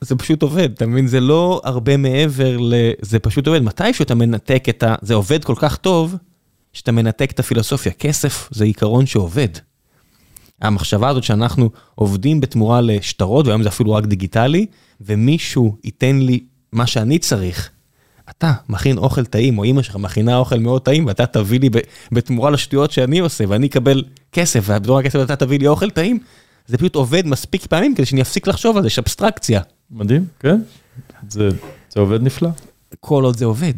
[0.00, 1.06] זה פשוט עובד, אתה מבין?
[1.06, 2.74] זה לא הרבה מעבר ל...
[3.00, 3.62] זה פשוט עובד.
[3.62, 4.94] מתישהו אתה מנתק את ה...
[5.02, 6.16] זה עובד כל כך טוב,
[6.72, 7.92] שאתה מנתק את הפילוסופיה.
[7.92, 9.48] כסף זה עיקרון שעובד.
[10.62, 14.66] המחשבה הזאת שאנחנו עובדים בתמורה לשטרות, והיום זה אפילו רק דיגיטלי,
[15.00, 16.40] ומישהו ייתן לי
[16.72, 17.70] מה שאני צריך.
[18.30, 21.70] אתה מכין אוכל טעים, או אמא שלך מכינה אוכל מאוד טעים, ואתה תביא לי
[22.12, 26.18] בתמורה לשטויות שאני עושה, ואני אקבל כסף, ובתמורה הכסף אתה תביא לי אוכל טעים,
[26.66, 29.60] זה פשוט עובד מספיק פעמים כדי שאני אפסיק לחשוב על זה, יש אבסטרקציה.
[29.90, 30.60] מדהים, כן.
[31.28, 31.48] זה,
[31.90, 32.48] זה עובד נפלא.
[33.00, 33.74] כל עוד זה עובד.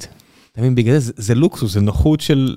[0.52, 2.56] אתה מבין, בגלל זה, זה לוקסוס, זה נוחות של...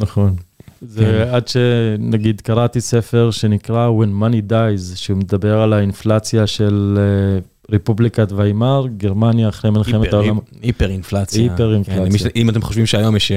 [0.00, 0.36] נכון.
[0.82, 1.34] זה כן.
[1.34, 8.86] עד שנגיד קראתי ספר שנקרא When Money Dies, שמדבר על האינפלציה של uh, רפובליקת ויימאר,
[8.96, 10.38] גרמניה אחרי מלחמת העולם.
[10.62, 11.42] היפר אינפלציה.
[11.42, 12.30] היפר אינפלציה.
[12.30, 13.32] כן, אם אתם חושבים שהיום יש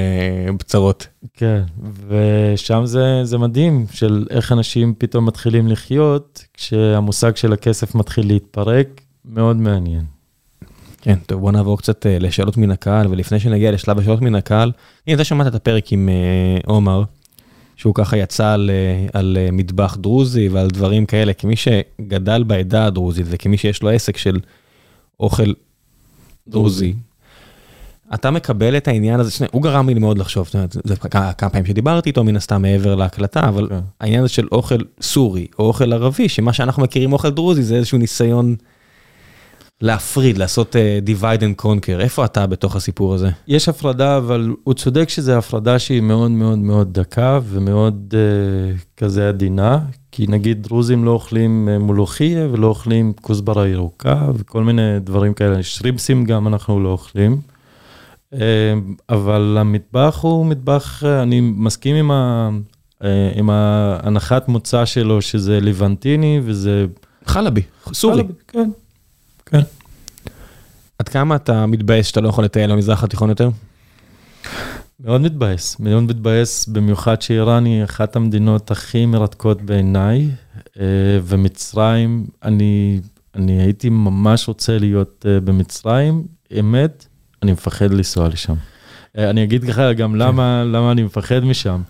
[0.60, 1.08] בצרות.
[1.34, 1.62] כן,
[2.08, 9.02] ושם זה, זה מדהים של איך אנשים פתאום מתחילים לחיות, כשהמושג של הכסף מתחיל להתפרק,
[9.26, 10.06] מאוד מעניין.
[11.02, 14.72] כן, טוב בוא נעבור קצת אה, לשאלות מן הקהל, ולפני שנגיע לשלב השאלות מן הקהל,
[15.08, 17.04] הנה אתה שמעת את הפרק עם אה, עומר,
[17.76, 23.26] שהוא ככה יצא על, אה, על מטבח דרוזי ועל דברים כאלה, כמי שגדל בעדה הדרוזית
[23.30, 24.40] וכמי שיש לו עסק של
[25.20, 25.54] אוכל
[26.48, 26.94] דרוזי.
[28.14, 30.50] אתה מקבל את העניין הזה, שני, הוא גרם לי מאוד לחשוב,
[30.84, 33.80] זה כמה פעמים שדיברתי איתו מן הסתם מעבר להקלטה, אבל כן.
[34.00, 37.98] העניין הזה של אוכל סורי או אוכל ערבי, שמה שאנחנו מכירים אוכל דרוזי זה איזשהו
[37.98, 38.56] ניסיון
[39.84, 43.30] להפריד, לעשות uh, divide and conquer, איפה אתה בתוך הסיפור הזה?
[43.48, 49.30] יש הפרדה, אבל הוא צודק שזו הפרדה שהיא מאוד מאוד מאוד דקה ומאוד uh, כזה
[49.30, 49.80] עדינה,
[50.12, 55.64] כי נגיד דרוזים לא אוכלים uh, מולוכיה ולא אוכלים כוסברה ירוקה וכל מיני דברים כאלה,
[55.64, 57.42] שרימפסים גם אנחנו לא אוכלים.
[58.34, 58.38] Uh,
[59.10, 62.50] אבל המטבח הוא מטבח, אני מסכים עם, ה,
[63.02, 63.06] uh,
[63.36, 66.86] עם ההנחת מוצא שלו שזה ליבנטיני וזה...
[67.26, 67.62] חלבי,
[67.94, 68.16] סורי.
[68.16, 68.70] חלבי, כן.
[69.54, 69.62] כן.
[71.00, 73.50] עד כמה אתה מתבאס שאתה לא יכול לטייל במזרח התיכון יותר?
[75.00, 80.30] מאוד מתבאס, מאוד מתבאס, במיוחד שאיראן היא אחת המדינות הכי מרתקות בעיניי,
[80.80, 80.86] אה,
[81.24, 83.00] ומצרים, אני,
[83.36, 86.24] אני הייתי ממש רוצה להיות אה, במצרים,
[86.60, 87.06] אמת,
[87.44, 88.56] אני מפחד לנסוע לשם.
[89.18, 91.82] אה, אני אגיד לך גם למה, למה אני מפחד משם.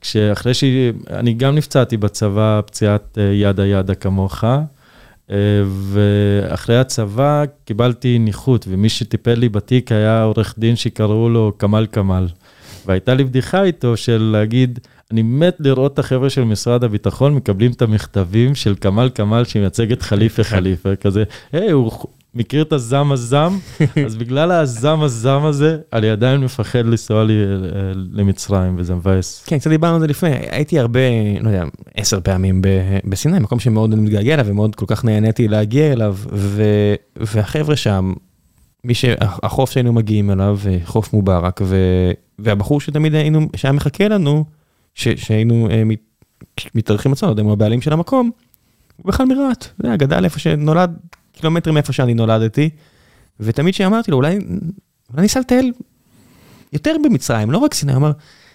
[0.00, 4.44] כשאחרי שאני גם נפצעתי בצבא פציעת ידה ידה כמוך,
[5.68, 12.26] ואחרי הצבא קיבלתי ניחות, ומי שטיפל לי בתיק היה עורך דין שקראו לו כמאל כמאל.
[12.86, 14.78] והייתה לי בדיחה איתו של להגיד,
[15.10, 19.92] אני מת לראות את החבר'ה של משרד הביטחון מקבלים את המכתבים של כמאל כמאל שמייצג
[19.92, 21.92] את חליפה חליפה, כזה, היי, הוא
[22.36, 23.58] מכיר את הזם הזם,
[24.06, 29.44] אז בגלל הזם הזם הזה, אני עדיין מפחד לנסוע לי אה, למצרים, וזה מבאס.
[29.46, 31.00] כן, קצת דיברנו על זה לפני, הייתי הרבה,
[31.40, 31.64] לא יודע,
[31.94, 32.62] עשר פעמים
[33.04, 36.16] בסיני, מקום שמאוד מתגעגע אליו, ומאוד כל כך נהניתי להגיע אליו,
[37.16, 38.12] והחבר'ה שם,
[38.84, 41.60] מי שהחוף שהיינו מגיעים אליו, חוף מובארק,
[42.38, 44.44] והבחור שתמיד היינו, שהיה מחכה לנו,
[44.94, 45.82] שהיינו אה,
[46.74, 48.30] מתארחים אצלנו, לא יודע אם הוא הבעלים של המקום,
[48.96, 50.96] הוא בכלל מרהט, זה היה גדל איפה שנולד
[51.36, 52.70] קילומטרים מאיפה שאני נולדתי,
[53.40, 54.38] ותמיד כשאמרתי לו, אולי
[55.10, 55.72] אולי אני אסע לטייל
[56.72, 58.12] יותר במצרים, לא רק סיני, הוא אמר,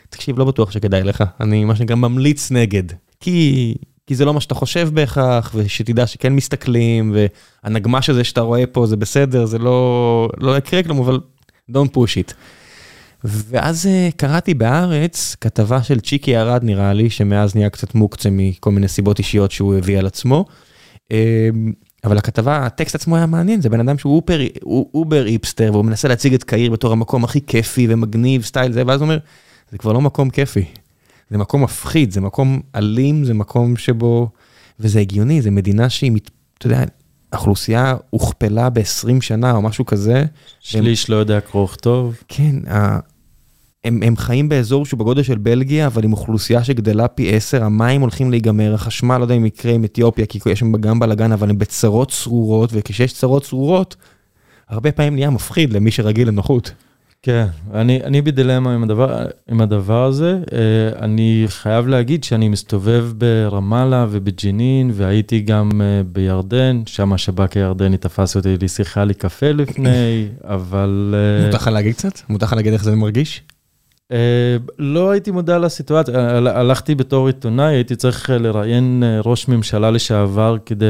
[0.10, 2.84] תקשיב, לא בטוח שכדאי לך, אני מה שנקרא ממליץ נגד.
[3.20, 3.76] כי,
[4.08, 7.16] כי זה לא מה שאתה חושב בהכרח, ושתדע שכן מסתכלים,
[7.64, 11.20] והנגמש הזה שאתה רואה פה זה בסדר, זה לא, לא יקרה כלום, אבל
[11.72, 12.34] don't push it.
[13.24, 18.72] ואז אה, קראתי בהארץ כתבה של צ'יקי ארד נראה לי, שמאז נהיה קצת מוקצה מכל
[18.72, 20.46] מיני סיבות אישיות שהוא הביא על עצמו.
[22.04, 25.86] אבל הכתבה, הטקסט עצמו היה מעניין, זה בן אדם שהוא uber, הוא uber היפסטר, והוא
[25.86, 29.18] מנסה להציג את קהיר בתור המקום הכי כיפי ומגניב, סטייל זה, ואז הוא אומר,
[29.72, 30.66] זה כבר לא מקום כיפי,
[31.30, 34.30] זה מקום מפחיד, זה מקום אלים, זה מקום שבו,
[34.80, 36.12] וזה הגיוני, זה מדינה שהיא,
[36.58, 36.84] אתה יודע,
[37.32, 40.26] האוכלוסייה הוכפלה ב-20 שנה או משהו כזה.
[40.60, 42.24] שליש לא יודע קרוא וכתוב.
[42.28, 42.56] כן,
[43.84, 48.02] הם, הם חיים באזור שהוא בגודל של בלגיה, אבל עם אוכלוסייה שגדלה פי 10, המים
[48.02, 51.50] הולכים להיגמר, החשמל, לא יודע אם יקרה עם אתיופיה, כי יש שם גם בלאגן, אבל
[51.50, 53.96] הם בצרות צרורות, וכשיש צרות צרורות,
[54.70, 56.72] הרבה פעמים נהיה מפחיד למי שרגיל לנוחות.
[57.24, 60.40] כן, אני, אני בדילמה עם הדבר, עם הדבר הזה.
[60.54, 67.98] אה, אני חייב להגיד שאני מסתובב ברמאללה ובג'נין, והייתי גם אה, בירדן, שם השב"כ הירדני
[67.98, 71.16] תפס אותי לשיחה לקפה לפני, אבל...
[71.18, 72.20] אה, מותר לך להגיד קצת?
[72.30, 73.42] מותר לך להגיד איך זה מרגיש?
[74.12, 74.18] אה,
[74.80, 80.86] לא הייתי מודע לסיטואציה, הלכתי בתור עיתונאי, הייתי צריך לראיין אה, ראש ממשלה לשעבר כדי,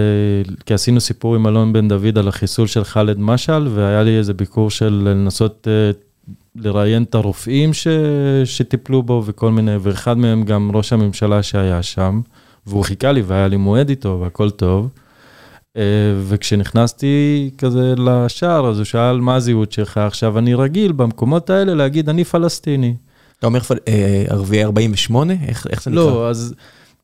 [0.66, 4.34] כי עשינו סיפור עם אלון בן דוד על החיסול של ח'אלד משעל, והיה לי איזה
[4.34, 5.92] ביקור של לנסות אה,
[6.56, 7.88] לראיין את הרופאים ש,
[8.46, 12.22] שטיפלו בו וכל מיני, ואחד מהם גם ראש הממשלה שהיה שם,
[12.68, 14.90] והוא חיכה לי והיה לי מועד איתו והכל טוב.
[16.28, 19.98] וכשנכנסתי כזה לשער, אז הוא שאל, מה הזהות שלך?
[19.98, 22.96] עכשיו, אני רגיל במקומות האלה להגיד, אני פלסטיני.
[23.42, 25.34] אתה אומר אה, ערביי 48?
[25.70, 26.14] איך זה לא, נקרא?
[26.14, 26.54] לא, אז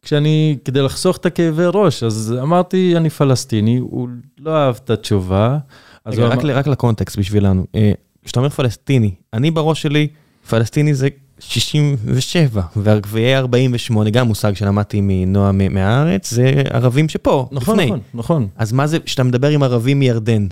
[0.01, 4.07] כשאני, כדי לחסוך את הכאבי ראש, אז אמרתי, אני פלסטיני, הוא
[4.39, 5.57] לא אהב את התשובה.
[6.05, 6.57] רגע, רק, אמר...
[6.57, 7.65] רק לקונטקסט בשבילנו.
[7.75, 7.91] אה,
[8.23, 10.07] כשאתה אומר פלסטיני, אני בראש שלי,
[10.49, 11.07] פלסטיני זה
[11.39, 17.85] 67, וערביי 48, גם מושג שלמדתי מנועה מהארץ, זה ערבים שפה, נכון, לפני.
[17.85, 18.47] נכון, נכון.
[18.57, 20.47] אז מה זה, כשאתה מדבר עם ערבים מירדן,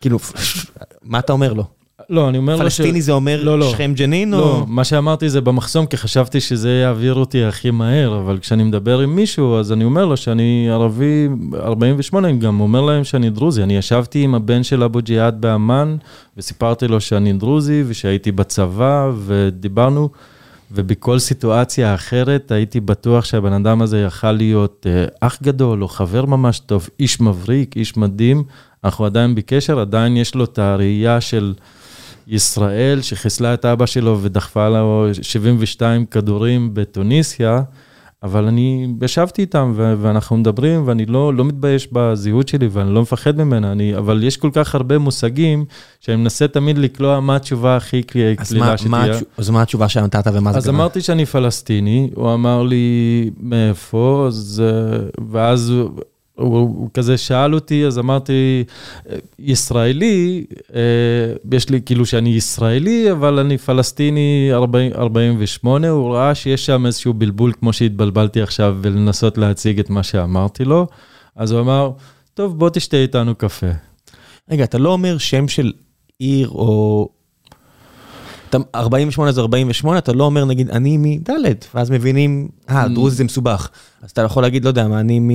[0.00, 0.18] כאילו,
[1.02, 1.81] מה אתה אומר לו?
[2.12, 2.62] לא, אני אומר לו ש...
[2.62, 3.70] פלסטיני זה אומר לא, לא.
[3.70, 4.30] שכם ג'נין?
[4.30, 4.66] לא, או...
[4.66, 9.16] מה שאמרתי זה במחסום, כי חשבתי שזה יעביר אותי הכי מהר, אבל כשאני מדבר עם
[9.16, 13.62] מישהו, אז אני אומר לו שאני ערבי 48, אני גם אומר להם שאני דרוזי.
[13.62, 15.96] אני ישבתי עם הבן של אבו ג'יהאד באמ"ן,
[16.36, 20.08] וסיפרתי לו שאני דרוזי, ושהייתי בצבא, ודיברנו,
[20.72, 26.24] ובכל סיטואציה אחרת הייתי בטוח שהבן אדם הזה יכל להיות אה, אח גדול, או חבר
[26.24, 28.44] ממש טוב, איש מבריק, איש מדהים.
[28.84, 31.54] אנחנו עדיין בקשר, עדיין יש לו את הראייה של...
[32.26, 37.62] ישראל, שחיסלה את אבא שלו ודחפה לו 72 כדורים בתוניסיה,
[38.22, 43.36] אבל אני ישבתי איתם ואנחנו מדברים ואני לא, לא מתבייש בזהות שלי ואני לא מפחד
[43.36, 45.64] ממנה, אני, אבל יש כל כך הרבה מושגים
[46.00, 48.44] שאני מנסה תמיד לקלוע מה התשובה הכי קלילה
[48.78, 49.18] שתהיה.
[49.36, 54.62] אז מה התשובה שנתת ומה זה אז אמרתי שאני פלסטיני, הוא אמר לי מאיפה, אז,
[55.30, 55.72] ואז
[56.34, 58.64] הוא, הוא כזה שאל אותי, אז אמרתי,
[59.38, 60.44] ישראלי,
[60.74, 60.80] אה,
[61.52, 67.14] יש לי כאילו שאני ישראלי, אבל אני פלסטיני 40, 48, הוא ראה שיש שם איזשהו
[67.14, 70.86] בלבול כמו שהתבלבלתי עכשיו, ולנסות להציג את מה שאמרתי לו,
[71.36, 71.90] אז הוא אמר,
[72.34, 73.70] טוב, בוא תשתה איתנו קפה.
[74.50, 75.72] רגע, אתה לא אומר שם של
[76.18, 77.08] עיר או...
[78.74, 83.70] 48 זה 48, אתה לא אומר נגיד אני מדלת, ואז מבינים, אה, דרוזי זה מסובך.
[84.02, 85.30] אז אתה יכול להגיד, לא יודע מה, אני מ...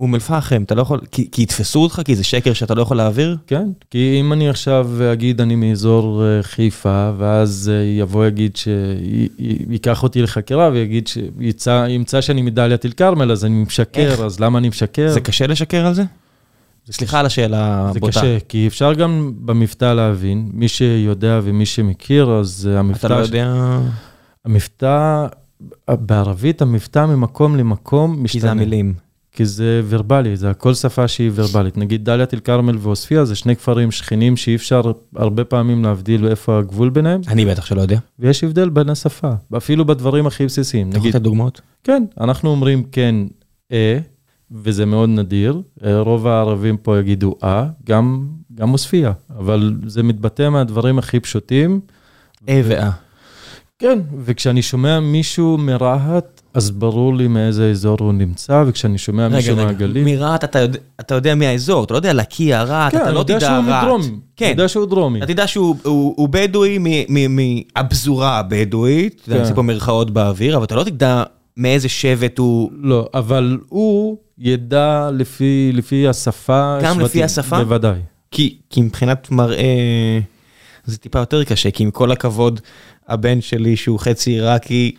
[0.00, 2.96] אום אל-פחם, אתה לא יכול, כי, כי יתפסו אותך, כי זה שקר שאתה לא יכול
[2.96, 3.36] להעביר?
[3.46, 10.02] כן, כי אם אני עכשיו אגיד אני מאזור אה, חיפה, ואז אה, יבוא יגיד שייקח
[10.02, 14.20] אותי לחקירה ויגיד שימצא שאני מדליית אל כרמל, אז אני משקר, איך?
[14.20, 15.08] אז למה אני משקר?
[15.08, 16.04] זה קשה לשקר על זה?
[16.90, 18.12] סליחה על השאלה הבוטה.
[18.12, 23.06] זה קשה, כי אפשר גם במבטא להבין, מי שיודע ומי שמכיר, אז המבטא...
[23.06, 23.78] אתה לא יודע...
[24.44, 25.26] המבטא,
[25.90, 28.28] בערבית המבטא ממקום למקום משתנה.
[28.32, 29.05] כי זה המילים.
[29.36, 31.76] כי זה ורבלי, זה הכל שפה שהיא ורבלית.
[31.76, 34.82] נגיד דאלית אל כרמל ועוספיא זה שני כפרים שכנים שאי אפשר
[35.16, 37.20] הרבה פעמים להבדיל איפה הגבול ביניהם.
[37.28, 37.98] אני בטח שלא יודע.
[38.18, 40.88] ויש הבדל בין השפה, אפילו בדברים הכי בסיסיים.
[40.88, 41.60] אתה יכול לתת דוגמאות?
[41.84, 43.14] כן, אנחנו אומרים כן,
[43.72, 43.98] אה,
[44.50, 45.62] וזה מאוד נדיר.
[45.84, 49.08] אה, רוב הערבים פה יגידו אה, גם, גם עוספיא,
[49.38, 51.80] אבל זה מתבטא מהדברים הכי פשוטים.
[52.48, 52.90] אה ואה.
[53.78, 59.36] כן, וכשאני שומע מישהו מרהט, אז ברור לי מאיזה אזור הוא נמצא, וכשאני שומע רגע,
[59.36, 60.04] מישהו מהגליל...
[60.04, 63.22] מרהט אתה, יודע, אתה יודע מי האזור, אתה לא יודע לקיה, רהט, כן, אתה לא
[63.22, 63.44] תדע רהט.
[63.44, 64.20] כן, אני יודע שהוא מדרומי.
[64.36, 64.44] כן.
[64.44, 65.18] אני יודע שהוא דרומי.
[65.18, 66.78] אתה תדע שהוא הוא, הוא בדואי
[67.28, 69.32] מהפזורה הבדואית, כן.
[69.32, 71.22] אני עושה פה מירכאות באוויר, אבל אתה לא תדע
[71.56, 72.70] מאיזה שבט הוא...
[72.80, 76.78] לא, אבל הוא ידע לפי, לפי השפה.
[76.82, 77.64] גם לפי שבטים, השפה?
[77.64, 77.98] בוודאי.
[78.30, 80.20] כי, כי מבחינת מראה
[80.84, 82.60] זה טיפה יותר קשה, כי עם כל הכבוד,
[83.08, 84.94] הבן שלי שהוא חצי עיראקי,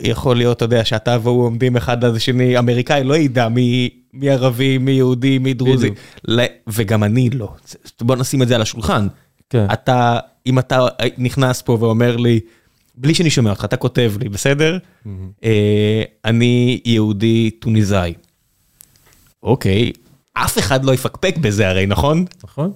[0.00, 4.30] יכול להיות, אתה יודע, שאתה והוא עומדים אחד על השני, אמריקאי לא ידע מי, מי
[4.30, 5.90] ערבי, מי יהודי, מי דרוזי,
[6.28, 6.44] ל...
[6.66, 7.54] וגם אני לא.
[8.00, 9.06] בוא נשים את זה על השולחן.
[9.50, 9.66] כן.
[9.72, 10.86] אתה, אם אתה
[11.18, 12.40] נכנס פה ואומר לי,
[12.94, 14.78] בלי שאני שומע אותך, אתה כותב לי, בסדר?
[14.78, 15.08] Mm-hmm.
[15.44, 18.12] אה, אני יהודי טוניסאי.
[19.42, 19.92] אוקיי,
[20.32, 22.24] אף אחד לא יפקפק בזה הרי, נכון?
[22.44, 22.72] נכון.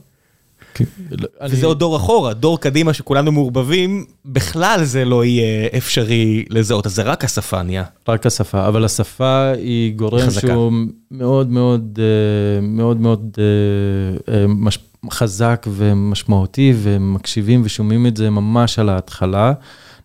[1.51, 6.95] וזה עוד דור אחורה, דור קדימה שכולנו מעורבבים, בכלל זה לא יהיה אפשרי לזהות, אז
[6.95, 7.85] זה רק השפה נהיה.
[8.09, 10.47] רק השפה, אבל השפה היא גורם חזקה.
[10.47, 10.73] שהוא
[11.11, 14.79] מאוד מאוד אה, מאוד מאוד אה, אה, מש-
[15.11, 19.53] חזק ומשמעותי, ומקשיבים ושומעים את זה ממש על ההתחלה.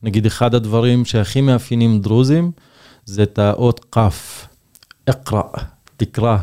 [0.03, 2.51] נגיד, אחד הדברים שהכי מאפיינים דרוזים,
[3.05, 4.47] זה את האות כף,
[5.09, 5.41] אקרא,
[5.97, 6.37] תקרא.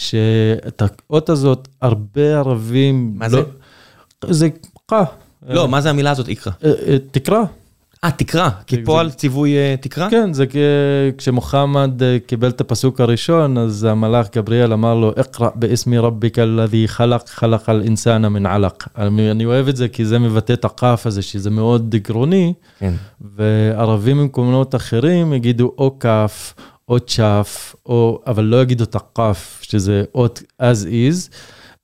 [0.00, 3.12] שאת האות הזאת, הרבה ערבים...
[3.14, 3.42] מה זה?
[4.30, 4.48] זה
[4.86, 5.04] קה.
[5.48, 6.52] לא, מה זה המילה הזאת, איקרא?
[6.64, 7.42] אה, אה, תקרא.
[8.04, 10.10] אה, תקרא, כי פה על ציווי אה, תקרא?
[10.10, 10.44] כן, זה
[11.18, 17.28] כשמוחמד קיבל את הפסוק הראשון, אז המלאך גבריאל אמר לו, אקרא באסמי רביק אלוהי חלק,
[17.28, 18.84] חלק על אינסנה מן עלק.
[18.96, 22.92] אני אוהב את זה כי זה מבטא את הכף הזה, שזה מאוד גרוני, כן.
[23.36, 26.54] וערבים ממקומות אחרים יגידו או כף,
[26.90, 31.34] או צ'ף, או, אבל לא יגידו את הכף, שזה אות as is.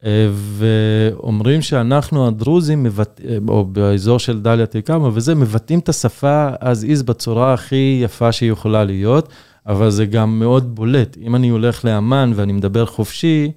[0.04, 3.20] אה, ואומרים שאנחנו הדרוזים, מבט...
[3.28, 8.32] אה, או באזור של דאלית אל-כרמל וזה, מבטאים את השפה as is בצורה הכי יפה
[8.32, 9.28] שהיא יכולה להיות,
[9.66, 11.16] אבל זה גם מאוד בולט.
[11.22, 13.50] אם אני הולך לאמן ואני מדבר חופשי,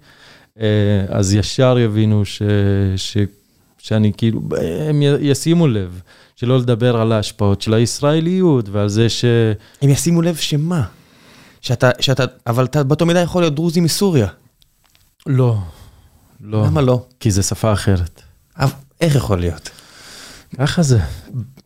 [0.59, 0.65] אה,
[1.07, 2.41] אז ישר יבינו ש...
[2.95, 3.17] ש...
[3.77, 4.41] שאני כאילו,
[4.89, 6.01] הם ישימו לב,
[6.35, 9.25] שלא לדבר על ההשפעות של הישראליות ועל זה ש...
[9.81, 10.83] הם ישימו לב שמה?
[11.61, 14.27] שאתה, שאתה, אבל אתה באותו מידה יכול להיות דרוזי מסוריה.
[15.25, 15.57] לא,
[16.41, 16.65] לא.
[16.65, 17.05] למה לא?
[17.19, 18.21] כי זו שפה אחרת.
[19.01, 19.69] איך יכול להיות?
[20.57, 20.99] ככה זה.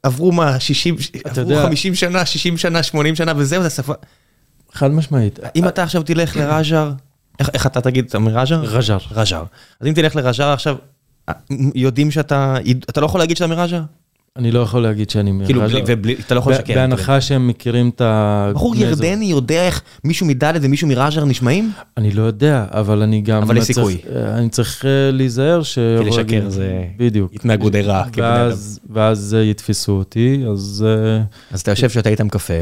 [0.03, 0.95] עברו מה, 60,
[1.25, 3.93] עברו יודע- 50 שנה, 60 שנה, 80 שנה, וזהו, זה שפה.
[4.73, 5.39] חד משמעית.
[5.55, 6.91] אם אתה עכשיו תלך לרג'ר,
[7.39, 8.61] איך, איך אתה תגיד, אתה רג'ר?
[8.61, 8.97] רג'ר.
[9.11, 9.43] רג'ר.
[9.79, 10.75] אז אם תלך לרג'ר עכשיו,
[11.75, 12.55] יודעים שאתה,
[12.89, 13.81] אתה לא יכול להגיד שאתה מרג'ר?
[14.37, 15.61] אני לא יכול להגיד שאני כאילו.
[15.61, 16.73] בלי- ובלי, אתה לא יכול לשקר.
[16.75, 18.51] בהנחה שהם מכירים את ה...
[18.53, 18.75] בחור.
[18.75, 21.71] ירדני יודע איך מישהו מדלת ומישהו מרג'ר נשמעים?
[21.97, 23.41] אני לא יודע, אבל אני גם...
[23.41, 23.97] אבל יש סיכוי.
[24.15, 25.79] אני צריך אה, להיזהר ש...
[25.99, 27.33] כי לשקר זה בדיוק.
[27.33, 28.03] התנהגות רעה.
[28.17, 30.85] ואז, ואז אה, יתפסו אותי, אז...
[30.87, 32.53] אה, אז אתה יושב שאתה איתם קפה,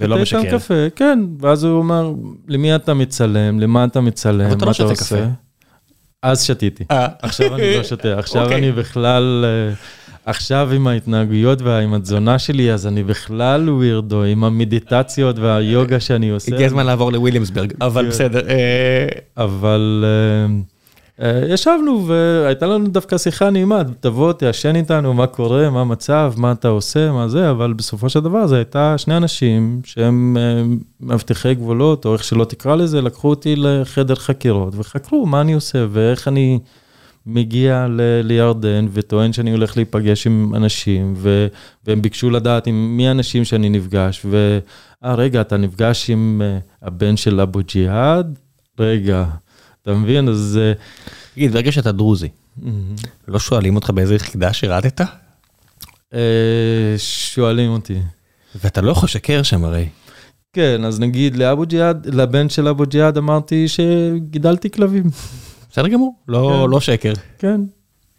[0.00, 0.58] ולא שותה איתם משקר.
[0.58, 2.12] קפה, כן, ואז הוא אומר,
[2.48, 5.04] למי אתה מצלם, למה אתה מצלם, אתה מה לא אתה שותה עושה?
[5.16, 5.24] קפה.
[6.22, 6.84] אז שתיתי.
[6.90, 7.06] אה.
[7.22, 8.58] עכשיו אני לא שותה, עכשיו אוקיי.
[8.58, 9.74] אני בכלל, אה,
[10.26, 16.54] עכשיו עם ההתנהגויות ועם התזונה שלי, אז אני בכלל ווירדו, עם המדיטציות והיוגה שאני עושה.
[16.54, 18.08] הגיע הזמן לעבור לוויליאמסברג, אבל.
[18.08, 18.48] בסדר.
[18.48, 20.54] אה, אבל אה,
[21.26, 26.52] אה, ישבנו והייתה לנו דווקא שיחה נעימה, תבוא, תעשן איתנו, מה קורה, מה המצב, מה
[26.52, 30.36] אתה עושה, מה זה, אבל בסופו של דבר זה הייתה שני אנשים שהם
[31.00, 35.86] מאבטחי גבולות, או איך שלא תקרא לזה, לקחו אותי לחדר חקירות וחקרו מה אני עושה
[35.90, 36.58] ואיך אני
[37.26, 41.46] מגיע ל- לירדן וטוען שאני הולך להיפגש עם אנשים, ו-
[41.86, 44.58] והם ביקשו לדעת עם מי האנשים שאני נפגש, ו...
[45.04, 48.38] אה, רגע, אתה נפגש עם אה, הבן של אבו ג'יהאד?
[48.78, 49.24] רגע,
[49.82, 50.28] אתה מבין?
[50.28, 50.58] אז...
[50.62, 50.72] אה,
[51.34, 52.28] תגיד, ברגע שאתה דרוזי,
[53.28, 55.00] לא שואלים אותך באיזה יחידה שירתת?
[56.14, 57.98] אה, שואלים אותי.
[58.54, 59.88] ואתה לא יכול לשקר שם הרי.
[60.52, 65.04] כן, אז נגיד לאבו ג'יהאד, לבן של אבו ג'יהאד אמרתי שגידלתי כלבים.
[65.72, 66.70] בסדר גמור, לא כן.
[66.70, 67.12] לא שקר.
[67.38, 67.60] כן.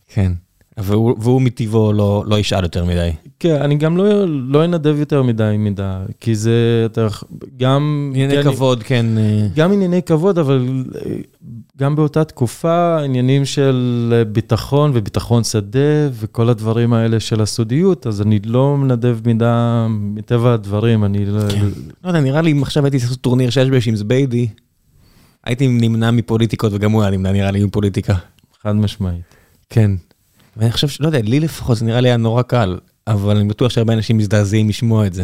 [0.07, 0.31] כן.
[0.77, 3.09] והוא והוא מטבעו לא לא ישאל יותר מדי.
[3.39, 7.07] כן, אני גם לא, לא אנדב יותר מדי מידע, כי זה, אתה,
[7.57, 8.11] גם...
[8.15, 9.05] ענייני כן, כבוד, כן.
[9.17, 11.15] אה, גם ענייני כבוד, אבל אה,
[11.77, 18.21] גם באותה תקופה, עניינים של אה, ביטחון וביטחון שדה וכל הדברים האלה של הסודיות, אז
[18.21, 21.39] אני לא מנדב מידע מטבע הדברים, אני לא...
[22.03, 24.47] לא יודע, נראה לי אם עכשיו הייתי לעשות טורניר שש בש עם זביידי,
[25.43, 28.15] הייתי נמנע מפוליטיקות וגם הוא היה נמנע נראה לי מפוליטיקה.
[28.61, 29.35] חד משמעית.
[29.69, 29.91] כן.
[30.57, 33.71] ואני חושב שלא יודע, לי לפחות זה נראה לי היה נורא קל, אבל אני בטוח
[33.71, 35.23] שהרבה אנשים מזדעזעים לשמוע את זה.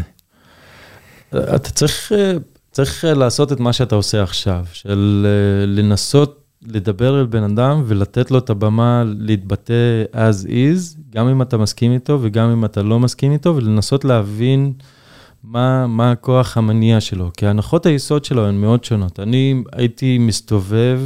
[1.36, 2.34] אתה צריך, אה,
[2.72, 7.84] צריך אה, לעשות את מה שאתה עושה עכשיו, של אה, לנסות לדבר אל בן אדם
[7.86, 12.84] ולתת לו את הבמה להתבטא as is, גם אם אתה מסכים איתו וגם אם אתה
[12.84, 14.74] לא מסכים איתו, ולנסות להבין
[15.44, 19.20] מה, מה הכוח המניע שלו, כי הנחות היסוד שלו הן מאוד שונות.
[19.20, 21.02] אני הייתי מסתובב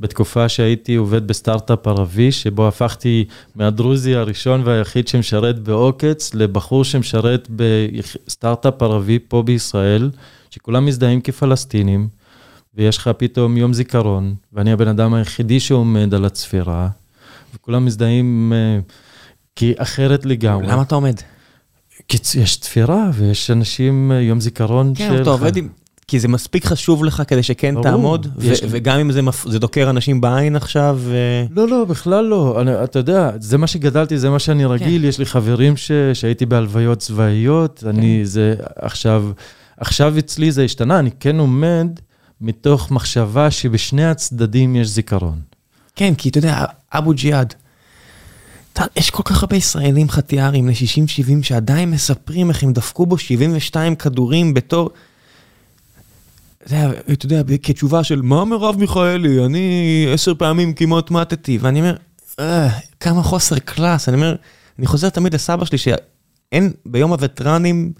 [0.00, 3.24] בתקופה שהייתי עובד בסטארט-אפ ערבי, שבו הפכתי
[3.54, 10.10] מהדרוזי הראשון והיחיד שמשרת בעוקץ, לבחור שמשרת בסטארט-אפ ערבי פה בישראל,
[10.50, 12.08] שכולם מזדהים כפלסטינים,
[12.74, 16.88] ויש לך פתאום יום זיכרון, ואני הבן אדם היחידי שעומד על הצפירה,
[17.54, 18.78] וכולם מזדהים אה,
[19.56, 20.66] כי אחרת לגמרי.
[20.66, 21.14] למה אתה עומד?
[22.08, 25.68] כי יש תפירה ויש אנשים, אה, יום זיכרון כן, אתה עובד עם...
[26.08, 28.60] כי זה מספיק חשוב לך כדי שכן ברור, תעמוד, יש...
[28.68, 29.44] וגם אם זה, מפ...
[29.48, 30.98] זה דוקר אנשים בעין עכשיו...
[31.00, 31.16] ו...
[31.50, 32.60] לא, לא, בכלל לא.
[32.60, 35.02] אני, אתה יודע, זה מה שגדלתי, זה מה שאני רגיל.
[35.02, 35.08] כן.
[35.08, 35.92] יש לי חברים ש...
[36.14, 37.88] שהייתי בהלוויות צבאיות, כן.
[37.88, 39.30] אני, זה עכשיו,
[39.76, 41.88] עכשיו אצלי זה השתנה, אני כן עומד
[42.40, 45.38] מתוך מחשבה שבשני הצדדים יש זיכרון.
[45.96, 47.54] כן, כי אתה יודע, אבו ג'יהאד,
[48.96, 50.74] יש כל כך הרבה ישראלים חטיארים בני
[51.40, 54.90] 60-70 שעדיין מספרים איך הם דפקו בו 72 כדורים בתור...
[56.64, 61.96] אתה יודע, כתשובה של מה מרב מיכאלי, אני עשר פעמים כמעט מתתי, ואני אומר,
[62.40, 62.68] אה,
[63.00, 64.36] כמה חוסר קלאס, אני אומר,
[64.78, 67.92] אני חוזר תמיד לסבא שלי שאין, ביום הווטרנים,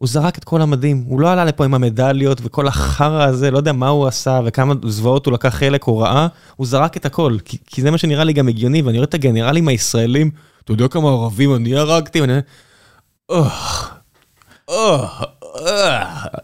[0.00, 3.58] הוא זרק את כל המדים, הוא לא עלה לפה עם המדליות וכל החרא הזה, לא
[3.58, 7.36] יודע מה הוא עשה וכמה זוועות הוא לקח חלק או ראה, הוא זרק את הכל,
[7.44, 10.30] כי, כי זה מה שנראה לי גם הגיוני, ואני רואה את הגנרלים הישראלים,
[10.64, 12.40] אתה יודע כמה ערבים אני הרגתי, ואני אומר,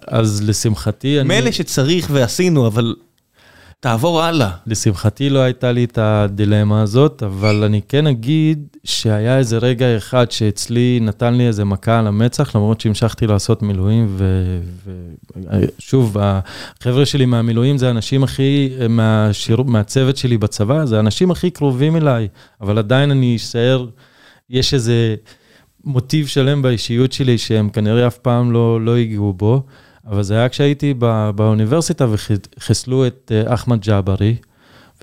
[0.07, 1.29] אז לשמחתי אני...
[1.29, 2.95] מילא שצריך ועשינו, אבל
[3.81, 4.51] תעבור הלאה.
[4.67, 10.31] לשמחתי לא הייתה לי את הדילמה הזאת, אבל אני כן אגיד שהיה איזה רגע אחד
[10.31, 14.17] שאצלי נתן לי איזה מכה על המצח, למרות שהמשכתי לעשות מילואים,
[15.79, 19.63] ושוב, החבר'ה שלי מהמילואים זה האנשים הכי, מהשיר...
[19.63, 22.29] מהצוות שלי בצבא, זה האנשים הכי קרובים אליי,
[22.61, 23.87] אבל עדיין אני אשאר,
[24.51, 25.15] יש איזה
[25.85, 29.63] מוטיב שלם באישיות שלי שהם כנראה אף פעם לא, לא הגיעו בו.
[30.07, 34.37] אבל זה היה כשהייתי בא, באוניברסיטה וחיסלו את אה, אחמד ג'אברי,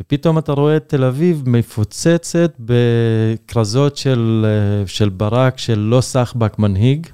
[0.02, 6.60] ופתאום אתה רואה את תל אביב מפוצצת בכרזות של, אה, של ברק, של לא סחבק
[6.60, 7.08] מנהיג.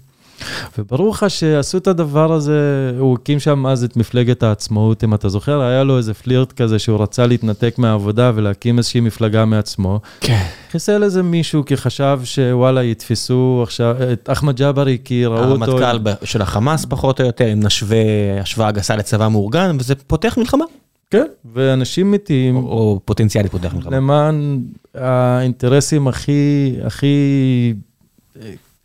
[0.78, 5.30] וברור לך שעשו את הדבר הזה, הוא הקים שם אז את מפלגת העצמאות, אם אתה
[5.30, 10.00] זוכר, היה לו איזה פלירט כזה שהוא רצה להתנתק מהעבודה ולהקים איזושהי מפלגה מעצמו.
[10.20, 10.44] כן.
[10.72, 15.80] חיסל איזה מישהו כי חשב שוואלה, יתפסו עכשיו את אחמד ג'אברי כי ראו אותו...
[15.82, 17.98] הרמטכ"ל של החמאס פחות או יותר, אם נשווה
[18.42, 20.66] השוואה גסה לצבא מאורגן, וזה פותח מלחמה.
[21.12, 22.56] כן, ואנשים מתים.
[22.56, 23.98] או, או פוטנציאלית פותח מלחמה.
[23.98, 24.62] למען
[24.96, 27.74] האינטרסים הכי, הכי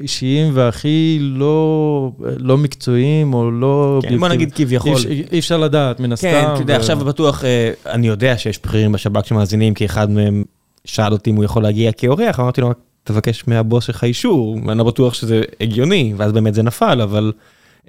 [0.00, 4.00] אישיים והכי לא, לא מקצועיים או לא...
[4.02, 4.96] כן, בוא נגיד כביכול.
[5.08, 6.30] אי, אי אפשר לדעת, מן הסתם.
[6.30, 6.76] כן, אתה יודע, ו...
[6.76, 10.44] עכשיו בטוח, אה, אני יודע שיש בכירים בשב"כ שמאזינים, כי אחד מהם
[10.84, 12.72] שאל אותי אם הוא יכול להגיע כאורח, אמרתי לו,
[13.04, 17.32] תבקש מהבוס שלך אישור, ואני לא בטוח שזה הגיוני, ואז באמת זה נפל, אבל...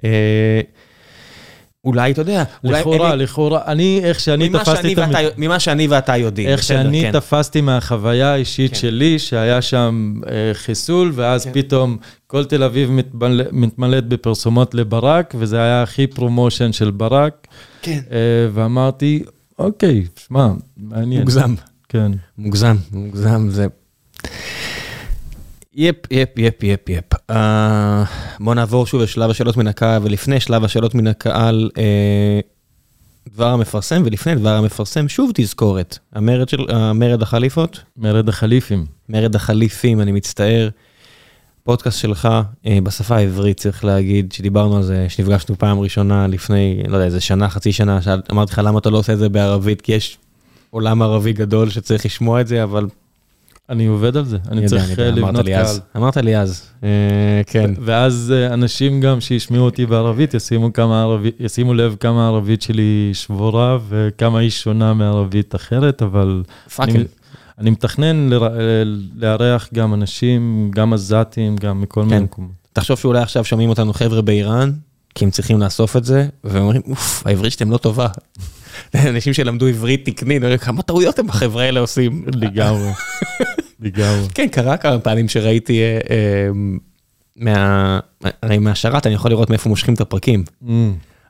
[0.04, 0.60] אה,
[1.86, 2.80] אולי, אתה יודע, אולי...
[2.80, 4.98] לכאורה, לכאורה, אני, איך שאני תפסתי את...
[4.98, 6.48] ואתה, ממה שאני ואתה יודעים.
[6.48, 7.12] איך שאני כן.
[7.12, 8.76] תפסתי מהחוויה האישית כן.
[8.76, 11.50] שלי, שהיה שם אה, חיסול, ואז כן.
[11.54, 11.96] פתאום
[12.26, 17.46] כל תל אביב מתמלא, מתמלאת בפרסומות לברק, וזה היה הכי promotion של ברק.
[17.82, 18.00] כן.
[18.10, 18.16] אה,
[18.54, 19.22] ואמרתי,
[19.58, 21.20] אוקיי, שמע, מעניין.
[21.20, 21.54] מוגזם.
[21.88, 22.12] כן.
[22.38, 23.66] מוגזם, מוגזם, זה...
[25.78, 27.04] yep, yep, yep, yep, yep.
[27.30, 27.34] אה,
[28.40, 34.02] בוא נעבור שוב לשלב השאלות מן הקהל, ולפני שלב השאלות מן הקהל, אה, דבר המפרסם,
[34.04, 35.98] ולפני דבר המפרסם, שוב תזכורת.
[36.12, 37.82] המרד של, המרד החליפות?
[37.96, 38.86] מרד החליפים.
[39.08, 40.68] מרד החליפים, אני מצטער.
[41.64, 42.28] פודקאסט שלך
[42.64, 47.20] uh, בשפה העברית, צריך להגיד, שדיברנו על זה, שנפגשנו פעם ראשונה לפני, לא יודע, איזה
[47.20, 50.18] שנה, חצי שנה, שאמרתי לך למה אתה לא עושה את זה בערבית, כי יש
[50.70, 52.86] עולם ערבי גדול שצריך לשמוע את זה, אבל
[53.70, 55.76] אני עובד על זה, אני צריך אה, לבנות קהל.
[55.96, 56.88] אמרת לי אז, אה,
[57.46, 57.70] כן.
[57.80, 60.34] ואז אה, אנשים גם שישמעו אותי בערבית
[61.40, 66.42] ישימו לב כמה הערבית שלי שבורה וכמה היא שונה מערבית אחרת, אבל
[67.58, 68.30] אני מתכנן
[69.16, 72.22] לארח גם אנשים, גם עזתים, גם מכל מיני כן.
[72.22, 72.50] מקומות.
[72.72, 74.72] תחשוב שאולי עכשיו שומעים אותנו חבר'ה באיראן,
[75.14, 78.08] כי הם צריכים לאסוף את זה, והם אומרים, אוף, העברית שלהם לא טובה.
[78.94, 82.24] אנשים שלמדו עברית תקנית, כמה טעויות הם בחברה האלה עושים.
[82.34, 82.90] לגמרי,
[83.80, 84.28] לגמרי.
[84.34, 86.48] כן, קרה כמה פעמים שראיתי, אה, אה,
[87.36, 88.00] מה...
[88.42, 90.44] הרי מהשרת אני יכול לראות מאיפה מושכים את הפרקים.
[90.62, 90.66] Mm.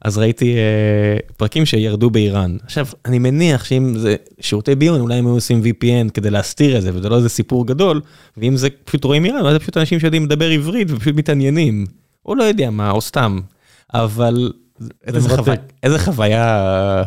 [0.03, 2.57] אז ראיתי אה, פרקים שירדו באיראן.
[2.65, 6.83] עכשיו, אני מניח שאם זה שירותי ביון, אולי הם היו עושים VPN כדי להסתיר את
[6.83, 8.01] זה, וזה לא איזה סיפור גדול,
[8.37, 11.87] ואם זה פשוט רואים איראן, אז זה פשוט אנשים שיודעים לדבר עברית ופשוט מתעניינים.
[12.27, 13.41] או לא יודע מה, או סתם.
[13.95, 14.53] אבל
[15.83, 17.03] איזה חוויה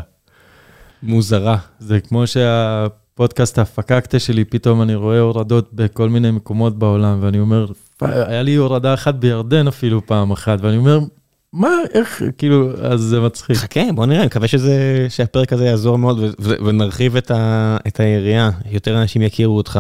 [1.04, 1.58] מוזרה.
[1.80, 7.66] זה כמו שהפודקאסט הפקקטה שלי, פתאום אני רואה הורדות בכל מיני מקומות בעולם, ואני אומר,
[8.02, 11.00] היה לי הורדה אחת בירדן אפילו פעם אחת, ואני אומר,
[11.54, 13.58] מה, איך, כאילו, אז זה מצחיק.
[13.58, 19.02] חכה, בוא נראה, מקווה שזה, שהפרק הזה יעזור מאוד ונרחיב את, ה, את היריעה, יותר
[19.02, 19.80] אנשים יכירו אותך.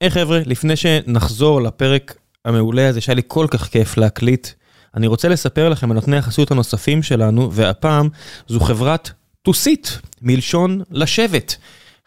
[0.00, 2.14] היי חבר'ה, לפני שנחזור לפרק
[2.44, 4.48] המעולה הזה שהיה לי כל כך כיף להקליט,
[4.96, 8.08] אני רוצה לספר לכם על נותני החסות הנוספים שלנו, והפעם
[8.48, 9.10] זו חברת
[9.48, 9.88] to sit,
[10.22, 11.56] מלשון לשבת.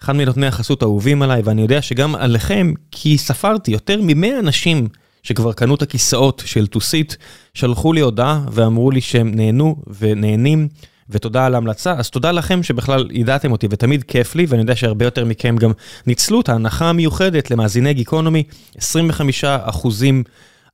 [0.03, 4.87] אחד מנותני החסות האהובים עליי, ואני יודע שגם עליכם, כי ספרתי יותר מ-100 אנשים
[5.23, 7.15] שכבר קנו את הכיסאות של to sit,
[7.53, 10.67] שלחו לי הודעה ואמרו לי שהם נהנו ונהנים,
[11.09, 11.93] ותודה על ההמלצה.
[11.93, 15.71] אז תודה לכם שבכלל ידעתם אותי, ותמיד כיף לי, ואני יודע שהרבה יותר מכם גם
[16.07, 18.43] ניצלו את ההנחה המיוחדת למאזיני גיקונומי,
[18.77, 20.23] 25 אחוזים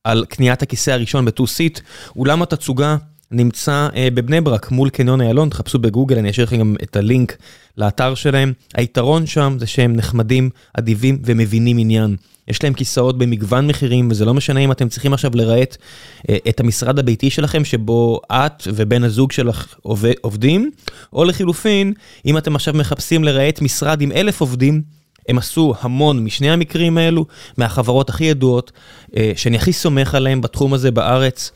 [0.04, 1.82] על קניית הכיסא הראשון ב-2 seat.
[2.16, 2.98] אולם התצוגה
[3.32, 7.38] נמצא uh, בבני ברק מול קניון איילון, תחפשו בגוגל, אני אשאיר לכם גם את הלינק
[7.78, 8.54] לאתר שלהם.
[8.76, 12.16] היתרון שם זה שהם נחמדים, אדיבים ומבינים עניין.
[12.48, 15.78] יש להם כיסאות במגוון מחירים, וזה לא משנה אם אתם צריכים עכשיו לרהט
[16.18, 20.72] uh, את המשרד הביתי שלכם, שבו את ובן הזוג שלך עובד, עובדים,
[21.14, 21.94] או לחילופין,
[22.26, 24.82] אם אתם עכשיו מחפשים לרהט משרד עם אלף עובדים,
[25.30, 27.26] הם עשו המון משני המקרים האלו,
[27.58, 28.72] מהחברות הכי ידועות,
[29.18, 31.52] אה, שאני הכי סומך עליהם בתחום הזה בארץ.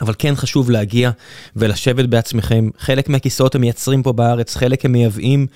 [0.00, 1.10] אבל כן חשוב להגיע
[1.56, 2.68] ולשבת בעצמכם.
[2.78, 5.46] חלק מהכיסאות הם מייצרים פה בארץ, חלק הם מייבאים.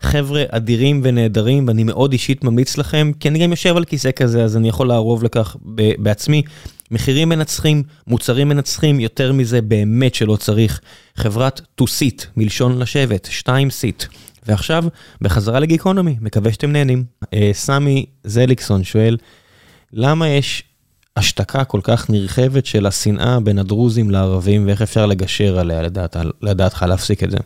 [0.00, 4.44] חבר'ה אדירים ונהדרים, ואני מאוד אישית ממליץ לכם, כי אני גם יושב על כיסא כזה,
[4.44, 5.56] אז אני יכול לערוב לכך
[5.98, 6.42] בעצמי.
[6.90, 10.80] מחירים מנצחים, מוצרים מנצחים, יותר מזה באמת שלא צריך.
[11.16, 14.06] חברת to sit, מלשון לשבת, 2 sit.
[14.46, 14.84] ועכשיו,
[15.20, 17.04] בחזרה לגיקונומי, מקווה שאתם נהנים.
[17.34, 19.16] אה, סמי זליקסון שואל,
[19.92, 20.64] למה יש
[21.16, 26.84] השתקה כל כך נרחבת של השנאה בין הדרוזים לערבים, ואיך אפשר לגשר עליה לדעת, לדעתך
[26.88, 27.36] להפסיק את זה?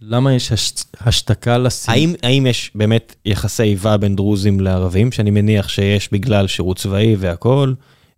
[0.00, 0.72] למה יש הש...
[1.00, 1.96] השתקה לשנאה?
[1.96, 7.16] האם, האם יש באמת יחסי איבה בין דרוזים לערבים, שאני מניח שיש בגלל שירות צבאי
[7.18, 7.74] והכול,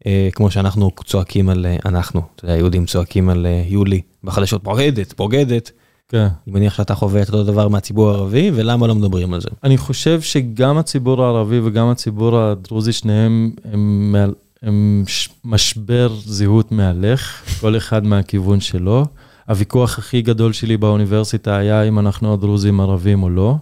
[0.06, 4.62] אה, כמו שאנחנו צועקים על, אה, אנחנו, אתה יודע, היהודים צועקים על אה, יולי בחדשות,
[4.62, 5.70] בוגדת, בוגדת.
[6.08, 6.26] כן.
[6.46, 9.48] אני מניח שאתה חווה את אותו דבר מהציבור הערבי, ולמה לא מדברים על זה?
[9.64, 14.32] אני חושב שגם הציבור הערבי וגם הציבור הדרוזי, שניהם הם, הם,
[14.62, 15.04] הם
[15.44, 19.04] משבר זהות מהלך, כל אחד מהכיוון שלו.
[19.48, 23.56] הוויכוח הכי גדול שלי באוניברסיטה היה אם אנחנו הדרוזים ערבים או לא.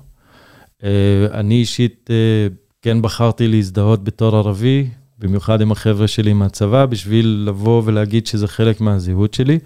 [0.85, 0.91] אה,
[1.33, 2.17] אני אישית אה,
[2.83, 4.89] כן בחרתי להזדהות בתור ערבי,
[5.19, 9.59] במיוחד עם החבר'ה שלי מהצבא, בשביל לבוא ולהגיד שזה חלק מהזהות שלי.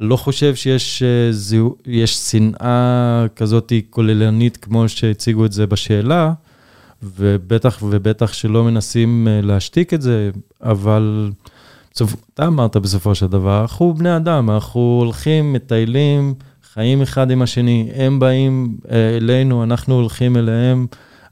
[0.00, 6.32] לא חושב שיש אה, שנאה כזאת כוללנית כמו שהציגו את זה בשאלה,
[7.02, 10.30] ובטח ובטח שלא מנסים אה, להשתיק את זה,
[10.62, 11.30] אבל
[11.94, 12.14] בסופ...
[12.34, 16.34] אתה אמרת בסופו של דבר, אנחנו בני אדם, אנחנו הולכים, מטיילים,
[16.72, 20.86] חיים אחד עם השני, הם באים אה, אלינו, אנחנו הולכים אליהם.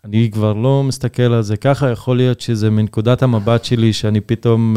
[0.05, 4.77] אני כבר לא מסתכל על זה ככה, יכול להיות שזה מנקודת המבט שלי, שאני פתאום...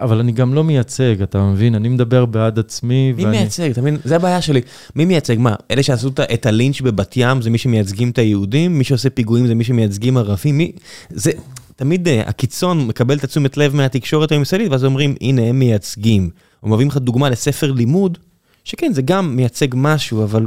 [0.00, 1.74] אבל אני גם לא מייצג, אתה מבין?
[1.74, 3.12] אני מדבר בעד עצמי.
[3.12, 3.38] מי ואני...
[3.38, 3.70] מייצג?
[3.70, 3.96] אתה מבין?
[4.04, 4.60] זה הבעיה שלי.
[4.96, 5.36] מי מייצג?
[5.38, 8.78] מה, אלה שעשו את הלינץ' בבת ים זה מי שמייצגים את היהודים?
[8.78, 10.58] מי שעושה פיגועים זה מי שמייצגים ערבים?
[10.58, 10.72] מי...
[11.10, 11.30] זה...
[11.76, 16.30] תמיד uh, הקיצון מקבל את התשומת לב מהתקשורת הממסדית, ואז אומרים, הנה, הם מייצגים.
[16.62, 18.18] או מביאים לך דוגמה לספר לימוד,
[18.64, 20.46] שכן, זה גם מייצג משהו, אבל...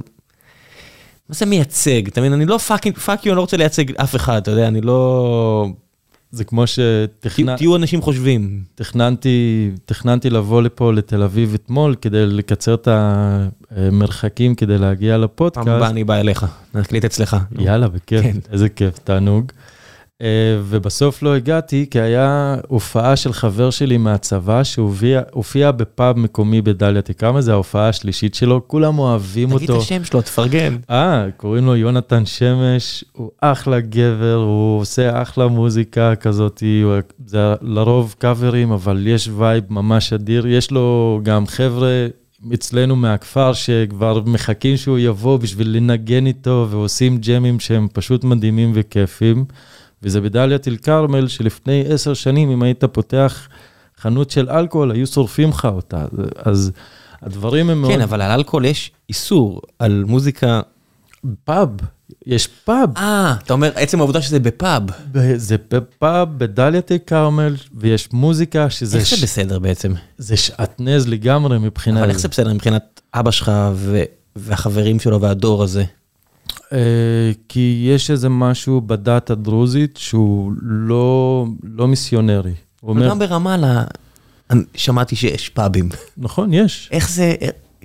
[1.30, 2.08] מה זה מייצג?
[2.08, 2.34] אתה מבין?
[2.34, 5.68] אני לא fucking, fuck you, אני לא רוצה לייצג אף אחד, אתה יודע, אני לא...
[6.34, 7.58] זה כמו שתכננתי...
[7.58, 8.64] תהיו אנשים חושבים.
[8.76, 12.88] תכננתי, תכננתי לבוא לפה לתל אביב אתמול כדי לקצר את
[13.72, 15.66] המרחקים כדי להגיע לפודקאסט.
[15.66, 16.46] פעם הבאה אני בא אליך,
[16.76, 17.38] נקליט אצלך.
[17.60, 18.38] יאללה, בכיף, כן.
[18.52, 19.52] איזה כיף, תענוג.
[20.24, 20.30] אה,
[20.64, 27.42] ובסוף לא הגעתי, כי היה הופעה של חבר שלי מהצבא, שהופיע בפאב מקומי בדאלית אל
[27.42, 29.66] זו ההופעה השלישית שלו, כולם אוהבים תגיד אותו.
[29.66, 30.78] תגיד את השם שלו, תפרגן.
[30.90, 36.64] אה, קוראים לו יונתן שמש, הוא אחלה גבר, הוא עושה אחלה מוזיקה כזאת,
[37.26, 40.48] זה לרוב קאברים, אבל יש vibe ממש אדיר.
[40.48, 42.08] יש לו גם חבר'ה
[42.54, 49.46] אצלנו מהכפר שכבר מחכים שהוא יבוא בשביל לנגן איתו, ועושים ג'מים שהם פשוט מדהימים וכיפים.
[50.04, 53.48] וזה בדאלית אל כרמל, שלפני עשר שנים, אם היית פותח
[54.02, 56.06] חנות של אלכוהול, היו שורפים לך אותה.
[56.38, 56.72] אז
[57.22, 57.94] הדברים הם מאוד...
[57.94, 60.62] כן, אבל על אלכוהול יש איסור, על מוזיקה...
[61.44, 61.70] פאב,
[62.26, 62.90] יש פאב.
[62.98, 64.84] אה, אתה אומר, עצם העובדה שזה בפאב.
[65.36, 68.98] זה בפאב, בדאלית אל כרמל, ויש מוזיקה שזה...
[68.98, 69.94] איך זה בסדר בעצם?
[70.18, 71.98] זה שעטנז לגמרי מבחינת...
[71.98, 73.52] אבל איך זה בסדר מבחינת אבא שלך
[74.36, 75.84] והחברים שלו והדור הזה?
[76.74, 82.54] אה, כי יש איזה משהו בדת הדרוזית שהוא לא, לא מיסיונרי.
[82.88, 83.84] אבל גם ברמאללה
[84.76, 85.90] שמעתי שיש פאבים.
[86.18, 86.90] נכון, יש.
[86.92, 87.36] איך זה,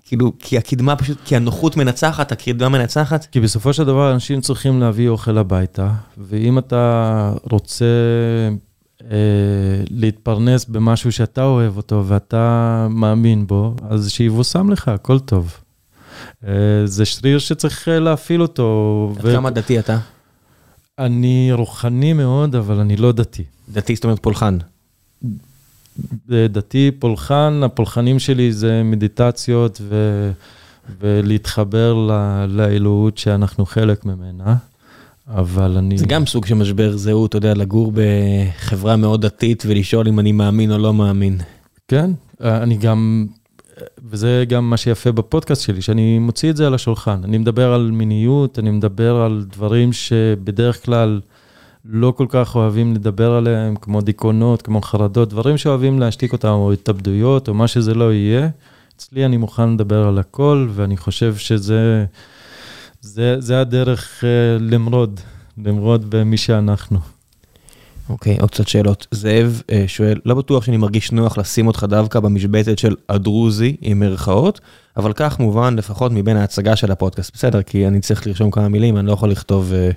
[0.04, 3.24] כאילו, כי הקדמה פשוט, כי הנוחות מנצחת, הקדמה מנצחת?
[3.24, 7.84] כי בסופו של דבר אנשים צריכים להביא אוכל הביתה, ואם אתה רוצה
[9.04, 9.16] אה,
[9.90, 15.56] להתפרנס במשהו שאתה אוהב אותו ואתה מאמין בו, אז שיבושם לך, הכל טוב.
[16.46, 16.52] אה,
[16.84, 19.12] זה שריר שצריך אה, להפעיל אותו.
[19.18, 19.98] עד כמה דתי אתה?
[20.98, 23.44] אני רוחני מאוד, אבל אני לא דתי.
[23.72, 24.58] דתי זאת אומרת פולחן.
[26.28, 30.30] דתי, פולחן, הפולחנים שלי זה מדיטציות ו...
[31.00, 34.56] ולהתחבר ל- לאלוהות שאנחנו חלק ממנה,
[35.28, 35.98] אבל אני...
[35.98, 40.32] זה גם סוג של משבר זהות, אתה יודע, לגור בחברה מאוד דתית ולשאול אם אני
[40.32, 41.38] מאמין או לא מאמין.
[41.88, 42.10] כן,
[42.40, 43.26] אני גם,
[44.10, 47.20] וזה גם מה שיפה בפודקאסט שלי, שאני מוציא את זה על השולחן.
[47.24, 51.20] אני מדבר על מיניות, אני מדבר על דברים שבדרך כלל
[51.84, 56.72] לא כל כך אוהבים לדבר עליהם, כמו דיכאונות, כמו חרדות, דברים שאוהבים להשתיק אותם, או
[56.72, 58.48] התאבדויות, או מה שזה לא יהיה.
[58.96, 62.04] אצלי אני מוכן לדבר על הכל, ואני חושב שזה
[63.00, 65.20] זה, זה הדרך אה, למרוד,
[65.64, 67.17] למרוד במי שאנחנו.
[68.08, 69.06] אוקיי, עוד קצת שאלות.
[69.10, 74.00] זאב אה, שואל, לא בטוח שאני מרגיש נוח לשים אותך דווקא במשבצת של הדרוזי, עם
[74.00, 74.60] מירכאות,
[74.96, 77.34] אבל כך מובן לפחות מבין ההצגה של הפודקאסט.
[77.34, 79.72] בסדר, כי אני צריך לרשום כמה מילים, אני לא יכול לכתוב...
[79.72, 79.90] אה,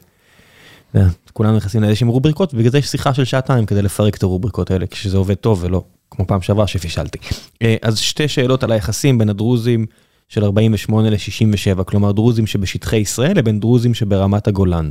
[1.34, 4.88] כולנו נכנסים לאיזשהם רובריקות, ובגלל זה יש שיחה של שעתיים כדי לפרק את הרובריקות האלה,
[4.88, 7.20] כשזה עובד טוב ולא כמו פעם שעברה שפישלתי.
[7.62, 9.86] אה, אז שתי שאלות על היחסים בין הדרוזים
[10.30, 14.90] של 48 ל-67, כלומר דרוזים שבשטחי ישראל לבין דרוזים שברמת הגולן.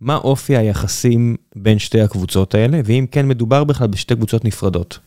[0.00, 4.98] מה אופי היחסים בין שתי הקבוצות האלה, ואם כן מדובר בכלל בשתי קבוצות נפרדות.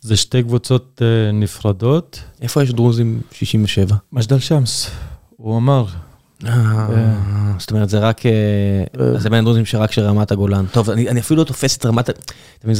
[0.00, 2.20] זה שתי קבוצות uh, נפרדות.
[2.42, 3.96] איפה יש דרוזים 67?
[4.12, 4.90] מג'דל שמס,
[5.36, 5.84] הוא אמר.
[6.46, 10.64] אה, זאת אומרת זה רק, אה, זה בין דרוזים שרק של רמת הגולן.
[10.72, 12.22] טוב, אני אפילו לא תופס את רמת, אתה
[12.64, 12.74] מבין,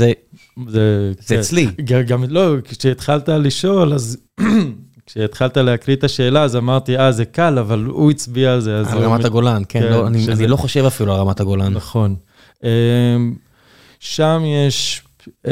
[0.68, 1.38] זה כן.
[1.38, 1.66] אצלי.
[2.06, 4.18] גם לא, כשהתחלת לשאול, אז
[5.06, 8.78] כשהתחלת להקריא את השאלה, אז אמרתי, אה, זה קל, אבל הוא הצביע על זה.
[8.78, 11.72] על רמת הגולן, כן, לא, אני לא חושב אפילו על רמת הגולן.
[11.74, 12.14] נכון.
[12.64, 12.68] אמ,
[14.00, 15.02] שם יש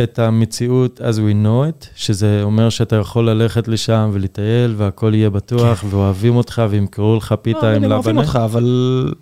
[0.03, 5.31] את המציאות as we know it, שזה אומר שאתה יכול ללכת לשם ולטייל והכל יהיה
[5.31, 5.87] בטוח, כן.
[5.91, 7.95] ואוהבים אותך וימכרו לך פיתה לא, עם לבנה.
[7.95, 9.13] אוהבים אותך, אבל...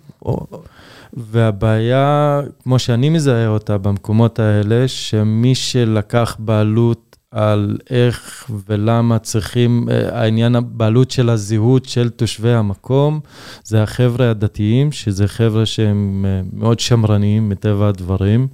[1.13, 10.19] והבעיה, כמו שאני מזהה אותה במקומות האלה, שמי שלקח בעלות על איך ולמה צריכים, אה,
[10.21, 13.19] העניין הבעלות של הזהות של תושבי המקום,
[13.63, 18.47] זה החבר'ה הדתיים, שזה חבר'ה שהם אה, מאוד שמרניים מטבע הדברים.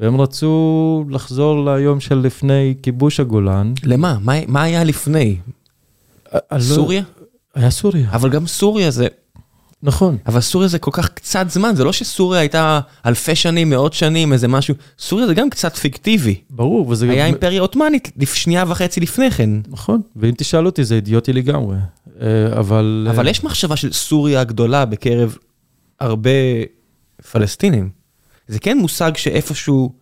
[0.00, 3.72] והם רצו לחזור ליום של לפני כיבוש הגולן.
[3.84, 4.18] למה?
[4.20, 5.36] מה, מה היה לפני?
[6.34, 7.02] לא- סוריה?
[7.54, 8.10] היה סוריה.
[8.10, 9.06] אבל גם סוריה זה...
[9.86, 10.16] נכון.
[10.26, 14.32] אבל סוריה זה כל כך קצת זמן, זה לא שסוריה הייתה אלפי שנים, מאות שנים,
[14.32, 16.40] איזה משהו, סוריה זה גם קצת פיקטיבי.
[16.50, 17.26] ברור, וזה היה גם...
[17.26, 19.50] אימפריה עות'מאנית שנייה וחצי לפני כן.
[19.68, 21.76] נכון, ואם תשאל אותי זה אידיוטי לגמרי,
[22.20, 23.08] אה, אבל...
[23.10, 25.36] אבל יש מחשבה של סוריה הגדולה בקרב
[26.00, 26.30] הרבה
[27.32, 27.88] פלסטינים.
[28.48, 29.92] זה כן מושג שאיפשהו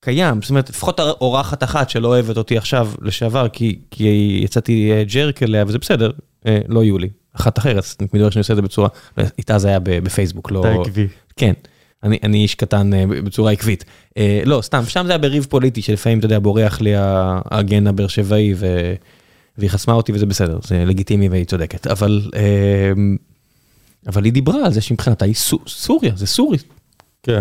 [0.00, 5.04] קיים, זאת אומרת, לפחות אורחת אחת שלא אוהבת אותי עכשיו לשעבר, כי, כי יצאתי אה,
[5.04, 6.10] ג'רק אליה, וזה בסדר,
[6.46, 7.08] אה, לא יולי.
[7.40, 8.88] אחת אחרת, אני מדבר שאני עושה את זה בצורה,
[9.38, 10.60] איתה זה היה בפייסבוק, לא...
[10.60, 11.08] אתה עקבי.
[11.36, 11.52] כן,
[12.02, 13.84] אני, אני איש קטן אה, בצורה עקבית.
[14.44, 16.92] לא, סתם, שם זה היה בריב פוליטי, שלפעמים, אתה יודע, בורח לי
[17.50, 18.94] הגן הבאר שבעי, ו...
[19.58, 22.30] והיא חסמה אותי וזה בסדר, זה לגיטימי והיא צודקת, אבל,
[24.06, 25.34] אבל היא דיברה על זה שמבחינתה היא
[25.68, 26.58] סוריה, זה סורי,
[27.22, 27.40] כן.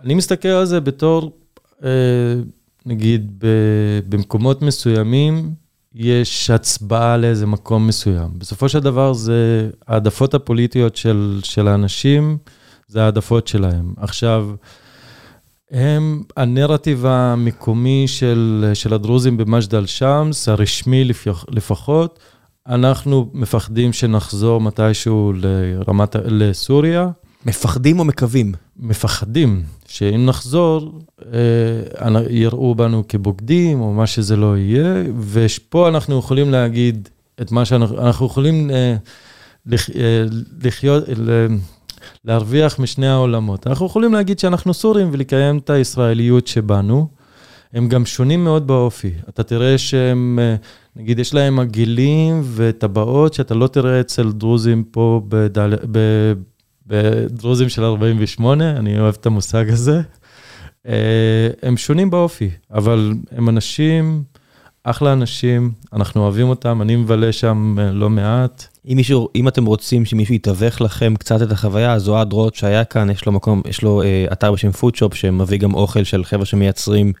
[0.00, 1.32] אני מסתכל על זה בתור,
[1.84, 1.90] אה,
[2.86, 3.44] נגיד,
[4.08, 5.50] במקומות מסוימים,
[5.98, 8.28] יש הצבעה לאיזה מקום מסוים.
[8.38, 12.38] בסופו של דבר זה העדפות הפוליטיות של, של האנשים,
[12.88, 13.94] זה העדפות שלהם.
[13.96, 14.50] עכשיו,
[15.70, 21.10] הם, הנרטיב המקומי של, של הדרוזים במג'דל שמס, הרשמי
[21.48, 22.18] לפחות,
[22.68, 27.08] אנחנו מפחדים שנחזור מתישהו לרמת, לסוריה.
[27.46, 28.52] מפחדים או מקווים?
[28.76, 31.00] מפחדים שאם נחזור,
[31.32, 37.08] אה, יראו בנו כבוגדים או מה שזה לא יהיה, ופה אנחנו יכולים להגיד
[37.40, 38.96] את מה שאנחנו, אנחנו יכולים אה,
[39.66, 40.24] לח, אה,
[40.62, 41.04] לחיות,
[42.24, 43.66] להרוויח משני העולמות.
[43.66, 47.08] אנחנו יכולים להגיד שאנחנו סורים ולקיים את הישראליות שבנו.
[47.72, 49.10] הם גם שונים מאוד באופי.
[49.28, 50.38] אתה תראה שהם,
[50.96, 55.74] נגיד, יש להם עגילים וטבעות שאתה לא תראה אצל דרוזים פה בדל...
[56.86, 60.00] בדרוזים של 48, אני אוהב את המושג הזה.
[60.88, 64.22] אה, הם שונים באופי, אבל הם אנשים,
[64.84, 68.66] אחלה אנשים, אנחנו אוהבים אותם, אני מבלה שם אה, לא מעט.
[68.88, 72.84] אם מישהו, אם אתם רוצים שמישהו יתווך לכם קצת את החוויה, אז אוהד רוט שהיה
[72.84, 76.44] כאן, יש לו מקום, יש לו אה, אתר בשם Foodshop שמביא גם אוכל של חבר'ה
[76.44, 77.12] שמייצרים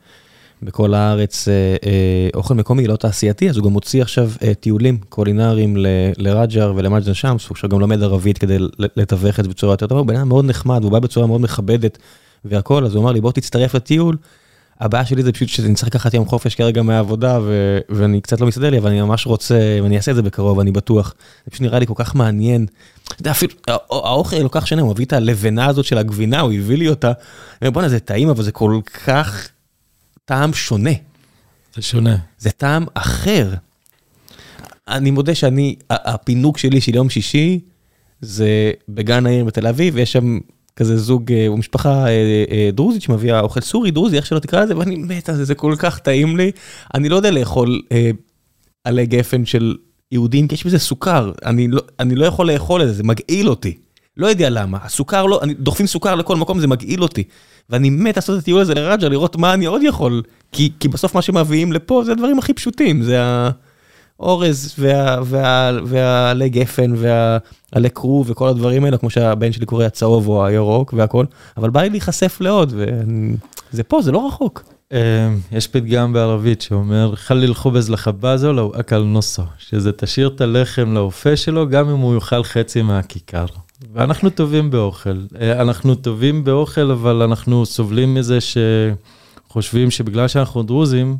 [0.62, 1.54] בכל הארץ אה,
[1.86, 5.76] אה, אוכל מקומי, לא תעשייתי, אז הוא גם מוציא עכשיו אה, טיולים קולינריים
[6.16, 10.00] לע'ג'ר ולמג'דן שמס, הוא עכשיו גם לומד ערבית כדי לתווך את זה בצורה יותר טובה,
[10.00, 11.98] הוא בן אדם מאוד נחמד, הוא בא בצורה מאוד מכבדת
[12.44, 14.16] והכל, אז הוא אמר לי בוא תצטרף לטיול.
[14.80, 18.46] הבעיה שלי זה פשוט שאני צריך לקחת יום חופש כרגע מהעבודה ו- ואני קצת לא
[18.46, 21.14] מסתדר לי אבל אני ממש רוצה ואני אעשה את זה בקרוב אני בטוח.
[21.44, 22.66] זה פשוט נראה לי כל כך מעניין.
[23.08, 23.52] אתה יודע, אפילו
[23.90, 27.12] האוכל כל כך שונה הוא הביא את הלבנה הזאת של הגבינה הוא הביא לי אותה.
[27.64, 29.48] בואנה זה טעים אבל זה כל כך
[30.26, 30.90] טעם שונה.
[31.74, 32.16] זה שונה.
[32.38, 33.54] זה טעם אחר.
[34.88, 37.60] אני מודה שאני, הפינוק שלי של יום שישי,
[38.20, 40.38] זה בגן העיר בתל אביב, ויש שם
[40.76, 42.06] כזה זוג אה, או משפחה
[42.72, 45.74] דרוזית שמביאה אוכל סורי, דרוזי, איך שלא תקרא לזה, ואני מת על זה, זה כל
[45.78, 46.50] כך טעים לי.
[46.94, 47.82] אני לא יודע לאכול
[48.84, 49.76] עלי גפן של
[50.12, 53.48] יהודים, כי יש בזה סוכר, אני לא, אני לא יכול לאכול את זה, זה מגעיל
[53.48, 53.76] אותי.
[54.16, 57.24] לא יודע למה, הסוכר לא, אני, דוחפים סוכר לכל מקום, זה מגעיל אותי.
[57.70, 60.22] ואני מת לעשות את הטיול הזה לרג'ה, לראות מה אני עוד יכול.
[60.52, 63.20] כי, כי בסוף מה שמביאים לפה זה הדברים הכי פשוטים, זה
[64.18, 64.74] האורז
[65.84, 71.24] והעלי גפן והעלי כרוב וכל הדברים האלה, כמו שהבן שלי קורא הצהוב או הירוק והכל,
[71.56, 74.62] אבל בא לי להיחשף לעוד, וזה פה, זה לא רחוק.
[74.92, 80.94] אה, יש פתגם בערבית שאומר, חליל חובז לחבזו לא אכל נוסו, שזה תשאיר את הלחם
[80.94, 83.46] לאופה שלו גם אם הוא יאכל חצי מהכיכר.
[83.94, 85.16] ואנחנו טובים באוכל.
[85.40, 91.16] אה, אנחנו טובים באוכל, אבל אנחנו סובלים מזה שחושבים שבגלל שאנחנו דרוזים,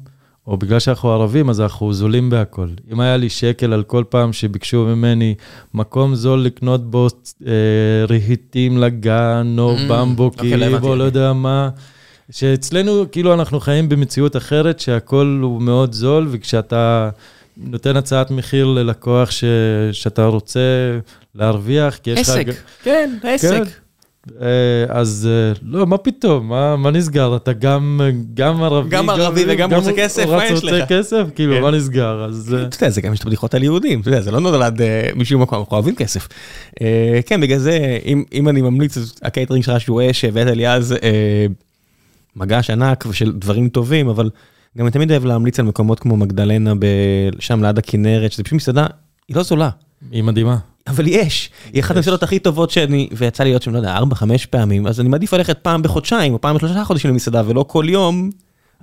[0.46, 2.68] או בגלל שאנחנו ערבים, אז אנחנו זולים בהכל.
[2.92, 5.34] אם היה לי שקל על כל פעם שביקשו ממני
[5.74, 7.06] מקום זול לקנות בו
[7.46, 7.52] אה,
[8.08, 11.68] רהיטים לגן, או mm, במבוקים, okay, או לא יודע מה,
[12.30, 17.10] שאצלנו, כאילו אנחנו חיים במציאות אחרת, שהכל הוא מאוד זול, וכשאתה
[17.56, 19.44] נותן הצעת מחיר ללקוח ש...
[19.92, 20.60] שאתה רוצה
[21.34, 22.28] להרוויח, כי יש לך...
[22.28, 22.46] עסק,
[22.82, 23.48] כן, עסק.
[23.48, 23.62] כן.
[24.40, 27.36] אה, אז אה, לא, מה פתאום, מה, מה נסגר?
[27.36, 28.00] אתה גם,
[28.34, 30.72] גם ערבי, גם ערבי וגם רוצה כסף, מה יש לך?
[30.72, 31.62] רוצה כסף, כאילו, כן.
[31.62, 32.24] מה נסגר?
[32.24, 32.54] אז...
[32.54, 34.80] אה, אתה יודע, זה גם יש את הבדיחות על יהודים, אתה יודע, זה לא נולד
[35.16, 36.28] משום מקום, אנחנו אוהבים כסף.
[37.26, 40.94] כן, בגלל זה, אם, אם אני ממליץ, הקייטרינג שלך שהוא אש, הבאת לי אז
[42.36, 44.30] מגש ענק של דברים טובים, אבל
[44.76, 46.72] גם אני תמיד אוהב להמליץ על מקומות כמו מגדלנה,
[47.38, 48.86] שם ליד הכנרת, שזה פשוט מסעדה,
[49.28, 49.70] היא לא זולה.
[50.10, 50.56] היא מדהימה.
[50.86, 54.14] אבל יש, היא אחת המסעדות הכי טובות שאני, ויצא לי להיות שם, לא יודע, ארבע,
[54.14, 57.84] חמש פעמים, אז אני מעדיף ללכת פעם בחודשיים, או פעם בשלושה חודשים למסעדה, ולא כל
[57.88, 58.30] יום,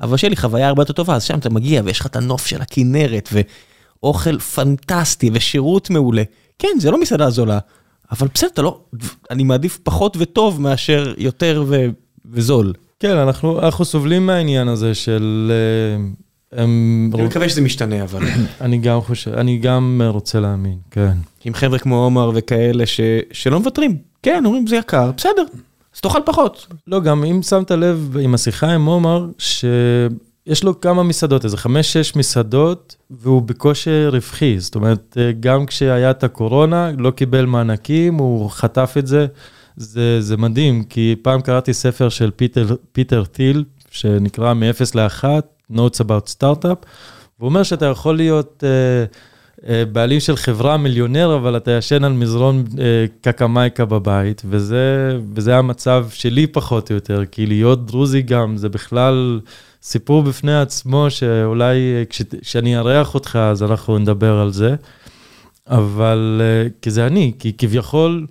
[0.01, 2.45] אבל שיהיה לי חוויה הרבה יותר טובה, אז שם אתה מגיע, ויש לך את הנוף
[2.45, 3.29] של הכנרת,
[4.03, 6.23] ואוכל פנטסטי, ושירות מעולה.
[6.59, 7.59] כן, זה לא מסעדה זולה,
[8.11, 8.79] אבל בסדר, אתה לא,
[9.31, 11.85] אני מעדיף פחות וטוב מאשר יותר ו,
[12.31, 12.73] וזול.
[12.99, 15.51] כן, אנחנו, אנחנו סובלים מהעניין הזה של...
[15.51, 16.05] אה,
[16.63, 17.11] הם...
[17.13, 18.21] אני מקווה שזה משתנה, אבל...
[18.61, 21.13] אני גם חושב, אני גם רוצה להאמין, כן.
[21.45, 22.99] עם חבר'ה כמו עומר וכאלה ש...
[23.31, 23.97] שלא מוותרים.
[24.23, 25.43] כן, אומרים זה יקר, בסדר,
[25.95, 26.67] אז תאכל פחות.
[26.87, 32.15] לא, גם אם שמת לב עם השיחה עם עומר, שיש לו כמה מסעדות, איזה חמש-שש
[32.15, 34.59] מסעדות, והוא בקושי רווחי.
[34.59, 39.27] זאת אומרת, אה, גם כשהיה את הקורונה, לא קיבל מענקים, הוא חטף את זה.
[39.77, 45.23] זה, זה מדהים, כי פעם קראתי ספר של פיטר, פיטר טיל, שנקרא מ-0 ל-1,
[45.71, 46.85] Notes about Startup,
[47.39, 52.13] והוא אומר שאתה יכול להיות אה, אה, בעלים של חברה מיליונר, אבל אתה ישן על
[52.13, 52.77] מזרון אה,
[53.21, 59.39] קקמייקה בבית, וזה, וזה המצב שלי פחות או יותר, כי להיות דרוזי גם, זה בכלל
[59.81, 61.79] סיפור בפני עצמו, שאולי
[62.09, 64.75] כש, כשאני אארח אותך, אז אנחנו נדבר על זה.
[65.67, 66.41] אבל
[66.81, 68.25] כי זה אני, כי כביכול...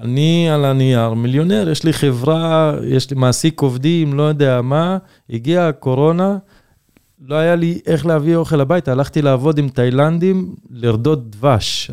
[0.00, 4.98] אני על הנייר מיליונר, יש לי חברה, יש לי מעסיק עובדים, לא יודע מה,
[5.30, 6.36] הגיעה הקורונה,
[7.26, 11.90] לא היה לי איך להביא אוכל הביתה, הלכתי לעבוד עם תאילנדים, לרדות דבש.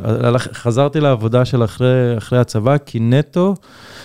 [0.54, 3.56] חזרתי לעבודה של אחרי, אחרי הצבא, כי נטו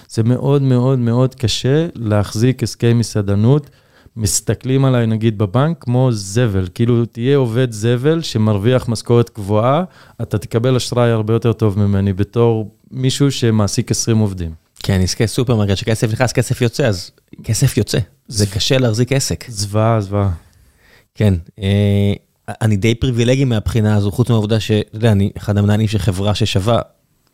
[0.09, 3.71] זה מאוד מאוד מאוד קשה להחזיק הסכם מסעדנות.
[4.16, 9.85] מסתכלים עליי נגיד בבנק כמו זבל, כאילו תהיה עובד זבל שמרוויח משכורת גבוהה,
[10.23, 14.51] אתה תקבל אשראי הרבה יותר טוב ממני בתור מישהו שמעסיק 20 עובדים.
[14.82, 17.11] כן, עסקי סופרמרקט שכסף נכנס, כסף יוצא, אז
[17.45, 17.99] כסף יוצא.
[18.28, 19.45] זה קשה להחזיק עסק.
[19.49, 20.31] זוועה, זוועה.
[21.15, 22.12] כן, אה,
[22.49, 26.81] אני די פריבילגי מהבחינה הזו, חוץ מהעובדה שאתה יודע, אני אחד המנהלים של חברה ששווה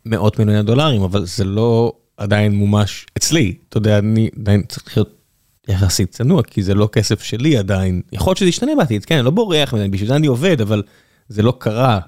[0.05, 3.55] מאות מיליוני דולרים, אבל זה לא עדיין מומש אצלי.
[3.69, 5.20] אתה יודע, אני עדיין צריך להיות
[5.67, 8.01] יחסית צנוע, כי זה לא כסף שלי עדיין.
[8.11, 10.83] יכול להיות שזה ישתנה בעתיד, כן, אני לא בורח ממני, בשביל זה אני עובד, אבל
[11.29, 11.99] זה לא קרה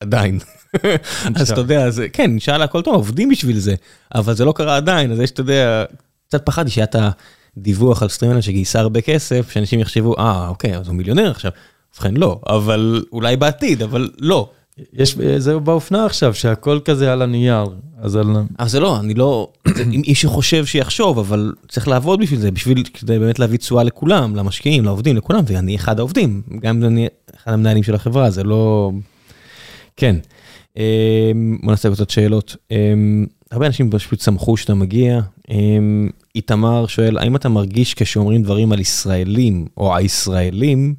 [0.00, 0.38] עדיין.
[1.36, 3.74] אז אתה יודע, זה, כן, נשאר הכל טוב, עובדים בשביל זה,
[4.14, 5.84] אבל זה לא קרה עדיין, אז יש, אתה יודע,
[6.28, 6.96] קצת פחדתי שהיה את
[7.56, 11.50] הדיווח על StreamElements שגייסה הרבה כסף, שאנשים יחשבו, אה, אוקיי, אז הוא מיליונר עכשיו.
[11.94, 14.50] ובכן לא, אבל אולי בעתיד, אבל לא.
[14.92, 17.64] יש, זה באופנה עכשיו, שהכל כזה על הנייר,
[18.00, 18.36] אז על...
[18.58, 19.48] אבל זה לא, אני לא,
[19.94, 24.36] אם איש שחושב שיחשוב, אבל צריך לעבוד בשביל זה, בשביל, כדי באמת להביא תשואה לכולם,
[24.36, 28.90] למשקיעים, לעובדים, לכולם, ואני אחד העובדים, גם אם אני אחד המנהלים של החברה, זה לא...
[29.96, 30.16] כן.
[30.76, 32.56] אמ, בוא נעשה קצת שאלות.
[32.70, 35.20] אמ, הרבה אנשים פשוט שמחו שאתה מגיע.
[35.50, 40.94] אמ, איתמר שואל, האם אתה מרגיש כשאומרים דברים על ישראלים או הישראלים,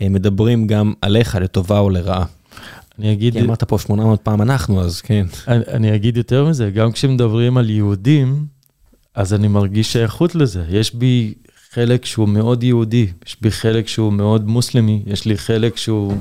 [0.00, 2.24] מדברים גם עליך לטובה או לרעה?
[3.00, 3.32] אני אגיד...
[3.32, 5.26] כי אמרת פה 800 פעם אנחנו, אז כן.
[5.48, 8.46] אני, אני אגיד יותר מזה, גם כשמדברים על יהודים,
[9.14, 10.64] אז אני מרגיש שייכות לזה.
[10.70, 11.34] יש בי
[11.70, 16.14] חלק שהוא מאוד יהודי, יש בי חלק שהוא מאוד מוסלמי, יש לי חלק שהוא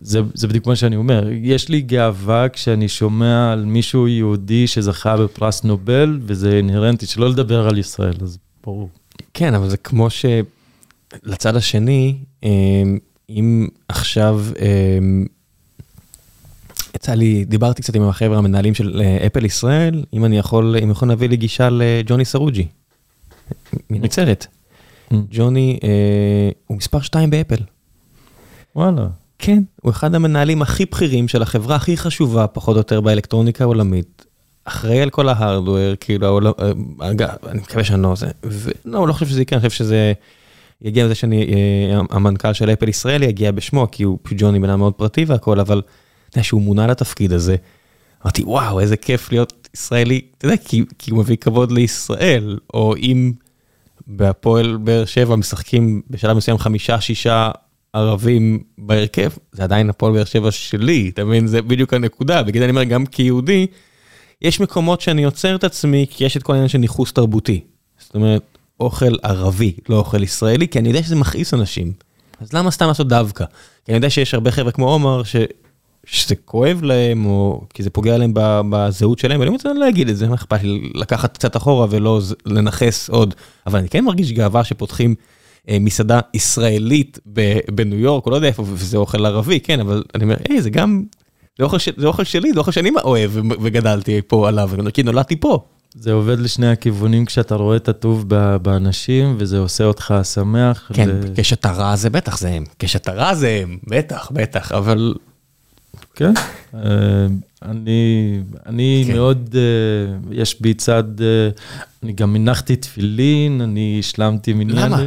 [0.00, 5.16] זה, זה בדיוק מה שאני אומר, יש לי גאווה כשאני שומע על מישהו יהודי שזכה
[5.16, 8.88] בפרס נובל, וזה אינהרנטי, שלא לדבר על ישראל, אז ברור.
[9.34, 15.26] כן, אבל זה כמו שלצד השני, אמ, אם עכשיו, אמ,
[16.96, 20.90] יצא לי, דיברתי קצת עם החבר'ה המנהלים של אה, אפל ישראל, אם אני יכול, אם
[20.90, 22.66] יכול להביא לי גישה לג'וני סרוג'י,
[23.90, 24.46] מנצרת.
[25.30, 27.62] ג'וני אה, הוא מספר 2 באפל.
[28.76, 29.06] וואלה.
[29.38, 34.26] כן, הוא אחד המנהלים הכי בכירים של החברה הכי חשובה, פחות או יותר באלקטרוניקה העולמית.
[34.64, 39.12] אחראי על כל ההארדוור, כאילו, העולם, אה, אגב, אני מקווה שאני לא זה, ולא, לא
[39.12, 40.12] חושב שזה יקרה, אני חושב שזה
[40.82, 44.78] יגיע לזה שאני, אה, המנכ"ל של אפל ישראל יגיע בשמו, כי הוא ג'וני בן אדם
[44.78, 45.82] מאוד פרטי והכל, אבל
[46.32, 47.56] אתה יודע שהוא מונה לתפקיד הזה,
[48.22, 52.96] אמרתי, וואו, איזה כיף להיות ישראלי, אתה יודע, כי, כי הוא מביא כבוד לישראל, או
[52.96, 53.32] אם
[54.06, 57.50] בהפועל באר שבע משחקים בשלב מסוים חמישה, שישה
[57.92, 61.46] ערבים בהרכב, זה עדיין הפועל באר שבע שלי, אתה מבין?
[61.46, 63.66] זה בדיוק הנקודה, בגלל אני אומר, גם כיהודי,
[64.42, 67.60] יש מקומות שאני עוצר את עצמי, כי יש את כל העניין של ניכוס תרבותי.
[67.98, 68.42] זאת אומרת,
[68.80, 71.92] אוכל ערבי, לא אוכל ישראלי, כי אני יודע שזה מכעיס אנשים.
[72.40, 73.44] אז למה סתם לעשות דווקא?
[73.84, 75.22] כי אני יודע שיש הרבה חבר'ה כמו עומר.
[76.06, 78.32] שזה כואב להם, או כי זה פוגע להם
[78.70, 83.10] בזהות שלהם, ואני רוצה להגיד את זה, מה אכפת לי לקחת קצת אחורה ולא לנכס
[83.10, 83.34] עוד.
[83.66, 85.14] אבל אני כן מרגיש גאווה שפותחים
[85.68, 87.18] אה, מסעדה ישראלית
[87.74, 90.70] בניו יורק, או לא יודע איפה, וזה אוכל ערבי, כן, אבל אני אומר, היי, זה
[90.70, 91.02] גם,
[91.58, 93.30] זה אוכל, זה אוכל שלי, זה אוכל שאני אוהב
[93.62, 95.64] וגדלתי פה עליו, כי נולדתי פה.
[95.94, 98.28] זה עובד לשני הכיוונים כשאתה רואה את הטוב
[98.62, 100.90] באנשים, וזה עושה אותך שמח.
[100.94, 101.32] כן, ו...
[101.36, 105.14] כשאתה רע זה בטח זה הם, כשאתה רע זה הם, בטח, בטח, אבל...
[106.14, 106.32] כן,
[106.74, 106.80] אה,
[107.62, 109.12] אני, אני כן.
[109.12, 111.04] מאוד, אה, יש בי צד,
[112.02, 114.92] אני גם הנחתי תפילין, אני השלמתי מניין.
[114.92, 115.06] למה?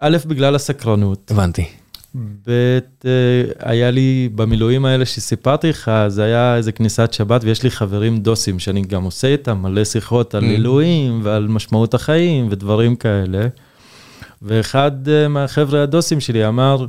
[0.00, 1.30] א', בגלל הסקרנות.
[1.30, 1.64] הבנתי.
[2.14, 2.50] ב',
[3.04, 3.10] אה,
[3.58, 8.58] היה לי במילואים האלה שסיפרתי לך, זה היה איזה כניסת שבת, ויש לי חברים דוסים
[8.58, 10.46] שאני גם עושה איתם מלא שיחות על mm.
[10.46, 13.48] אלוהים ועל משמעות החיים ודברים כאלה.
[14.42, 16.86] ואחד אה, מהחבר'ה הדוסים שלי אמר,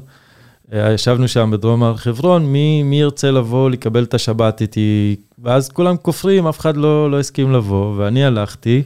[0.72, 5.16] ישבנו שם בדרום הר חברון, מי, מי ירצה לבוא לקבל את השבת איתי?
[5.44, 8.84] ואז כולם כופרים, אף אחד לא, לא הסכים לבוא, ואני הלכתי.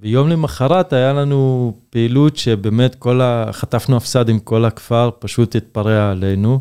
[0.00, 3.44] ויום למחרת היה לנו פעילות שבאמת כל ה...
[3.52, 6.60] חטפנו הפסד עם כל הכפר, פשוט התפרע עלינו.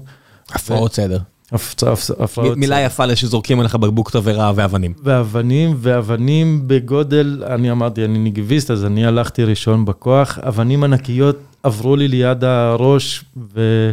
[0.51, 1.19] הפרעות סדר.
[1.51, 2.55] הפרעות סדר.
[2.55, 4.93] מילה יפה לשזורקים עליך בקבוק תבערה ואבנים.
[5.03, 11.95] ואבנים, ואבנים בגודל, אני אמרתי, אני נגביסט, אז אני הלכתי ראשון בכוח, אבנים ענקיות עברו
[11.95, 13.91] לי ליד הראש, ו...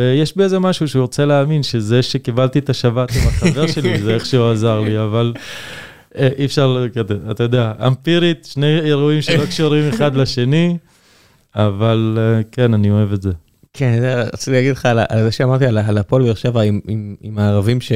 [0.00, 4.50] ויש באיזה משהו שהוא רוצה להאמין שזה שקיבלתי את השבת עם החבר שלי, זה איכשהו
[4.50, 5.32] עזר לי, אבל
[6.18, 6.86] אה, אי אפשר,
[7.30, 10.76] אתה יודע, אמפירית, שני אירועים שלא קשורים אחד לשני,
[11.56, 13.30] אבל אה, כן, אני אוהב את זה.
[13.72, 13.98] כן,
[14.32, 16.62] רציתי להגיד לך על זה שאמרתי על הפועל באר שבע
[17.20, 17.92] עם הערבים ש...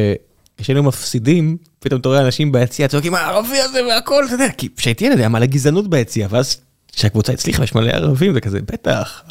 [0.59, 5.05] כשהיינו מפסידים, פתאום אתה רואה אנשים ביציע צועקים הערבי הזה והכל, אתה יודע, כי כשהייתי
[5.05, 6.61] ילד היה מלא גזענות ביציע, ואז
[6.93, 9.23] כשהקבוצה הצליחה יש מלא ערבים, זה כזה, בטח,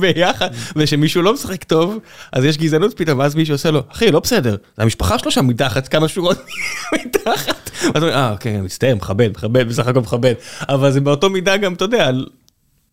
[0.00, 1.98] ביחד, ושמישהו לא משחק טוב,
[2.32, 5.46] אז יש גזענות פתאום, ואז מישהו עושה לו, אחי, לא בסדר, זה המשפחה שלו שם
[5.46, 6.38] מתחת, כמה שורות
[7.04, 7.70] מתחת.
[7.82, 10.34] ואז אומר, אה, אוקיי, מצטער, מכבד, מכבד, בסך הכל מכבד.
[10.68, 12.10] אבל זה באותו מידה גם, אתה יודע,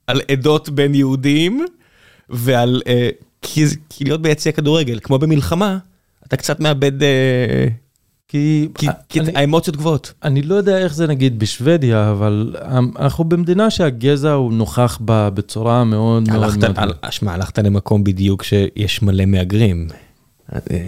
[0.07, 1.65] על עדות בין יהודים,
[2.30, 3.09] ועל, אה,
[3.41, 3.65] כי
[4.01, 5.77] להיות ביציע כדורגל, כמו במלחמה,
[6.27, 7.03] אתה קצת מאבד...
[7.03, 7.67] אה,
[8.30, 10.14] כי, כי, כי אני, האמוציות גבוהות.
[10.23, 12.56] אני לא יודע איך זה נגיד בשוודיה, אבל
[12.99, 16.77] אנחנו במדינה שהגזע הוא נוכח בה בצורה מאוד הלכת, מאוד...
[17.01, 19.88] על, שמע, הלכת למקום בדיוק שיש מלא מהגרים.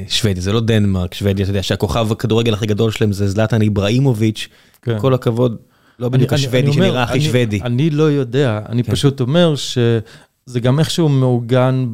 [0.08, 4.48] שוודיה, זה לא דנמרק, שוודיה, אתה יודע שהכוכב הכדורגל הכי גדול שלהם זה זלטן איבראימוביץ',
[4.82, 5.00] כן.
[5.00, 5.58] כל הכבוד,
[6.00, 7.62] לא בדיוק השוודי שנראה הכי שוודי.
[7.62, 8.92] אני לא יודע, אני כן.
[8.92, 11.86] פשוט אומר שזה גם איכשהו מעוגן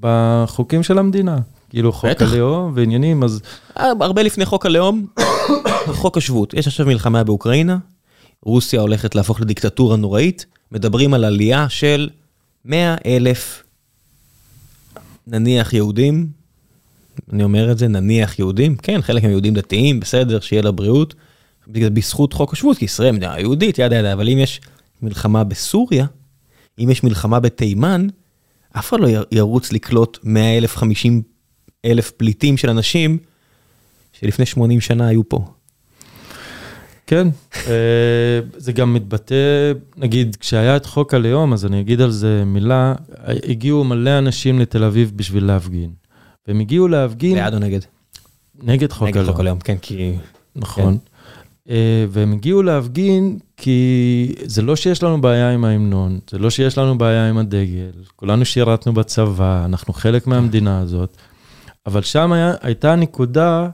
[0.00, 1.38] בחוקים של המדינה.
[1.70, 3.40] כאילו חוק הלאום ועניינים, אז...
[3.76, 5.06] הרבה לפני חוק הלאום,
[5.86, 6.54] חוק השבות.
[6.54, 7.78] יש עכשיו מלחמה באוקראינה,
[8.42, 12.08] רוסיה הולכת להפוך לדיקטטורה נוראית, מדברים על עלייה של
[12.64, 13.62] 100 אלף,
[15.26, 16.26] נניח יהודים,
[17.32, 21.14] אני אומר את זה, נניח יהודים, כן, חלק הם יהודים דתיים, בסדר, שיהיה לבריאות,
[21.68, 24.60] בזכות חוק השבות, כי ישראל מדינה יהודית, ידה ידה, אבל אם יש
[25.02, 26.06] מלחמה בסוריה,
[26.78, 28.06] אם יש מלחמה בתימן,
[28.78, 31.22] אף אחד לא ירוץ לקלוט 100 אלף, 50
[31.84, 33.18] אלף פליטים של אנשים
[34.12, 35.44] שלפני 80 שנה היו פה.
[37.06, 37.28] כן,
[37.66, 42.94] אה, זה גם מתבטא, נגיד, כשהיה את חוק הלאום, אז אני אגיד על זה מילה,
[43.24, 45.90] הגיעו מלא אנשים לתל אביב בשביל להפגין.
[46.48, 47.34] והם הגיעו להפגין...
[47.34, 47.80] בעד או נגד?
[48.62, 49.18] נגד חוק הלאום.
[49.18, 50.12] נגד חוק הלאום, כן, כי...
[50.56, 50.98] נכון.
[50.98, 51.10] כן.
[52.08, 56.98] והם הגיעו להפגין כי זה לא שיש לנו בעיה עם ההמנון, זה לא שיש לנו
[56.98, 61.16] בעיה עם הדגל, כולנו שירתנו בצבא, אנחנו חלק מהמדינה הזאת,
[61.86, 63.68] אבל שם היה, הייתה נקודה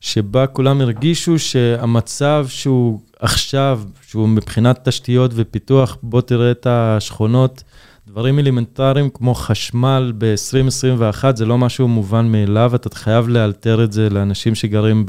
[0.00, 7.62] שבה כולם הרגישו שהמצב שהוא עכשיו, שהוא מבחינת תשתיות ופיתוח, בוא תראה את השכונות,
[8.06, 14.10] דברים אלמנטריים כמו חשמל ב-2021, זה לא משהו מובן מאליו, אתה חייב לאלתר את זה
[14.10, 15.06] לאנשים שגרים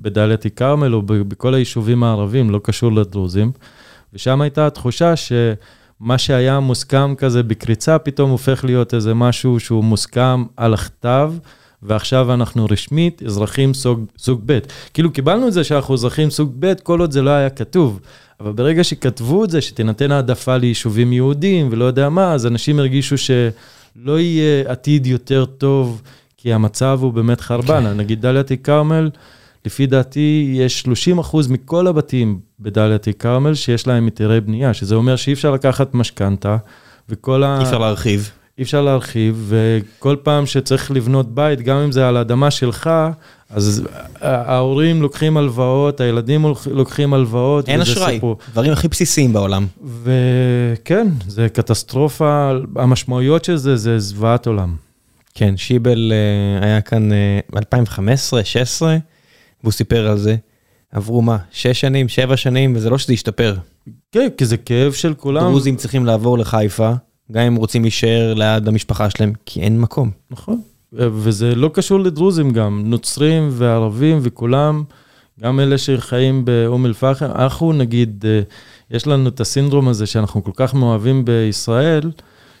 [0.00, 3.52] בדאלית אל-כרמל או בכל היישובים הערבים, לא קשור לדרוזים.
[4.12, 10.44] ושם הייתה התחושה שמה שהיה מוסכם כזה בקריצה, פתאום הופך להיות איזה משהו שהוא מוסכם
[10.56, 11.32] על הכתב.
[11.82, 14.58] ועכשיו אנחנו רשמית אזרחים סוג, סוג ב'.
[14.94, 18.00] כאילו קיבלנו את זה שאנחנו אזרחים סוג ב', כל עוד זה לא היה כתוב.
[18.40, 23.18] אבל ברגע שכתבו את זה, שתינתן העדפה ליישובים יהודיים ולא יודע מה, אז אנשים הרגישו
[23.18, 26.02] שלא יהיה עתיד יותר טוב,
[26.36, 27.84] כי המצב הוא באמת חרבן.
[27.84, 27.96] כן.
[27.96, 29.10] נגיד דאלית אל-כרמל,
[29.64, 35.16] לפי דעתי, יש 30 אחוז מכל הבתים בדאלית אל-כרמל שיש להם היתרי בנייה, שזה אומר
[35.16, 36.56] שאי אפשר לקחת משכנתה,
[37.08, 37.58] וכל ה...
[37.58, 38.30] אי אפשר להרחיב.
[38.62, 42.90] אי אפשר להרחיב, וכל פעם שצריך לבנות בית, גם אם זה על האדמה שלך,
[43.50, 43.88] אז
[44.20, 47.68] ההורים לוקחים הלוואות, הילדים לוקחים הלוואות.
[47.68, 48.20] אין אשראי,
[48.52, 49.66] דברים הכי בסיסיים בעולם.
[50.02, 54.76] וכן, זה קטסטרופה, המשמעויות של זה, זה זוועת עולם.
[55.34, 57.08] כן, שיבל אה, היה כאן
[57.52, 58.96] ב-2015-2016, אה,
[59.62, 60.36] והוא סיפר על זה.
[60.92, 63.56] עברו מה, שש שנים, שבע שנים, וזה לא שזה השתפר.
[64.12, 65.42] כן, כי זה כאב של כולם.
[65.42, 66.92] דרוזים צריכים לעבור לחיפה.
[67.32, 70.10] גם אם רוצים להישאר ליד המשפחה שלהם, כי אין מקום.
[70.30, 70.60] נכון,
[70.92, 74.84] וזה לא קשור לדרוזים גם, נוצרים וערבים וכולם,
[75.40, 78.40] גם אלה שחיים באום אל-פחם, אנחנו נגיד, אה,
[78.90, 82.10] יש לנו את הסינדרום הזה שאנחנו כל כך מאוהבים בישראל,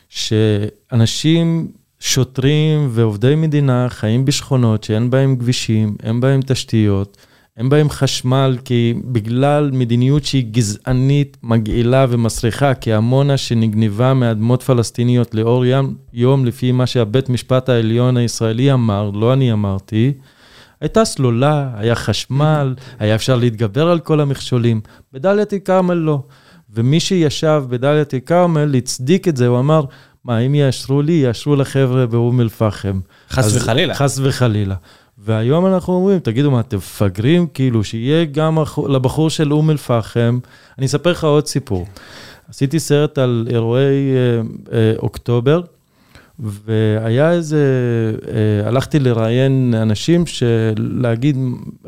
[0.08, 1.68] שאנשים,
[2.00, 7.16] שוטרים ועובדי מדינה חיים בשכונות שאין בהם כבישים, אין בהם תשתיות.
[7.56, 15.34] אין בהם חשמל, כי בגלל מדיניות שהיא גזענית, מגעילה ומסריחה, כי עמונה שנגנבה מאדמות פלסטיניות
[15.34, 20.12] לאור יום, יום, לפי מה שהבית משפט העליון הישראלי אמר, לא אני אמרתי,
[20.80, 24.80] הייתה סלולה, היה חשמל, היה אפשר להתגבר על כל המכשולים.
[25.12, 26.22] בדאלית אל-כרמל לא.
[26.74, 29.84] ומי שישב בדאלית אל-כרמל הצדיק את זה, הוא אמר,
[30.24, 33.00] מה, אם יאשרו לי, יאשרו לחבר'ה באום אל-פחם.
[33.30, 33.94] חס וחלילה.
[33.94, 34.74] חס וחלילה.
[35.24, 37.46] והיום אנחנו אומרים, תגידו מה, אתם מפגרים?
[37.54, 38.58] כאילו, שיהיה גם
[38.88, 40.38] לבחור של אום אל-פחם.
[40.78, 41.86] אני אספר לך עוד סיפור.
[42.48, 44.42] עשיתי סרט על אירועי אה,
[44.78, 45.60] אה, אוקטובר,
[46.38, 47.64] והיה איזה,
[48.28, 51.36] אה, הלכתי לראיין אנשים שלהגיד,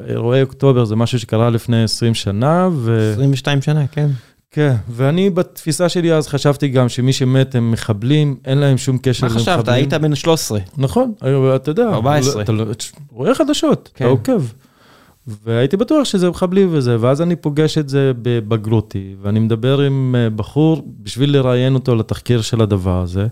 [0.08, 3.10] אירועי אוקטובר זה משהו שקרה לפני 20 שנה, ו...
[3.12, 4.08] 22 שנה, כן.
[4.54, 9.26] כן, ואני בתפיסה שלי אז חשבתי גם שמי שמת הם מחבלים, אין להם שום קשר
[9.26, 9.46] למחבלים.
[9.46, 9.68] מה חשבת?
[9.68, 10.58] היית בן 13.
[10.76, 11.12] נכון,
[11.56, 11.88] אתה יודע.
[11.88, 12.42] 14.
[12.42, 12.64] אתה לא-
[13.12, 14.04] רואה חדשות, אתה כן.
[14.04, 14.42] עוקב.
[15.44, 20.30] והייתי בטוח שזה מחבלים וזה, ואז אני פוגש את זה בבגרותי, ואני מדבר עם אה,
[20.30, 23.26] בחור בשביל לראיין אותו לתחקיר של הדבר הזה,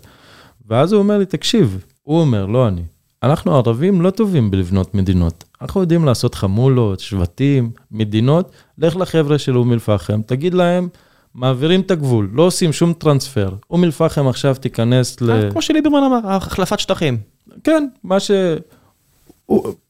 [0.69, 2.82] ואז הוא אומר לי, תקשיב, הוא אומר, לא אני,
[3.23, 5.44] אנחנו ערבים לא טובים בלבנות מדינות.
[5.62, 10.89] אנחנו יודעים לעשות חמולות, שבטים, מדינות, לך לחבר'ה של אום אל-פחם, תגיד להם,
[11.35, 13.55] מעבירים את הגבול, לא עושים שום טרנספר.
[13.71, 15.31] אום אל-פחם עכשיו תיכנס ל...
[15.31, 17.19] אה, כמו שליברמן אמר, החלפת שטחים.
[17.65, 18.31] כן, מה ש...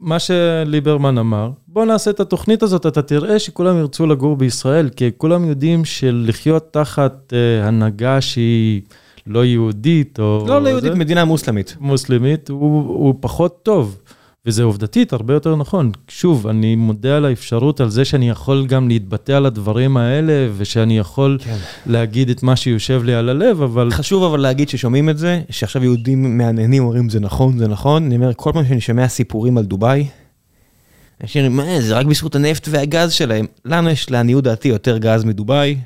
[0.00, 5.10] מה שליברמן אמר, בוא נעשה את התוכנית הזאת, אתה תראה שכולם ירצו לגור בישראל, כי
[5.16, 8.82] כולם יודעים שלחיות תחת uh, הנהגה שהיא
[9.26, 10.44] לא יהודית, או...
[10.48, 11.76] לא, לא יהודית, מדינה מוסלמית.
[11.80, 13.98] מוסלמית, הוא, הוא פחות טוב.
[14.46, 15.90] וזה עובדתית הרבה יותר נכון.
[16.08, 20.98] שוב, אני מודה על האפשרות, על זה שאני יכול גם להתבטא על הדברים האלה, ושאני
[20.98, 21.56] יכול כן.
[21.86, 23.90] להגיד את מה שיושב לי על הלב, אבל...
[23.90, 28.04] חשוב אבל להגיד ששומעים את זה, שעכשיו יהודים מהנהנים אומרים זה נכון, זה נכון.
[28.04, 30.06] אני אומר, כל פעם שאני שומע סיפורים על דובאי,
[31.22, 33.46] אנשים אומרים, מה, זה רק בזכות הנפט והגז שלהם.
[33.64, 35.76] לנו יש לעניות דעתי יותר גז מדובאי.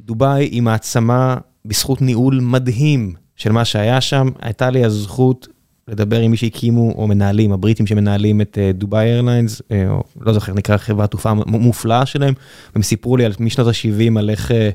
[0.00, 4.28] דובאי היא מעצמה בזכות ניהול מדהים של מה שהיה שם.
[4.40, 5.48] הייתה לי הזכות
[5.92, 10.32] לדבר עם מי שהקימו, או מנהלים, הבריטים שמנהלים את אה, דובאי איירליינס, אה, או לא
[10.32, 12.34] זוכר, נקרא חברת תעופה מופלאה שלהם,
[12.74, 14.70] והם סיפרו לי על משנות ה-70 על איך אה,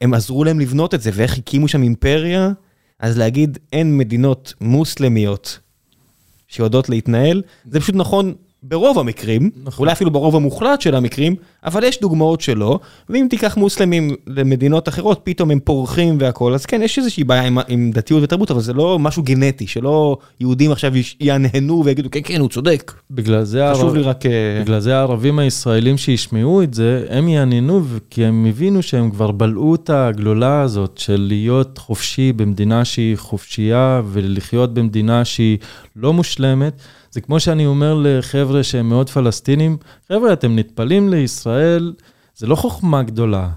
[0.00, 2.50] הם עזרו להם לבנות את זה, ואיך הקימו שם אימפריה,
[3.00, 5.58] אז להגיד אין מדינות מוסלמיות
[6.48, 8.34] שיודעות להתנהל, זה פשוט נכון
[8.68, 9.82] ברוב המקרים, נכון.
[9.82, 11.34] אולי אפילו ברוב המוחלט של המקרים,
[11.64, 12.78] אבל יש דוגמאות שלא,
[13.08, 17.58] ואם תיקח מוסלמים למדינות אחרות, פתאום הם פורחים והכול, אז כן, יש איזושהי בעיה עם,
[17.68, 22.40] עם דתיות ותרבות, אבל זה לא משהו גנטי, שלא יהודים עכשיו ינהנו ויגידו, כן, כן,
[22.40, 22.92] הוא צודק.
[23.10, 23.96] בגלל זה, חשוב הערב...
[23.96, 24.26] לי רק...
[24.26, 29.30] אה, בגלל זה הערבים הישראלים שישמעו את זה, הם יעניינו, כי הם הבינו שהם כבר
[29.30, 35.58] בלעו את הגלולה הזאת של להיות חופשי במדינה שהיא חופשייה, ולחיות במדינה שהיא
[35.96, 36.80] לא מושלמת.
[37.16, 39.76] זה כמו שאני אומר לחבר'ה שהם מאוד פלסטינים,
[40.08, 41.92] חבר'ה, אתם נטפלים לישראל,
[42.34, 43.48] זה לא חוכמה גדולה.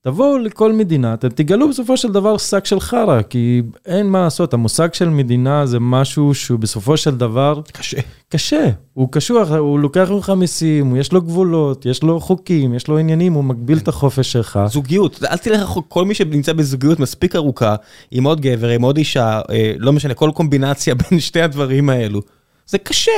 [0.00, 4.54] תבואו לכל מדינה, אתם תגלו בסופו של דבר שק של חרא, כי אין מה לעשות,
[4.54, 7.60] המושג של מדינה זה משהו שהוא בסופו של דבר...
[7.72, 8.00] קשה.
[8.28, 12.98] קשה, הוא קשוח, הוא לוקח ממך מיסים, יש לו גבולות, יש לו חוקים, יש לו
[12.98, 14.60] עניינים, הוא מגביל את החופש שלך.
[14.66, 17.76] זוגיות, אל תלך רחוק, כל מי שנמצא בזוגיות מספיק ארוכה,
[18.10, 22.20] עם עוד גבר, עם עוד אישה, אה, לא משנה, כל קומבינציה בין שתי הדברים האלו,
[22.66, 23.12] זה קשה.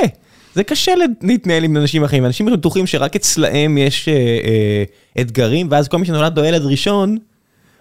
[0.57, 0.91] זה קשה
[1.21, 4.83] להתנהל עם אנשים אחרים, אנשים בטוחים שרק אצלהם יש אה, אה,
[5.21, 7.17] אתגרים, ואז כל מי שנולד לו ילד ראשון,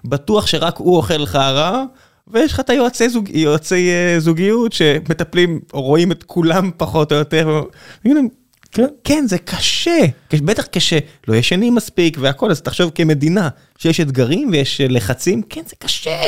[0.05, 1.85] בטוח שרק הוא אוכל חרא,
[2.29, 7.17] ויש לך את היועצי זוג, יועצי, אה, זוגיות שמטפלים, או רואים את כולם פחות או
[7.17, 7.63] יותר,
[8.73, 9.99] כן, כן, זה קשה,
[10.33, 10.99] בטח קשה,
[11.29, 13.49] לא ישנים מספיק והכל, אז תחשוב כמדינה
[13.79, 16.21] שיש אתגרים ויש לחצים, כן, זה קשה.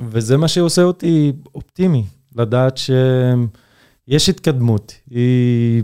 [0.00, 2.04] וזה מה שעושה אותי אופטימי,
[2.36, 2.90] לדעת ש...
[4.08, 5.82] יש התקדמות, היא,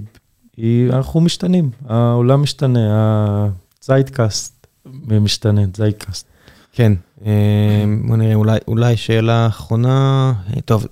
[0.56, 3.48] היא, אנחנו משתנים, העולם משתנה,
[3.82, 4.66] הזיידקאסט
[5.06, 6.26] משתנה, זיידקאסט.
[6.72, 6.92] כן,
[7.26, 10.86] אה, בוא נראה, אולי, אולי שאלה אחרונה, אה, טוב,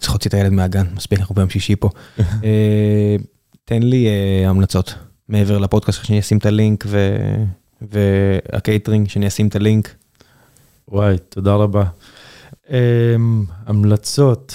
[0.00, 1.90] צריך להוציא את הילד מהגן, מספיק, אנחנו ביום שישי פה.
[2.44, 3.16] אה,
[3.64, 4.06] תן לי
[4.46, 4.94] המלצות,
[5.28, 7.14] מעבר לפודקאסט, שאני אשים את הלינק, ו...
[7.82, 9.94] והקייטרינג, שאני אשים את הלינק.
[10.88, 11.84] וואי, תודה רבה.
[13.66, 14.54] המלצות.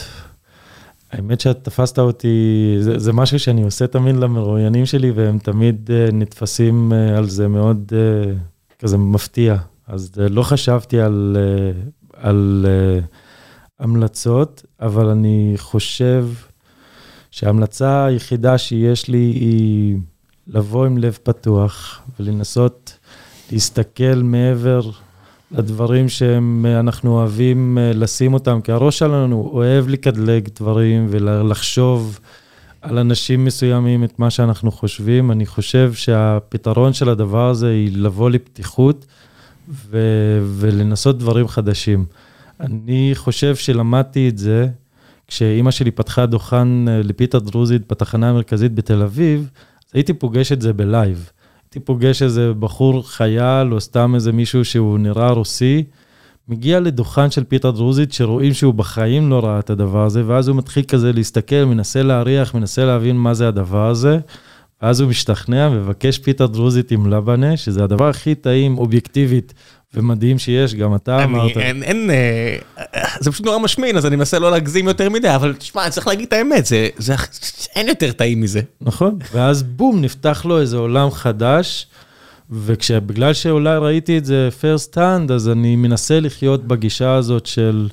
[1.14, 6.14] האמת שאת תפסת אותי, זה, זה משהו שאני עושה תמיד למרואיינים שלי, והם תמיד אה,
[6.14, 9.56] נתפסים אה, על זה מאוד אה, כזה מפתיע.
[9.88, 13.06] אז אה, לא חשבתי על, אה, על אה,
[13.80, 16.28] המלצות, אבל אני חושב
[17.32, 19.98] שההמלצה היחידה שיש לי היא
[20.48, 22.98] לבוא עם לב פתוח ולנסות
[23.52, 24.82] להסתכל מעבר
[25.54, 32.20] לדברים שאנחנו אוהבים אה, לשים אותם, כי הראש שלנו אוהב לקדלג דברים ולחשוב
[32.82, 35.32] על אנשים מסוימים את מה שאנחנו חושבים.
[35.32, 39.06] אני חושב שהפתרון של הדבר הזה היא לבוא לפתיחות
[39.70, 42.06] ו- ולנסות דברים חדשים.
[42.60, 44.68] אני חושב שלמדתי את זה
[45.28, 49.50] כשאימא שלי פתחה דוכן אה, לפיתה דרוזית בתחנה המרכזית בתל אביב,
[49.80, 51.30] אז הייתי פוגש את זה בלייב.
[51.76, 55.84] הייתי פוגש איזה בחור חייל, או סתם איזה מישהו שהוא נראה רוסי,
[56.50, 60.58] מגיע לדוכן של פיתה דרוזית, שרואים שהוא בחיים לא ראה את הדבר הזה, ואז הוא
[60.58, 64.20] מתחיל כזה להסתכל, מנסה להריח, מנסה להבין מה זה הדבר הזה,
[64.82, 69.54] ואז הוא משתכנע, מבקש פיתה דרוזית עם לבנה, שזה הדבר הכי טעים אובייקטיבית
[69.94, 71.58] ומדהים שיש, גם אתה אמרת.
[71.58, 72.58] אין, אין, אה,
[73.20, 76.08] זה פשוט נורא משמין, אז אני מנסה לא להגזים יותר מדי, אבל תשמע, אני צריך
[76.08, 77.16] להגיד את האמת, זה, זה,
[77.76, 78.62] אין יותר טעים מזה.
[78.82, 81.88] נכון, ואז בום, נפתח לו איזה עולם חדש,
[82.50, 87.88] ובגלל שאולי ראיתי את זה first hand, אז אני מנסה לחיות בגישה הזאת של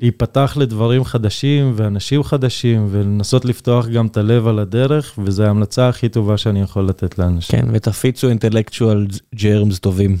[0.00, 6.08] להיפתח לדברים חדשים ואנשים חדשים, ולנסות לפתוח גם את הלב על הדרך, וזו ההמלצה הכי
[6.08, 7.60] טובה שאני יכול לתת לאנשים.
[7.60, 10.16] כן, ותפיצו אינטלקטואל ג'רמס טובים.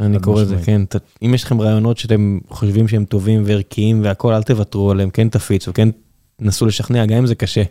[0.00, 0.82] אני קורא לזה, כן,
[1.22, 5.72] אם יש לכם רעיונות שאתם חושבים שהם טובים וערכיים והכול, אל תוותרו עליהם, כן תפיצו,
[5.74, 5.88] כן
[6.40, 7.62] נסו לשכנע, גם אם זה קשה.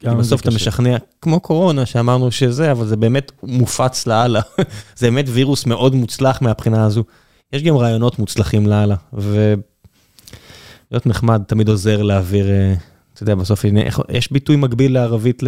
[0.00, 4.40] כי בסוף אתה משכנע, כמו קורונה שאמרנו שזה, אבל זה באמת מופץ לאללה.
[4.96, 7.04] זה באמת וירוס מאוד מוצלח מהבחינה הזו.
[7.52, 12.74] יש גם רעיונות מוצלחים לאללה, ולהיות נחמד תמיד עוזר להעביר, אה,
[13.14, 13.64] אתה יודע, בסוף
[14.08, 15.42] יש ביטוי מקביל לערבית,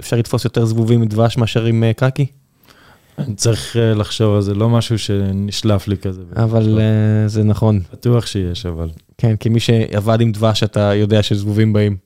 [0.00, 2.26] אפשר לתפוס יותר זבובים מדבש מאשר עם אה, קקי?
[3.18, 6.22] אני צריך אה, לחשוב על זה, לא משהו שנשלף לי כזה.
[6.36, 7.80] אבל uh, זה נכון.
[7.92, 8.90] בטוח שיש, אבל.
[9.18, 11.96] כן, כי מי שעבד עם דבש, אתה יודע שזבובים באים.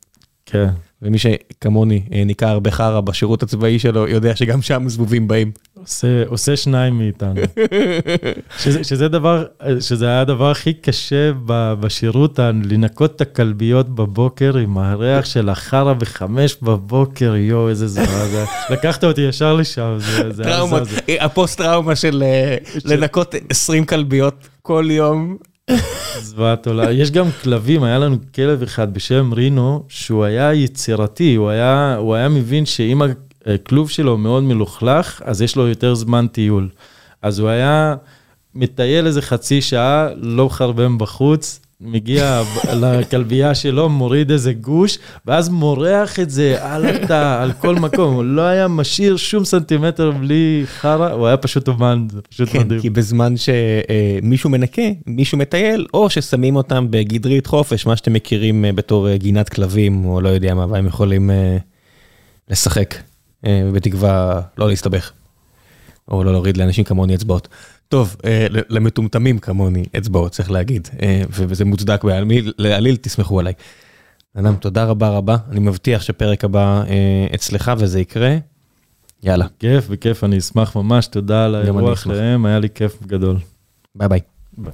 [0.47, 0.69] כן.
[1.03, 5.53] ומי שכמוני אה, ניקה הרבה חרא בשירות הצבאי שלו, יודע שגם שם זבובים באים.
[5.75, 7.41] עושה, עושה שניים מאיתנו.
[8.63, 9.45] שזה, שזה דבר,
[9.81, 11.31] שזה היה הדבר הכי קשה
[11.81, 18.45] בשירות, לנקות את הכלביות בבוקר עם הריח של החרא בחמש בבוקר, יואו, איזה זוועה.
[18.71, 20.79] לקחת אותי ישר לשם, זה, זה טראומה,
[21.21, 25.37] הפוסט טראומה של אה, לנקות 20 כלביות כל יום.
[26.21, 26.93] זוועת עולה.
[26.93, 32.15] יש גם כלבים, היה לנו כלב אחד בשם רינו, שהוא היה יצירתי, הוא היה, הוא
[32.15, 33.03] היה מבין שאם
[33.47, 36.69] הכלוב שלו מאוד מלוכלך, אז יש לו יותר זמן טיול.
[37.23, 37.95] אז הוא היה
[38.55, 42.43] מטייל איזה חצי שעה, לא מחרבן בחוץ, מגיע
[42.73, 48.15] לכלבייה שלו, מוריד איזה גוש, ואז מורח את זה על התא, על כל מקום.
[48.15, 52.59] הוא לא היה משאיר שום סנטימטר בלי חרא, הוא היה פשוט אומן, זה פשוט כן,
[52.59, 52.81] מדהים.
[52.81, 58.73] כי בזמן שמישהו מנקה, מישהו מטייל, או ששמים אותם בגדרית חופש, מה שאתם מכירים אה,
[58.73, 61.57] בתור אה, גינת כלבים, או לא יודע מה, והם יכולים אה,
[62.51, 62.95] לשחק,
[63.45, 65.13] בתקווה לא להסתבך,
[66.09, 67.49] או לא להוריד לאנשים כמוני אצבעות.
[67.89, 72.05] טוב, אה, למטומטמים כמוני אצבעות, צריך להגיד, אה, וזה מוצדק
[72.59, 73.53] בעליל, תסמכו עליי.
[74.35, 78.37] אדם, תודה רבה רבה, אני מבטיח שפרק הבא אה, אצלך וזה יקרה.
[79.23, 82.07] יאללה, כיף וכיף, אני אשמח ממש, תודה על האירוח.
[82.07, 83.37] להם, היה לי כיף גדול.
[83.95, 84.21] ביי ביי.
[84.59, 84.73] ביי.